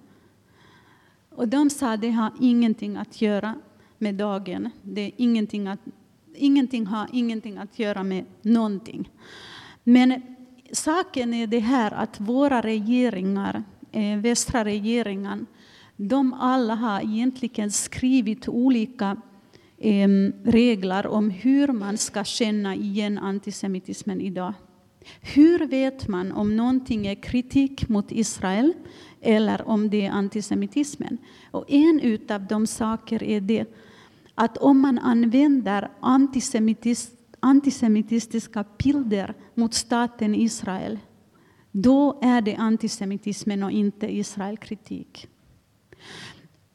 Och 1.29 1.47
de 1.47 1.69
sa 1.69 1.97
det 1.97 2.11
har 2.11 2.31
ingenting 2.39 2.97
att 2.97 3.21
göra 3.21 3.55
med 3.97 4.15
dagen. 4.15 4.69
Det 4.81 5.01
är 5.01 5.11
ingenting, 5.17 5.67
att, 5.67 5.79
ingenting 6.35 6.85
har 6.85 7.07
ingenting 7.11 7.57
att 7.57 7.79
göra 7.79 8.03
med 8.03 8.25
någonting. 8.41 9.09
Men 9.83 10.21
saken 10.71 11.33
är 11.33 11.47
det 11.47 11.59
här 11.59 11.91
att 11.91 12.19
våra 12.19 12.61
regeringar 12.61 13.63
eh, 13.91 14.17
västra 14.17 14.65
regeringen, 14.65 15.45
de 15.95 16.33
alla 16.33 16.75
har 16.75 17.01
egentligen 17.01 17.71
skrivit 17.71 18.47
olika 18.47 19.17
ehm, 19.77 20.33
regler 20.43 21.07
om 21.07 21.29
hur 21.29 21.67
man 21.67 21.97
ska 21.97 22.23
känna 22.23 22.75
igen 22.75 23.17
antisemitismen 23.17 24.21
idag. 24.21 24.53
Hur 25.21 25.65
vet 25.67 26.07
man 26.07 26.31
om 26.31 26.55
någonting 26.55 27.07
är 27.07 27.15
kritik 27.15 27.89
mot 27.89 28.11
Israel 28.11 28.73
eller 29.21 29.67
om 29.67 29.89
det 29.89 30.05
är 30.05 30.11
antisemitismen? 30.11 31.17
Och 31.51 31.65
en 31.67 32.19
av 32.29 32.47
de 32.47 32.67
saker 32.67 33.23
är 33.23 33.41
det 33.41 33.65
att 34.41 34.57
om 34.57 34.79
man 34.79 34.99
använder 34.99 35.91
antisemitis 35.99 37.11
antisemitistiska 37.39 38.65
bilder 38.83 39.33
mot 39.53 39.73
staten 39.73 40.35
Israel, 40.35 40.99
då 41.71 42.19
är 42.21 42.41
det 42.41 42.55
antisemitismen 42.55 43.63
och 43.63 43.71
inte 43.71 44.15
Israelkritik. 44.15 45.27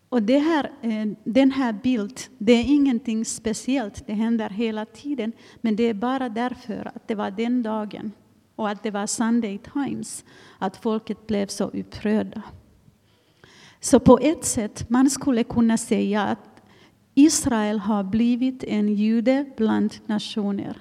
Och 0.08 0.22
det 0.22 0.38
här, 0.38 0.70
eh, 0.82 1.06
den 1.24 1.50
här 1.50 1.72
bilden, 1.72 2.16
det 2.38 2.52
är 2.52 2.64
ingenting 2.64 3.24
speciellt, 3.24 4.06
det 4.06 4.12
händer 4.14 4.50
hela 4.50 4.84
tiden, 4.84 5.32
men 5.60 5.76
det 5.76 5.82
är 5.82 5.94
bara 5.94 6.28
därför 6.28 6.92
att 6.94 7.08
det 7.08 7.14
var 7.14 7.30
den 7.30 7.62
dagen 7.62 8.12
och 8.56 8.68
att 8.68 8.82
det 8.82 8.90
var 8.90 9.06
Sunday 9.06 9.58
Times, 9.72 10.24
att 10.58 10.76
folket 10.76 11.26
blev 11.26 11.46
så 11.46 11.64
upprörda. 11.64 12.42
Så 13.80 14.00
på 14.00 14.18
ett 14.18 14.44
sätt, 14.44 14.90
man 14.90 15.10
skulle 15.10 15.44
kunna 15.44 15.76
säga 15.76 16.22
att 16.22 16.55
Israel 17.18 17.78
har 17.78 18.04
blivit 18.04 18.64
en 18.64 18.94
jude 18.94 19.44
bland 19.56 19.94
nationer. 20.06 20.76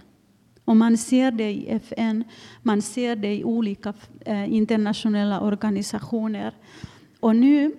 Och 0.66 0.78
man 0.78 0.98
ser 0.98 1.32
det 1.32 1.52
i 1.52 1.70
FN, 1.70 2.24
man 2.62 2.82
ser 2.82 3.16
det 3.16 3.36
i 3.36 3.44
olika 3.44 3.94
eh, 4.26 4.54
internationella 4.54 5.42
organisationer. 5.42 6.54
Och 7.20 7.36
nu, 7.36 7.76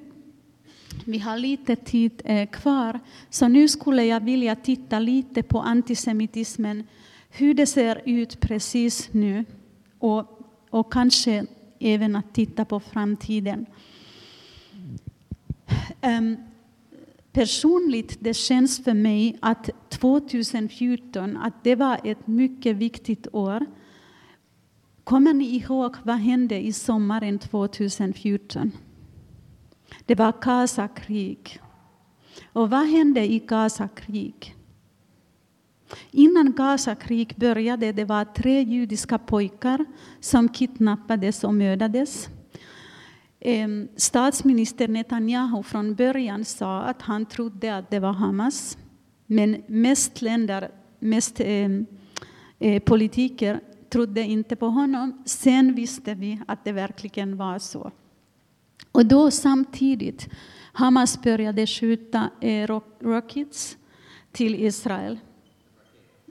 vi 1.05 1.19
har 1.19 1.39
lite 1.39 1.77
tid 1.77 2.23
eh, 2.25 2.49
kvar, 2.49 3.01
så 3.31 3.49
nu 3.49 3.69
skulle 3.69 4.05
jag 4.05 4.21
vilja 4.21 4.57
titta 4.57 4.99
lite 4.99 5.43
på 5.43 5.61
antisemitismen, 5.61 6.85
hur 7.31 7.55
det 7.55 7.67
ser 7.67 8.03
ut 8.05 8.41
precis 8.41 9.13
nu 9.13 9.45
och, 9.99 10.41
och 10.71 10.93
kanske 10.93 11.47
även 11.79 12.17
att 12.17 12.35
titta 12.35 12.65
på 12.65 12.81
framtiden. 12.81 13.67
Um, 16.03 16.37
personligt 17.37 18.17
det 18.21 18.35
känns 18.35 18.85
för 18.85 18.95
mig 18.95 19.39
att 19.43 19.71
2014 19.89 21.37
att 21.37 21.65
det 21.65 21.75
var 21.75 22.01
ett 22.05 22.27
mycket 22.27 22.77
viktigt 22.77 23.27
år. 23.33 23.67
Kommer 25.05 25.35
ni 25.35 25.45
ihåg 25.45 25.97
vad 26.03 26.17
hände 26.17 26.61
i 26.67 26.73
sommaren 26.73 27.39
2014? 27.39 28.73
Det 30.07 30.15
var 30.15 30.33
Gazakrig. 30.41 31.61
Och 32.53 32.71
vad 32.71 32.87
hände 32.87 33.33
i 33.33 33.39
Gazakrig? 33.39 34.57
Innan 36.11 36.53
Gazakrig 36.53 37.35
började 37.37 37.93
det 37.93 38.05
var 38.05 38.25
tre 38.25 38.63
judiska 38.63 39.19
pojkar 39.19 39.85
som 40.21 40.49
kidnappades 40.49 41.45
och 41.45 41.55
mördades. 41.55 42.29
Ehm, 43.49 43.89
statsminister 43.97 44.89
Netanyahu 44.89 45.63
från 45.63 45.95
början 45.95 46.45
sa 46.45 46.83
att 46.83 47.03
han 47.03 47.27
trodde 47.27 47.77
att 47.77 47.91
det 47.91 48.01
var 48.01 48.13
Hamas. 48.13 48.79
Men 49.27 49.63
mest 49.67 50.23
länder, 50.23 50.71
mest 50.99 51.41
ehm, 51.41 51.87
eh, 52.59 52.83
politiker 52.83 53.61
trodde 53.91 54.23
inte 54.23 54.57
på 54.57 54.67
honom. 54.67 55.23
Sen 55.27 55.75
visste 55.75 56.15
vi 56.15 56.41
att 56.47 56.65
det 56.65 56.73
verkligen 56.73 57.37
var 57.37 57.59
så. 57.59 57.91
Och 58.93 59.07
då 59.07 59.31
samtidigt 59.31 60.29
Hamas 60.73 61.23
började 61.23 61.67
skjuta 61.67 62.31
eh, 62.41 62.81
rockets 63.01 63.77
till 64.33 64.55
Israel. 64.55 65.19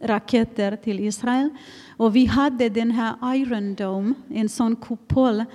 Raketer 0.01 0.75
till 0.75 0.99
Israel. 0.99 1.49
Och 1.97 2.15
vi 2.15 2.25
hade 2.25 2.69
den 2.69 2.91
här 2.91 3.35
Iron 3.35 3.75
Dome, 3.75 4.13
en 4.29 4.49
sån 4.49 4.75
kupol 4.75 5.45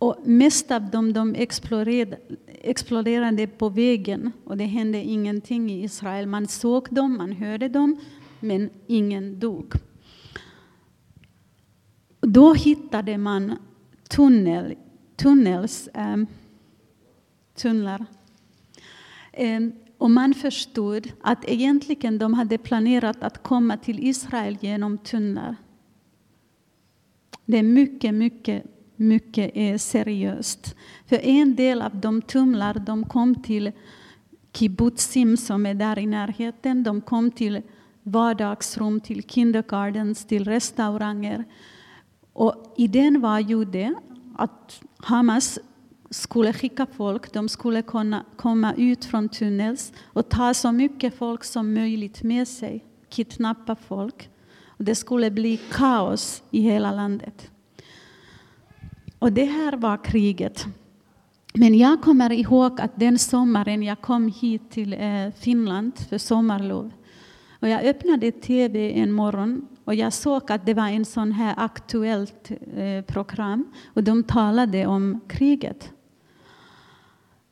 och 0.00 0.16
mest 0.24 0.70
av 0.70 0.90
dem 0.90 1.12
de 1.12 1.34
exploderade, 1.34 2.18
exploderade 2.46 3.46
på 3.46 3.68
vägen 3.68 4.32
och 4.44 4.56
det 4.56 4.64
hände 4.64 4.98
ingenting 4.98 5.70
i 5.70 5.84
Israel. 5.84 6.26
Man 6.26 6.46
såg 6.48 6.88
dem, 6.90 7.16
man 7.16 7.32
hörde 7.32 7.68
dem, 7.68 7.96
men 8.40 8.70
ingen 8.86 9.40
dog. 9.40 9.74
Då 12.20 12.54
hittade 12.54 13.18
man 13.18 13.56
tunnel, 14.08 14.74
tunnels, 15.16 15.88
ähm, 15.94 16.26
tunnlar. 17.54 18.06
Ähm, 19.32 19.72
och 19.98 20.10
man 20.10 20.34
förstod 20.34 21.12
att 21.20 21.44
egentligen 21.48 22.18
de 22.18 22.34
hade 22.34 22.58
planerat 22.58 23.22
att 23.22 23.42
komma 23.42 23.76
till 23.76 24.08
Israel 24.08 24.58
genom 24.60 24.98
tunnlar. 24.98 25.56
Det 27.44 27.58
är 27.58 27.62
mycket, 27.62 28.14
mycket 28.14 28.79
mycket 29.00 29.50
är 29.54 29.78
seriöst. 29.78 30.76
För 31.06 31.16
en 31.16 31.56
del 31.56 31.82
av 31.82 32.00
de 32.00 32.22
tumlar 32.22 32.74
de 32.74 33.04
kom 33.04 33.34
till 33.34 33.72
kibbutzim 34.52 35.36
som 35.36 35.66
är 35.66 35.74
där 35.74 35.98
i 35.98 36.06
närheten. 36.06 36.82
De 36.82 37.00
kom 37.00 37.30
till 37.30 37.62
vardagsrum, 38.02 39.00
till 39.00 39.22
kindergardens, 39.22 40.24
till 40.24 40.44
restauranger. 40.44 41.44
Och 42.32 42.74
idén 42.76 43.20
var 43.20 43.38
ju 43.38 43.64
det 43.64 43.94
att 44.36 44.82
Hamas 44.96 45.58
skulle 46.10 46.52
skicka 46.52 46.86
folk, 46.86 47.32
de 47.32 47.48
skulle 47.48 47.82
kunna 47.82 48.24
komma 48.36 48.74
ut 48.74 49.04
från 49.04 49.28
tunnels 49.28 49.92
och 50.04 50.28
ta 50.28 50.54
så 50.54 50.72
mycket 50.72 51.14
folk 51.14 51.44
som 51.44 51.74
möjligt 51.74 52.22
med 52.22 52.48
sig, 52.48 52.84
kidnappa 53.08 53.76
folk. 53.76 54.30
Och 54.66 54.84
det 54.84 54.94
skulle 54.94 55.30
bli 55.30 55.56
kaos 55.56 56.42
i 56.50 56.60
hela 56.60 56.92
landet. 56.92 57.49
Och 59.20 59.32
det 59.32 59.44
här 59.44 59.76
var 59.76 60.04
kriget. 60.04 60.64
Mm. 60.64 60.74
Men 61.54 61.78
jag 61.78 62.02
kommer 62.02 62.32
ihåg 62.32 62.80
att 62.80 62.92
den 62.94 63.18
sommaren 63.18 63.82
jag 63.82 64.00
kom 64.00 64.28
hit 64.28 64.70
till 64.70 64.92
eh, 64.92 65.30
Finland 65.40 65.98
för 65.98 66.18
sommarlov 66.18 66.92
och 67.60 67.68
jag 67.68 67.84
öppnade 67.84 68.32
tv 68.32 69.00
en 69.00 69.12
morgon 69.12 69.66
och 69.84 69.94
jag 69.94 70.12
såg 70.12 70.52
att 70.52 70.66
det 70.66 70.74
var 70.74 70.88
en 70.88 71.04
sån 71.04 71.32
här 71.32 71.54
Aktuellt-program 71.56 73.64
eh, 73.72 73.76
och 73.94 74.04
de 74.04 74.24
talade 74.24 74.86
om 74.86 75.20
kriget. 75.28 75.92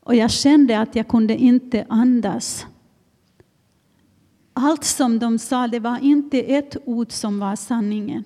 Och 0.01 0.15
jag 0.15 0.31
kände 0.31 0.81
att 0.81 0.97
jag 0.97 1.09
kunde 1.09 1.37
inte 1.37 1.87
andas. 1.89 2.67
Allt 4.53 4.85
som 4.85 5.19
de 5.19 5.39
sa, 5.39 5.69
det 5.69 5.81
var 5.81 5.99
inte 6.03 6.43
ett 6.43 6.77
ord 6.85 7.13
som 7.13 7.39
var 7.39 7.57
sanningen. 7.57 8.25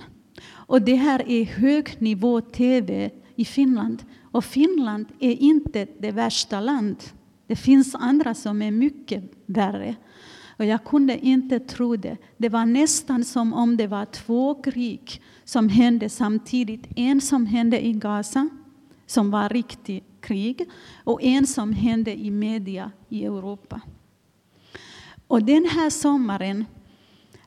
Och 0.50 0.82
det 0.82 0.94
här 0.94 1.30
är 1.30 1.44
högnivå 1.44 2.40
tv 2.40 3.10
i 3.36 3.44
Finland. 3.44 4.04
Och 4.22 4.44
Finland 4.44 5.06
är 5.18 5.32
inte 5.32 5.86
det 5.98 6.10
värsta 6.10 6.60
landet. 6.60 7.14
Det 7.46 7.56
finns 7.56 7.94
andra 7.94 8.34
som 8.34 8.62
är 8.62 8.70
mycket 8.70 9.24
värre. 9.46 9.96
Och 10.58 10.64
jag 10.64 10.84
kunde 10.84 11.18
inte 11.18 11.60
tro 11.60 11.96
det. 11.96 12.16
Det 12.36 12.48
var 12.48 12.66
nästan 12.66 13.24
som 13.24 13.52
om 13.52 13.76
det 13.76 13.86
var 13.86 14.04
två 14.04 14.54
krig 14.54 15.22
som 15.44 15.68
hände 15.68 16.08
samtidigt. 16.08 16.86
En 16.96 17.20
som 17.20 17.46
hände 17.46 17.86
i 17.86 17.92
Gaza, 17.92 18.48
som 19.06 19.30
var 19.30 19.48
riktigt 19.48 20.04
krig, 20.20 20.68
och 21.04 21.22
en 21.22 21.46
som 21.46 21.72
hände 21.72 22.16
i 22.16 22.30
media 22.30 22.90
i 23.08 23.24
Europa. 23.24 23.80
Och 25.26 25.42
den 25.42 25.64
här 25.64 25.90
sommaren, 25.90 26.64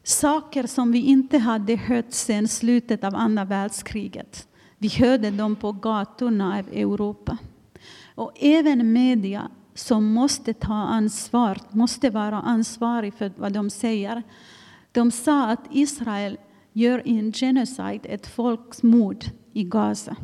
saker 0.04 0.68
som 0.68 0.92
vi 0.92 1.00
inte 1.00 1.38
hade 1.38 1.76
hört 1.76 2.12
sedan 2.12 2.48
slutet 2.48 3.04
av 3.04 3.16
andra 3.16 3.46
världskriget. 3.46 4.48
Vi 4.86 4.90
hörde 4.90 5.32
dem 5.32 5.56
på 5.56 5.72
gatorna 5.72 6.58
av 6.60 6.68
Europa. 6.68 7.38
Och 8.16 8.32
även 8.40 8.94
media 8.94 9.50
som 9.74 10.06
måste 10.06 10.54
ta 10.54 10.74
ansvar, 10.74 11.58
måste 11.72 12.10
vara 12.10 12.42
ansvarig 12.42 13.14
för 13.14 13.32
vad 13.38 13.54
de 13.54 13.70
säger. 13.70 14.24
De 14.92 15.12
sa 15.12 15.48
att 15.48 15.68
Israel 15.72 16.38
gör 16.74 17.02
en 17.06 17.32
genocide, 17.32 18.10
ett 18.10 18.28
folkmord 18.28 19.26
i 19.54 19.64
Gaza. 19.64 20.16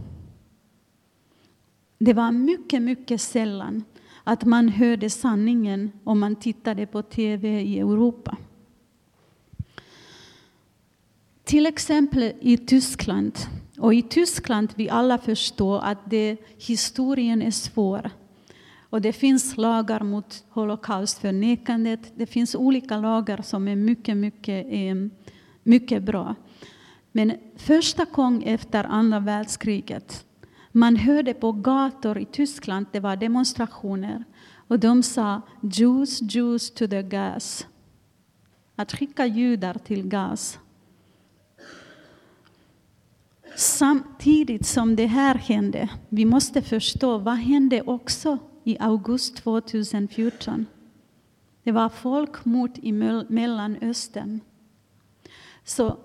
Det 1.97 2.13
var 2.13 2.31
mycket, 2.31 2.81
mycket 2.81 3.21
sällan 3.21 3.83
att 4.23 4.45
man 4.45 4.69
hörde 4.69 5.09
sanningen 5.09 5.91
om 6.03 6.19
man 6.19 6.35
tittade 6.35 6.85
på 6.85 7.01
tv 7.01 7.61
i 7.61 7.79
Europa. 7.79 8.37
Till 11.51 11.65
exempel 11.65 12.33
i 12.39 12.57
Tyskland 12.57 13.37
och 13.79 13.93
i 13.93 14.01
Tyskland 14.01 14.73
vi 14.75 14.89
alla 14.89 15.17
förstår 15.17 15.79
att 15.79 16.09
det, 16.09 16.37
historien 16.57 17.41
är 17.41 17.51
svår. 17.51 18.09
Och 18.89 19.01
det 19.01 19.13
finns 19.13 19.57
lagar 19.57 19.99
mot 20.03 20.43
holocaustförnekandet. 20.49 22.13
Det 22.15 22.25
finns 22.25 22.55
olika 22.55 22.97
lagar 22.97 23.41
som 23.41 23.67
är 23.67 23.75
mycket, 23.75 24.17
mycket, 24.17 24.65
eh, 24.69 24.95
mycket 25.63 26.03
bra. 26.03 26.35
Men 27.11 27.33
första 27.57 28.05
gången 28.05 28.43
efter 28.43 28.83
andra 28.83 29.19
världskriget, 29.19 30.25
Man 30.71 30.95
hörde 30.95 31.33
på 31.33 31.51
gator 31.51 32.17
i 32.17 32.25
Tyskland, 32.25 32.85
det 32.91 32.99
var 32.99 33.15
demonstrationer, 33.15 34.23
och 34.67 34.79
de 34.79 35.03
sa 35.03 35.41
Jews, 35.61 36.21
Jews 36.21 36.71
to 36.71 36.87
the 36.87 37.03
gas. 37.03 37.67
Att 38.75 38.91
skicka 38.91 39.25
judar 39.25 39.73
till 39.73 40.07
gas. 40.07 40.59
Samtidigt 43.55 44.65
som 44.65 44.95
det 44.95 45.05
här 45.05 45.35
hände, 45.35 45.89
vi 46.09 46.25
måste 46.25 46.61
förstå 46.61 47.17
vad 47.17 47.35
hände 47.35 47.81
också 47.81 48.37
i 48.63 48.77
augusti 48.79 49.41
2014. 49.41 50.65
Det 51.63 51.71
var 51.71 51.89
folkmord 51.89 52.77
i 52.81 52.91
Mellanöstern. 53.27 54.39
Så 55.63 55.97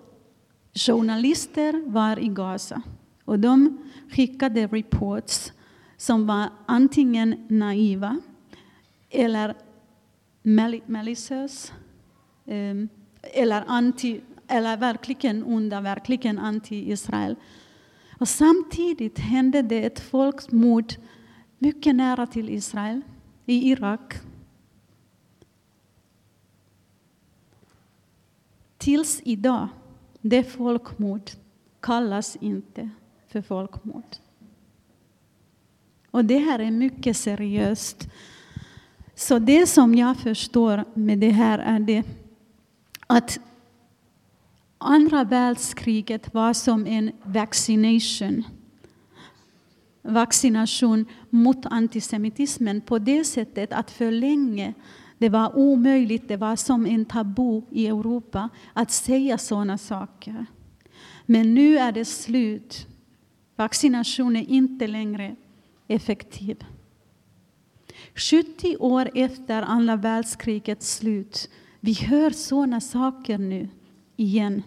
journalister 0.75 1.83
var 1.87 2.19
i 2.19 2.29
Gaza 2.29 2.83
och 3.25 3.39
de 3.39 3.79
skickade 4.11 4.67
reports 4.67 5.53
som 5.97 6.27
var 6.27 6.49
antingen 6.67 7.47
naiva 7.49 8.21
eller 9.11 9.55
malicious 10.87 11.73
ehm, 12.47 12.89
eller, 13.23 13.65
anti, 13.67 14.21
eller 14.49 14.77
verkligen 14.77 15.45
onda, 15.45 15.81
verkligen 15.81 16.39
anti-Israel. 16.39 17.37
Och 18.19 18.29
samtidigt 18.29 19.19
hände 19.19 19.63
det 19.63 19.85
ett 19.85 20.01
folkmord 20.01 20.95
mycket 21.59 21.95
nära 21.95 22.27
till 22.27 22.51
Israel, 22.51 23.01
i 23.47 23.71
Irak. 23.71 24.15
Tills 28.79 29.21
idag, 29.25 29.69
det 30.21 30.45
folkmord 30.45 31.31
kallas 31.81 32.37
inte 32.37 32.91
för 33.29 33.43
folkmord. 33.43 34.17
Och 36.11 36.25
det 36.25 36.39
här 36.39 36.59
är 36.59 36.71
mycket 36.71 37.17
seriöst. 37.17 38.09
Så 39.15 39.39
det 39.39 39.67
som 39.67 39.95
jag 39.95 40.17
förstår 40.17 40.85
med 40.95 41.19
det 41.19 41.31
här 41.31 41.59
är 41.59 41.79
det 41.79 42.03
att 43.07 43.39
andra 44.79 45.25
världskriget 45.25 46.35
var 46.35 46.53
som 46.53 46.87
en 46.87 47.13
vaccination. 47.23 48.45
Vaccination 50.03 51.07
mot 51.31 51.67
antisemitismen 51.67 52.81
på 52.81 52.99
det 52.99 53.25
sättet 53.25 53.73
att 53.73 53.91
för 53.91 54.11
länge 54.11 54.75
det 55.19 55.29
var 55.29 55.59
omöjligt, 55.59 56.29
det 56.29 56.37
var 56.37 56.57
som 56.57 56.87
en 56.87 57.05
tabu 57.05 57.63
i 57.71 57.87
Europa 57.87 58.49
att 58.73 58.91
säga 58.91 59.39
sådana 59.39 59.79
saker. 59.79 60.47
Men 61.27 61.55
nu 61.55 61.79
är 61.79 61.93
det 61.93 62.05
slut. 62.05 62.87
Vaccination 63.57 64.37
är 64.37 64.51
inte 64.51 64.87
längre 64.87 65.37
effektiv. 65.89 66.65
70 68.15 68.77
år 68.77 69.11
efter 69.15 69.63
andra 69.63 69.97
världskrigets 69.97 70.97
slut, 70.97 71.51
vi 71.81 71.93
hör 71.93 72.31
sådana 72.31 72.81
saker 72.81 73.39
nu 73.39 73.69
igen. 74.17 74.63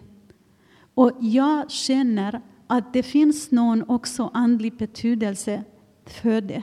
Och 0.94 1.12
jag 1.20 1.70
känner 1.70 2.40
att 2.66 2.92
det 2.92 3.02
finns 3.02 3.50
någon 3.50 3.90
också 3.90 4.30
andlig 4.34 4.76
betydelse 4.76 5.64
för 6.04 6.40
det. 6.40 6.62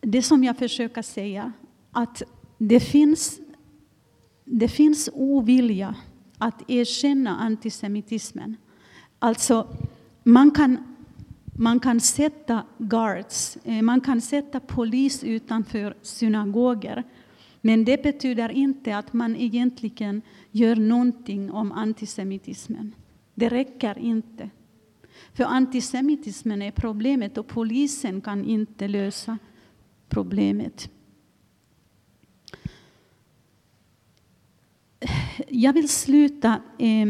Det 0.00 0.22
som 0.22 0.44
jag 0.44 0.56
försöker 0.56 1.02
säga, 1.02 1.52
att 1.92 2.22
det 2.58 2.80
finns, 2.80 3.40
det 4.44 4.68
finns 4.68 5.10
ovilja 5.12 5.94
att 6.38 6.70
erkänna 6.70 7.36
antisemitismen. 7.36 8.56
Alltså, 9.18 9.76
man 10.22 10.50
kan, 10.50 10.96
man 11.56 11.80
kan 11.80 12.00
sätta 12.00 12.62
guards, 12.78 13.58
eh, 13.64 13.82
man 13.82 14.00
kan 14.00 14.20
sätta 14.20 14.60
polis 14.60 15.24
utanför 15.24 15.96
synagoger. 16.02 17.04
Men 17.60 17.84
det 17.84 18.02
betyder 18.02 18.48
inte 18.48 18.96
att 18.96 19.12
man 19.12 19.36
egentligen 19.36 20.22
gör 20.50 20.76
någonting 20.76 21.50
om 21.50 21.72
antisemitismen. 21.72 22.94
Det 23.34 23.48
räcker 23.48 23.98
inte. 23.98 24.50
För 25.32 25.44
antisemitismen 25.44 26.62
är 26.62 26.70
problemet 26.70 27.38
och 27.38 27.46
polisen 27.46 28.20
kan 28.20 28.44
inte 28.44 28.88
lösa 28.88 29.38
problemet. 30.08 30.90
Jag 35.48 35.72
vill 35.72 35.88
sluta 35.88 36.62
eh, 36.78 37.08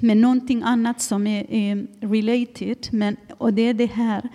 med 0.00 0.16
någonting 0.16 0.62
annat 0.62 1.00
som 1.00 1.26
är 1.26 1.46
eh, 1.48 1.76
related, 2.00 2.88
men, 2.90 3.16
och 3.38 3.54
det 3.54 3.62
är 3.62 3.74
det 3.74 3.86
här 3.86 4.28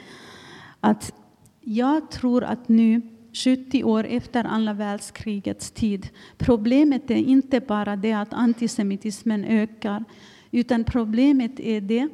att 0.80 1.14
jag 1.62 2.12
tror 2.12 2.43
att 2.43 2.70
nu 2.70 3.16
70 3.43 3.83
år 3.83 4.05
efter 4.05 4.43
andra 4.43 4.73
världskrigets 4.73 5.71
tid. 5.71 6.09
Problemet 6.38 7.11
är 7.11 7.15
inte 7.15 7.59
bara 7.59 7.95
det 7.95 8.13
att 8.13 8.33
antisemitismen 8.33 9.45
ökar, 9.45 10.03
utan 10.51 10.83
problemet 10.83 11.59
är 11.59 11.81
det 11.81 12.09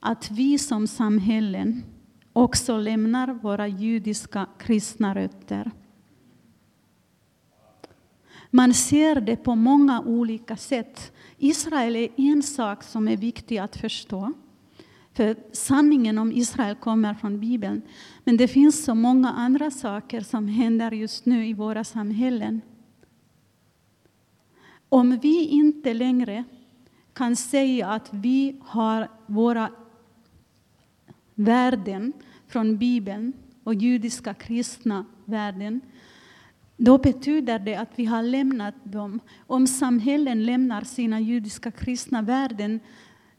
att 0.00 0.30
vi 0.30 0.58
som 0.58 0.86
samhällen 0.86 1.82
också 2.32 2.78
lämnar 2.78 3.32
våra 3.32 3.68
judiska 3.68 4.46
kristna 4.58 5.14
rötter. 5.14 5.70
Man 8.50 8.74
ser 8.74 9.20
det 9.20 9.36
på 9.36 9.54
många 9.54 10.00
olika 10.00 10.56
sätt. 10.56 11.12
Israel 11.38 11.96
är 11.96 12.08
en 12.16 12.42
sak 12.42 12.82
som 12.82 13.08
är 13.08 13.16
viktig 13.16 13.58
att 13.58 13.76
förstå. 13.76 14.32
För 15.18 15.36
sanningen 15.52 16.18
om 16.18 16.32
Israel 16.32 16.74
kommer 16.74 17.14
från 17.14 17.40
Bibeln. 17.40 17.82
Men 18.24 18.36
det 18.36 18.48
finns 18.48 18.84
så 18.84 18.94
många 18.94 19.28
andra 19.30 19.70
saker 19.70 20.20
som 20.20 20.48
händer 20.48 20.90
just 20.90 21.26
nu 21.26 21.46
i 21.46 21.52
våra 21.52 21.84
samhällen. 21.84 22.60
Om 24.88 25.18
vi 25.18 25.46
inte 25.46 25.94
längre 25.94 26.44
kan 27.12 27.36
säga 27.36 27.88
att 27.88 28.08
vi 28.12 28.56
har 28.64 29.08
våra 29.26 29.70
värden 31.34 32.12
från 32.46 32.78
Bibeln 32.78 33.32
och 33.64 33.74
judiska 33.74 34.34
kristna 34.34 35.04
värden, 35.24 35.80
då 36.76 36.98
betyder 36.98 37.58
det 37.58 37.74
att 37.74 37.92
vi 37.96 38.04
har 38.04 38.22
lämnat 38.22 38.74
dem. 38.84 39.20
Om 39.46 39.66
samhällen 39.66 40.46
lämnar 40.46 40.82
sina 40.82 41.20
judiska 41.20 41.70
kristna 41.70 42.22
värden, 42.22 42.80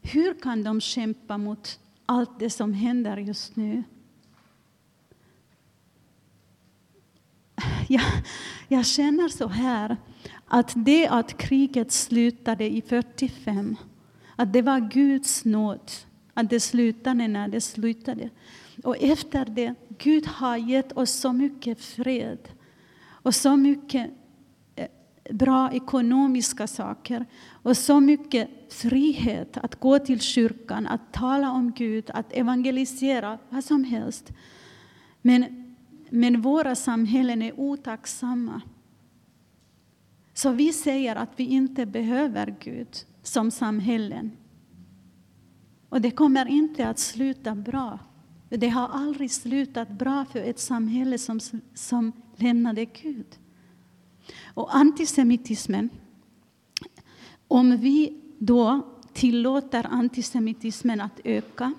hur 0.02 0.34
kan 0.34 0.62
de 0.62 0.80
kämpa 0.80 1.38
mot 1.38 1.80
allt 2.06 2.38
det 2.38 2.50
som 2.50 2.72
händer 2.72 3.16
just 3.16 3.56
nu? 3.56 3.82
Jag, 7.88 8.02
jag 8.68 8.86
känner 8.86 9.28
så 9.28 9.48
här, 9.48 9.96
att 10.46 10.72
det 10.76 11.08
att 11.08 11.38
kriget 11.38 11.92
slutade 11.92 12.70
i 12.70 12.82
45, 12.82 13.76
att 14.36 14.52
det 14.52 14.62
var 14.62 14.90
Guds 14.90 15.44
nåd, 15.44 15.90
att 16.34 16.50
det 16.50 16.60
slutade 16.60 17.28
när 17.28 17.48
det 17.48 17.60
slutade. 17.60 18.30
Och 18.84 18.96
efter 18.96 19.44
det, 19.44 19.74
Gud 19.98 20.26
har 20.26 20.56
gett 20.56 20.92
oss 20.92 21.10
så 21.10 21.32
mycket 21.32 21.80
fred 21.80 22.38
och 23.02 23.34
så 23.34 23.56
mycket 23.56 24.10
bra 25.32 25.72
ekonomiska 25.72 26.66
saker 26.66 27.26
och 27.62 27.76
så 27.76 28.00
mycket 28.00 28.48
frihet 28.68 29.56
att 29.56 29.80
gå 29.80 29.98
till 29.98 30.20
kyrkan, 30.20 30.86
att 30.86 31.12
tala 31.12 31.52
om 31.52 31.72
Gud, 31.72 32.10
att 32.14 32.32
evangelisera, 32.32 33.38
vad 33.48 33.64
som 33.64 33.84
helst. 33.84 34.32
Men, 35.22 35.74
men 36.10 36.40
våra 36.40 36.74
samhällen 36.74 37.42
är 37.42 37.60
otacksamma. 37.60 38.60
Så 40.34 40.50
vi 40.50 40.72
säger 40.72 41.16
att 41.16 41.30
vi 41.36 41.44
inte 41.44 41.86
behöver 41.86 42.56
Gud 42.60 42.88
som 43.22 43.50
samhällen. 43.50 44.32
Och 45.88 46.00
det 46.00 46.10
kommer 46.10 46.48
inte 46.48 46.88
att 46.88 46.98
sluta 46.98 47.54
bra. 47.54 47.98
Det 48.48 48.68
har 48.68 48.88
aldrig 48.88 49.30
slutat 49.30 49.88
bra 49.90 50.24
för 50.24 50.38
ett 50.38 50.58
samhälle 50.58 51.18
som, 51.18 51.40
som 51.74 52.12
lämnade 52.36 52.84
Gud. 52.84 53.39
Och 54.54 54.76
antisemitismen, 54.76 55.90
om 57.48 57.76
vi 57.76 58.20
då 58.38 58.86
tillåter 59.12 59.86
antisemitismen 59.90 61.00
att 61.00 61.20
öka 61.24 61.72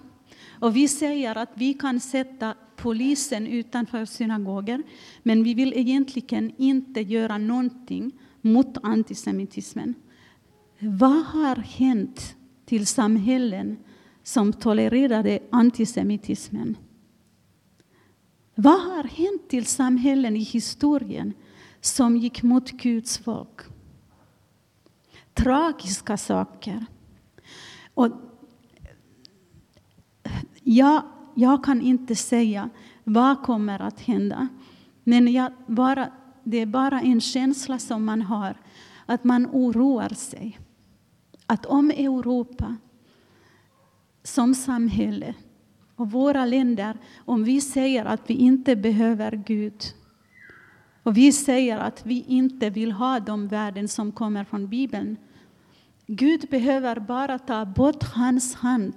och 0.60 0.76
vi 0.76 0.88
säger 0.88 1.38
att 1.38 1.50
vi 1.54 1.74
kan 1.74 2.00
sätta 2.00 2.56
polisen 2.76 3.48
utanför 3.48 4.06
synagoger 4.06 4.84
men 5.24 5.44
vi 5.44 5.54
vill 5.54 5.74
egentligen 5.74 6.52
inte 6.58 7.02
göra 7.02 7.38
någonting 7.38 8.12
mot 8.42 8.78
antisemitismen. 8.84 9.96
Vad 10.80 11.26
har 11.26 11.56
hänt 11.56 12.36
till 12.66 12.88
samhällen 12.88 13.78
som 14.24 14.54
tolererade 14.54 15.40
antisemitismen. 15.50 16.78
Vad 18.56 18.82
har 18.82 19.04
hänt 19.04 19.50
till 19.50 19.66
samhällen 19.66 20.36
i 20.36 20.40
historien 20.40 21.34
som 21.82 22.18
gick 22.18 22.44
mot 22.44 22.72
Guds 22.72 23.18
folk? 23.18 23.62
Tragiska 25.34 26.18
saker. 26.18 26.86
Och 27.94 28.10
jag, 30.64 31.02
jag 31.36 31.64
kan 31.64 31.82
inte 31.82 32.16
säga 32.16 32.70
vad 33.04 33.44
kommer 33.44 33.82
att 33.82 34.00
hända. 34.00 34.48
Men 35.04 35.34
jag 35.34 35.52
bara, 35.68 36.12
det 36.44 36.58
är 36.58 36.66
bara 36.66 37.02
en 37.02 37.22
känsla 37.22 37.80
som 37.80 38.06
man 38.06 38.22
har, 38.22 38.58
att 39.06 39.24
man 39.24 39.46
oroar 39.46 40.10
sig. 40.10 40.60
Att 41.46 41.66
om 41.66 41.92
Europa 41.92 42.76
som 44.24 44.56
samhälle 44.56 45.34
och 45.96 46.12
våra 46.12 46.46
länder, 46.46 46.98
om 47.18 47.44
vi 47.44 47.62
säger 47.62 48.06
att 48.06 48.30
vi 48.30 48.34
inte 48.34 48.76
behöver 48.76 49.32
Gud 49.32 49.84
och 51.04 51.18
vi 51.18 51.32
säger 51.32 51.78
att 51.78 52.06
vi 52.06 52.24
inte 52.28 52.70
vill 52.70 52.92
ha 52.92 53.20
de 53.20 53.48
värden 53.48 53.88
som 53.88 54.12
kommer 54.12 54.44
från 54.44 54.68
Bibeln. 54.68 55.18
Gud 56.08 56.50
behöver 56.50 57.00
bara 57.00 57.40
ta 57.40 57.66
bort 57.66 58.04
hans 58.04 58.56
hand 58.56 58.94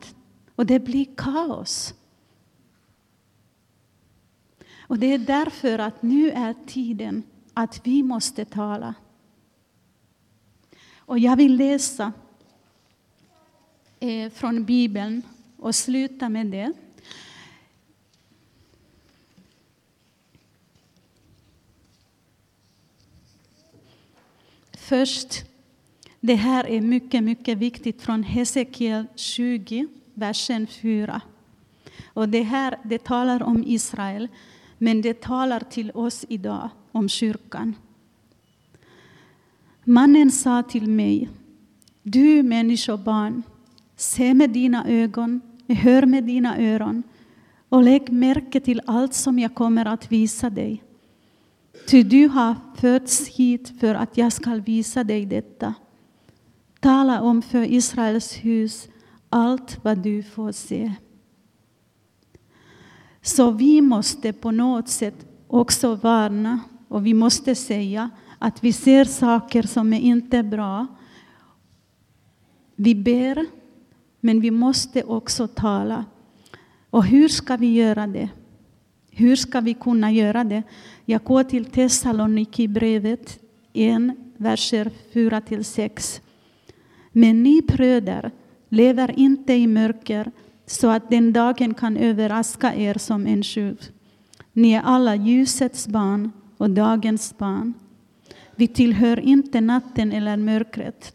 och 0.54 0.66
det 0.66 0.80
blir 0.80 1.06
kaos. 1.16 1.94
Och 4.86 4.98
det 4.98 5.06
är 5.06 5.18
därför 5.18 5.78
att 5.78 6.02
nu 6.02 6.30
är 6.30 6.54
tiden 6.66 7.22
att 7.54 7.86
vi 7.86 8.02
måste 8.02 8.44
tala. 8.44 8.94
Och 10.96 11.18
jag 11.18 11.36
vill 11.36 11.56
läsa 11.56 12.12
eh, 14.00 14.30
från 14.30 14.64
Bibeln 14.64 15.22
och 15.56 15.74
sluta 15.74 16.28
med 16.28 16.46
det. 16.46 16.72
Först, 24.88 25.44
det 26.20 26.34
här 26.34 26.66
är 26.66 26.80
mycket, 26.80 27.24
mycket 27.24 27.58
viktigt 27.58 28.02
från 28.02 28.22
Hesekiel 28.22 29.06
20, 29.14 29.86
versen 30.14 30.66
4. 30.66 31.20
Och 32.06 32.28
det 32.28 32.42
här 32.42 32.76
det 32.84 33.04
talar 33.04 33.42
om 33.42 33.64
Israel, 33.66 34.28
men 34.78 35.02
det 35.02 35.20
talar 35.20 35.60
till 35.60 35.90
oss 35.90 36.24
idag 36.28 36.68
om 36.92 37.08
kyrkan. 37.08 37.74
Mannen 39.84 40.30
sa 40.30 40.62
till 40.62 40.88
mig, 40.88 41.28
du 42.02 42.42
människobarn, 42.42 43.42
se 43.96 44.34
med 44.34 44.50
dina 44.50 44.88
ögon, 44.88 45.40
hör 45.68 46.06
med 46.06 46.24
dina 46.24 46.58
öron 46.58 47.02
och 47.68 47.82
lägg 47.82 48.12
märke 48.12 48.60
till 48.60 48.80
allt 48.86 49.14
som 49.14 49.38
jag 49.38 49.54
kommer 49.54 49.86
att 49.86 50.12
visa 50.12 50.50
dig. 50.50 50.82
Ty 51.86 52.02
du 52.02 52.28
har 52.28 52.54
fötts 52.76 53.28
hit 53.28 53.80
för 53.80 53.94
att 53.94 54.16
jag 54.18 54.32
ska 54.32 54.54
visa 54.54 55.04
dig 55.04 55.26
detta. 55.26 55.74
Tala 56.80 57.20
om 57.20 57.42
för 57.42 57.72
Israels 57.72 58.32
hus 58.32 58.88
allt 59.28 59.84
vad 59.84 59.98
du 59.98 60.22
får 60.22 60.52
se. 60.52 60.92
Så 63.22 63.50
vi 63.50 63.80
måste 63.80 64.32
på 64.32 64.50
något 64.50 64.88
sätt 64.88 65.26
också 65.46 65.94
varna 65.94 66.60
och 66.88 67.06
vi 67.06 67.14
måste 67.14 67.54
säga 67.54 68.10
att 68.38 68.64
vi 68.64 68.72
ser 68.72 69.04
saker 69.04 69.62
som 69.62 69.92
är 69.92 70.00
inte 70.00 70.42
bra. 70.42 70.86
Vi 72.76 72.94
ber, 72.94 73.46
men 74.20 74.40
vi 74.40 74.50
måste 74.50 75.02
också 75.04 75.48
tala. 75.48 76.04
Och 76.90 77.04
hur 77.04 77.28
ska 77.28 77.56
vi 77.56 77.74
göra 77.74 78.06
det? 78.06 78.28
Hur 79.10 79.36
ska 79.36 79.60
vi 79.60 79.74
kunna 79.74 80.12
göra 80.12 80.44
det? 80.44 80.62
Jag 81.04 81.24
går 81.24 81.44
till 81.44 81.64
Thessaloniki-brevet 81.64 83.38
1, 83.72 84.02
verser 84.36 84.90
4-6. 85.12 86.20
Men 87.12 87.42
ni 87.42 87.62
bröder, 87.62 88.30
lever 88.68 89.18
inte 89.18 89.52
i 89.52 89.66
mörker 89.66 90.30
så 90.66 90.88
att 90.88 91.10
den 91.10 91.32
dagen 91.32 91.74
kan 91.74 91.96
överraska 91.96 92.74
er 92.74 92.94
som 92.94 93.26
en 93.26 93.42
tjuv. 93.42 93.80
Ni 94.52 94.72
är 94.72 94.82
alla 94.82 95.14
ljusets 95.14 95.88
barn 95.88 96.32
och 96.56 96.70
dagens 96.70 97.38
barn. 97.38 97.74
Vi 98.56 98.68
tillhör 98.68 99.20
inte 99.20 99.60
natten 99.60 100.12
eller 100.12 100.36
mörkret. 100.36 101.12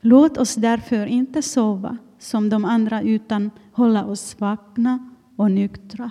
Låt 0.00 0.38
oss 0.38 0.54
därför 0.54 1.06
inte 1.06 1.42
sova 1.42 1.96
som 2.18 2.48
de 2.48 2.64
andra 2.64 3.02
utan 3.02 3.50
hålla 3.72 4.04
oss 4.04 4.36
vakna 4.38 5.10
och 5.36 5.50
nyktra. 5.50 6.10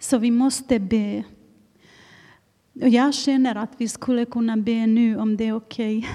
Så 0.00 0.18
vi 0.18 0.30
måste 0.30 0.78
be. 0.78 1.24
Och 2.82 2.88
jag 2.88 3.14
känner 3.14 3.54
att 3.54 3.70
vi 3.76 3.88
skulle 3.88 4.24
kunna 4.24 4.56
be 4.56 4.86
nu 4.86 5.18
om 5.18 5.36
det 5.36 5.44
är 5.44 5.52
okej. 5.52 5.98
Okay. 5.98 6.10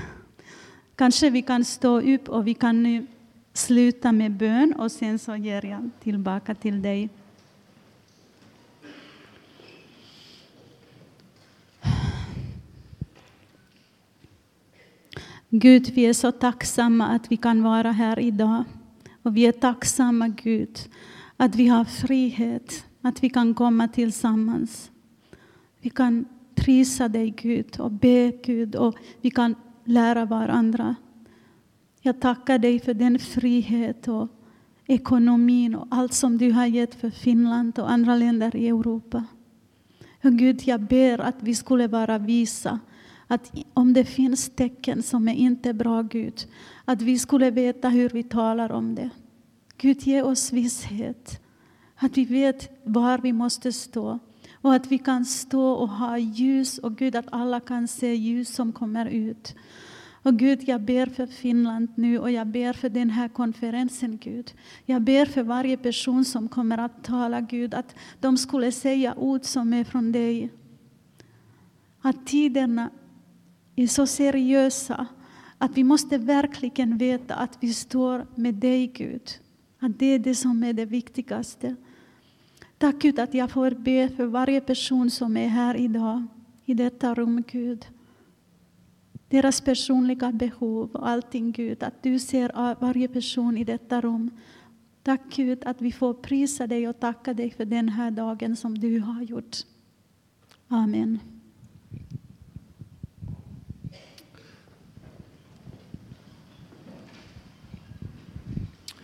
Kanske 0.95 1.29
vi 1.29 1.41
kan 1.41 1.65
stå 1.65 2.01
upp 2.01 2.29
och 2.29 2.47
vi 2.47 2.53
kan 2.53 2.83
nu 2.83 3.07
sluta 3.53 4.11
med 4.11 4.31
bön 4.31 4.73
och 4.73 4.91
sen 4.91 5.19
så 5.19 5.36
ger 5.36 5.65
jag 5.65 5.89
tillbaka 5.99 6.55
till 6.55 6.81
dig. 6.81 7.09
Gud, 15.49 15.89
vi 15.93 16.05
är 16.05 16.13
så 16.13 16.31
tacksamma 16.31 17.07
att 17.07 17.31
vi 17.31 17.38
kan 17.38 17.63
vara 17.63 17.91
här 17.91 18.19
idag. 18.19 18.63
Och 19.23 19.38
vi 19.38 19.45
är 19.45 19.51
tacksamma, 19.51 20.27
Gud, 20.27 20.79
att 21.38 21.55
vi 21.55 21.67
har 21.67 21.86
frihet, 21.86 22.86
att 23.06 23.24
vi 23.24 23.30
kan 23.30 23.53
komma 23.53 23.88
tillsammans. 23.88 24.91
Vi 25.82 25.89
kan 25.89 26.26
prisa 26.56 27.08
dig, 27.08 27.30
Gud, 27.30 27.80
och 27.80 27.91
be, 27.91 28.32
Gud, 28.43 28.76
och 28.76 28.95
vi 29.22 29.30
kan 29.30 29.56
lära 29.84 30.26
varandra. 30.26 30.95
Jag 32.01 32.22
tackar 32.22 32.58
dig 32.58 32.80
för 32.80 32.93
den 32.93 33.20
frihet 33.20 34.08
och 34.08 34.28
ekonomin 34.86 35.76
och 35.76 35.88
allt 35.89 36.14
som 36.14 36.38
du 36.38 36.51
har 36.51 36.66
gett 36.66 36.95
för 36.95 37.10
Finland 37.10 37.80
och 37.80 37.91
andra 37.91 38.16
länder 38.16 38.56
i 38.56 38.68
Europa. 38.68 39.26
Och 40.24 40.34
Gud, 40.34 40.62
jag 40.64 40.82
ber 40.82 41.20
att 41.20 41.36
vi 41.39 41.56
skulle 41.56 41.88
vara 41.88 42.18
visa 42.18 42.80
att 43.28 43.53
om 43.74 43.93
det 43.93 44.06
finns 44.06 44.49
tecken 44.56 45.03
som 45.03 45.28
är 45.28 45.34
inte 45.34 45.74
bra, 45.74 46.01
Gud, 46.01 46.47
att 46.86 47.01
vi 47.01 47.20
skulle 47.20 47.51
veta 47.51 47.89
hur 47.89 48.10
vi 48.10 48.24
talar 48.24 48.72
om 48.72 48.95
det. 48.95 49.10
Gud, 49.78 50.08
ge 50.08 50.22
oss 50.22 50.53
visshet. 50.53 51.45
Att 51.96 52.18
vi 52.18 52.26
vet 52.26 52.70
var 52.84 53.18
vi 53.18 53.34
måste 53.34 53.74
stå. 53.74 54.20
Och 54.62 54.74
att 54.74 54.88
vi 54.88 54.98
kan 54.98 55.26
stå 55.26 55.72
och 55.72 55.89
ha 55.89 56.18
ljus 56.18 56.78
och 56.78 56.96
Gud, 56.96 57.16
att 57.16 57.26
alla 57.32 57.60
kan 57.60 57.88
se 57.88 58.16
ljus 58.16 58.56
som 58.56 58.72
kommer 58.72 59.06
ut. 59.06 59.56
Och 60.26 60.34
Gud, 60.34 60.64
jag 60.70 60.82
ber 60.82 61.06
för 61.06 61.28
Finland 61.28 61.89
nu 61.96 62.20
och 62.20 62.32
jag 62.32 62.48
ber 62.48 62.74
för 62.74 62.89
den 62.89 63.10
här 63.10 63.28
konferensen, 63.28 64.18
Gud. 64.18 64.54
Jag 64.86 65.02
ber 65.02 65.26
för 65.26 65.43
varje 65.43 65.78
person 65.78 66.26
som 66.26 66.50
kommer 66.50 66.78
att 66.78 67.04
tala, 67.04 67.41
Gud, 67.41 67.74
att 67.74 67.96
de 68.20 68.38
skulle 68.38 68.72
säga 68.72 69.16
ord 69.18 69.43
som 69.43 69.74
är 69.74 69.84
från 69.84 70.12
dig. 70.12 70.50
Att 72.02 72.28
tiderna 72.28 72.89
är 73.76 73.88
så 73.88 74.08
seriösa 74.08 75.08
att 75.58 75.78
vi 75.78 75.84
måste 75.84 76.18
verkligen 76.18 76.98
veta 76.98 77.36
att 77.36 77.58
vi 77.60 77.74
står 77.74 78.26
med 78.36 78.54
dig, 78.54 78.88
Gud. 78.88 79.30
Att 79.86 79.99
det 79.99 80.05
är 80.05 80.19
det 80.19 80.36
som 80.36 80.63
är 80.63 80.73
det 80.73 80.86
viktigaste. 80.86 81.75
Tack 82.77 82.95
Gud 82.99 83.19
att 83.19 83.33
jag 83.33 83.51
får 83.51 83.71
be 83.71 84.09
för 84.09 84.25
varje 84.25 84.61
person 84.61 85.09
som 85.09 85.38
är 85.38 85.47
här 85.47 85.75
idag, 85.75 86.23
i 86.65 86.73
detta 86.73 87.13
rum, 87.13 87.43
Gud. 87.47 87.86
Deras 89.29 89.61
personliga 89.61 90.31
behov 90.31 90.89
och 90.93 91.09
allting, 91.09 91.51
Gud. 91.51 91.83
Att 91.83 92.03
du 92.03 92.19
ser 92.19 92.75
varje 92.81 93.07
person 93.07 93.57
i 93.57 93.63
detta 93.63 94.01
rum. 94.01 94.31
Tack 95.03 95.21
Gud 95.36 95.65
att 95.65 95.81
vi 95.81 95.91
får 95.91 96.13
prisa 96.13 96.67
dig 96.67 96.88
och 96.88 96.99
tacka 96.99 97.33
dig 97.33 97.51
för 97.51 97.65
den 97.65 97.89
här 97.89 98.11
dagen 98.11 98.55
som 98.55 98.79
du 98.79 98.99
har 98.99 99.21
gjort. 99.21 99.57
Amen. 100.67 101.19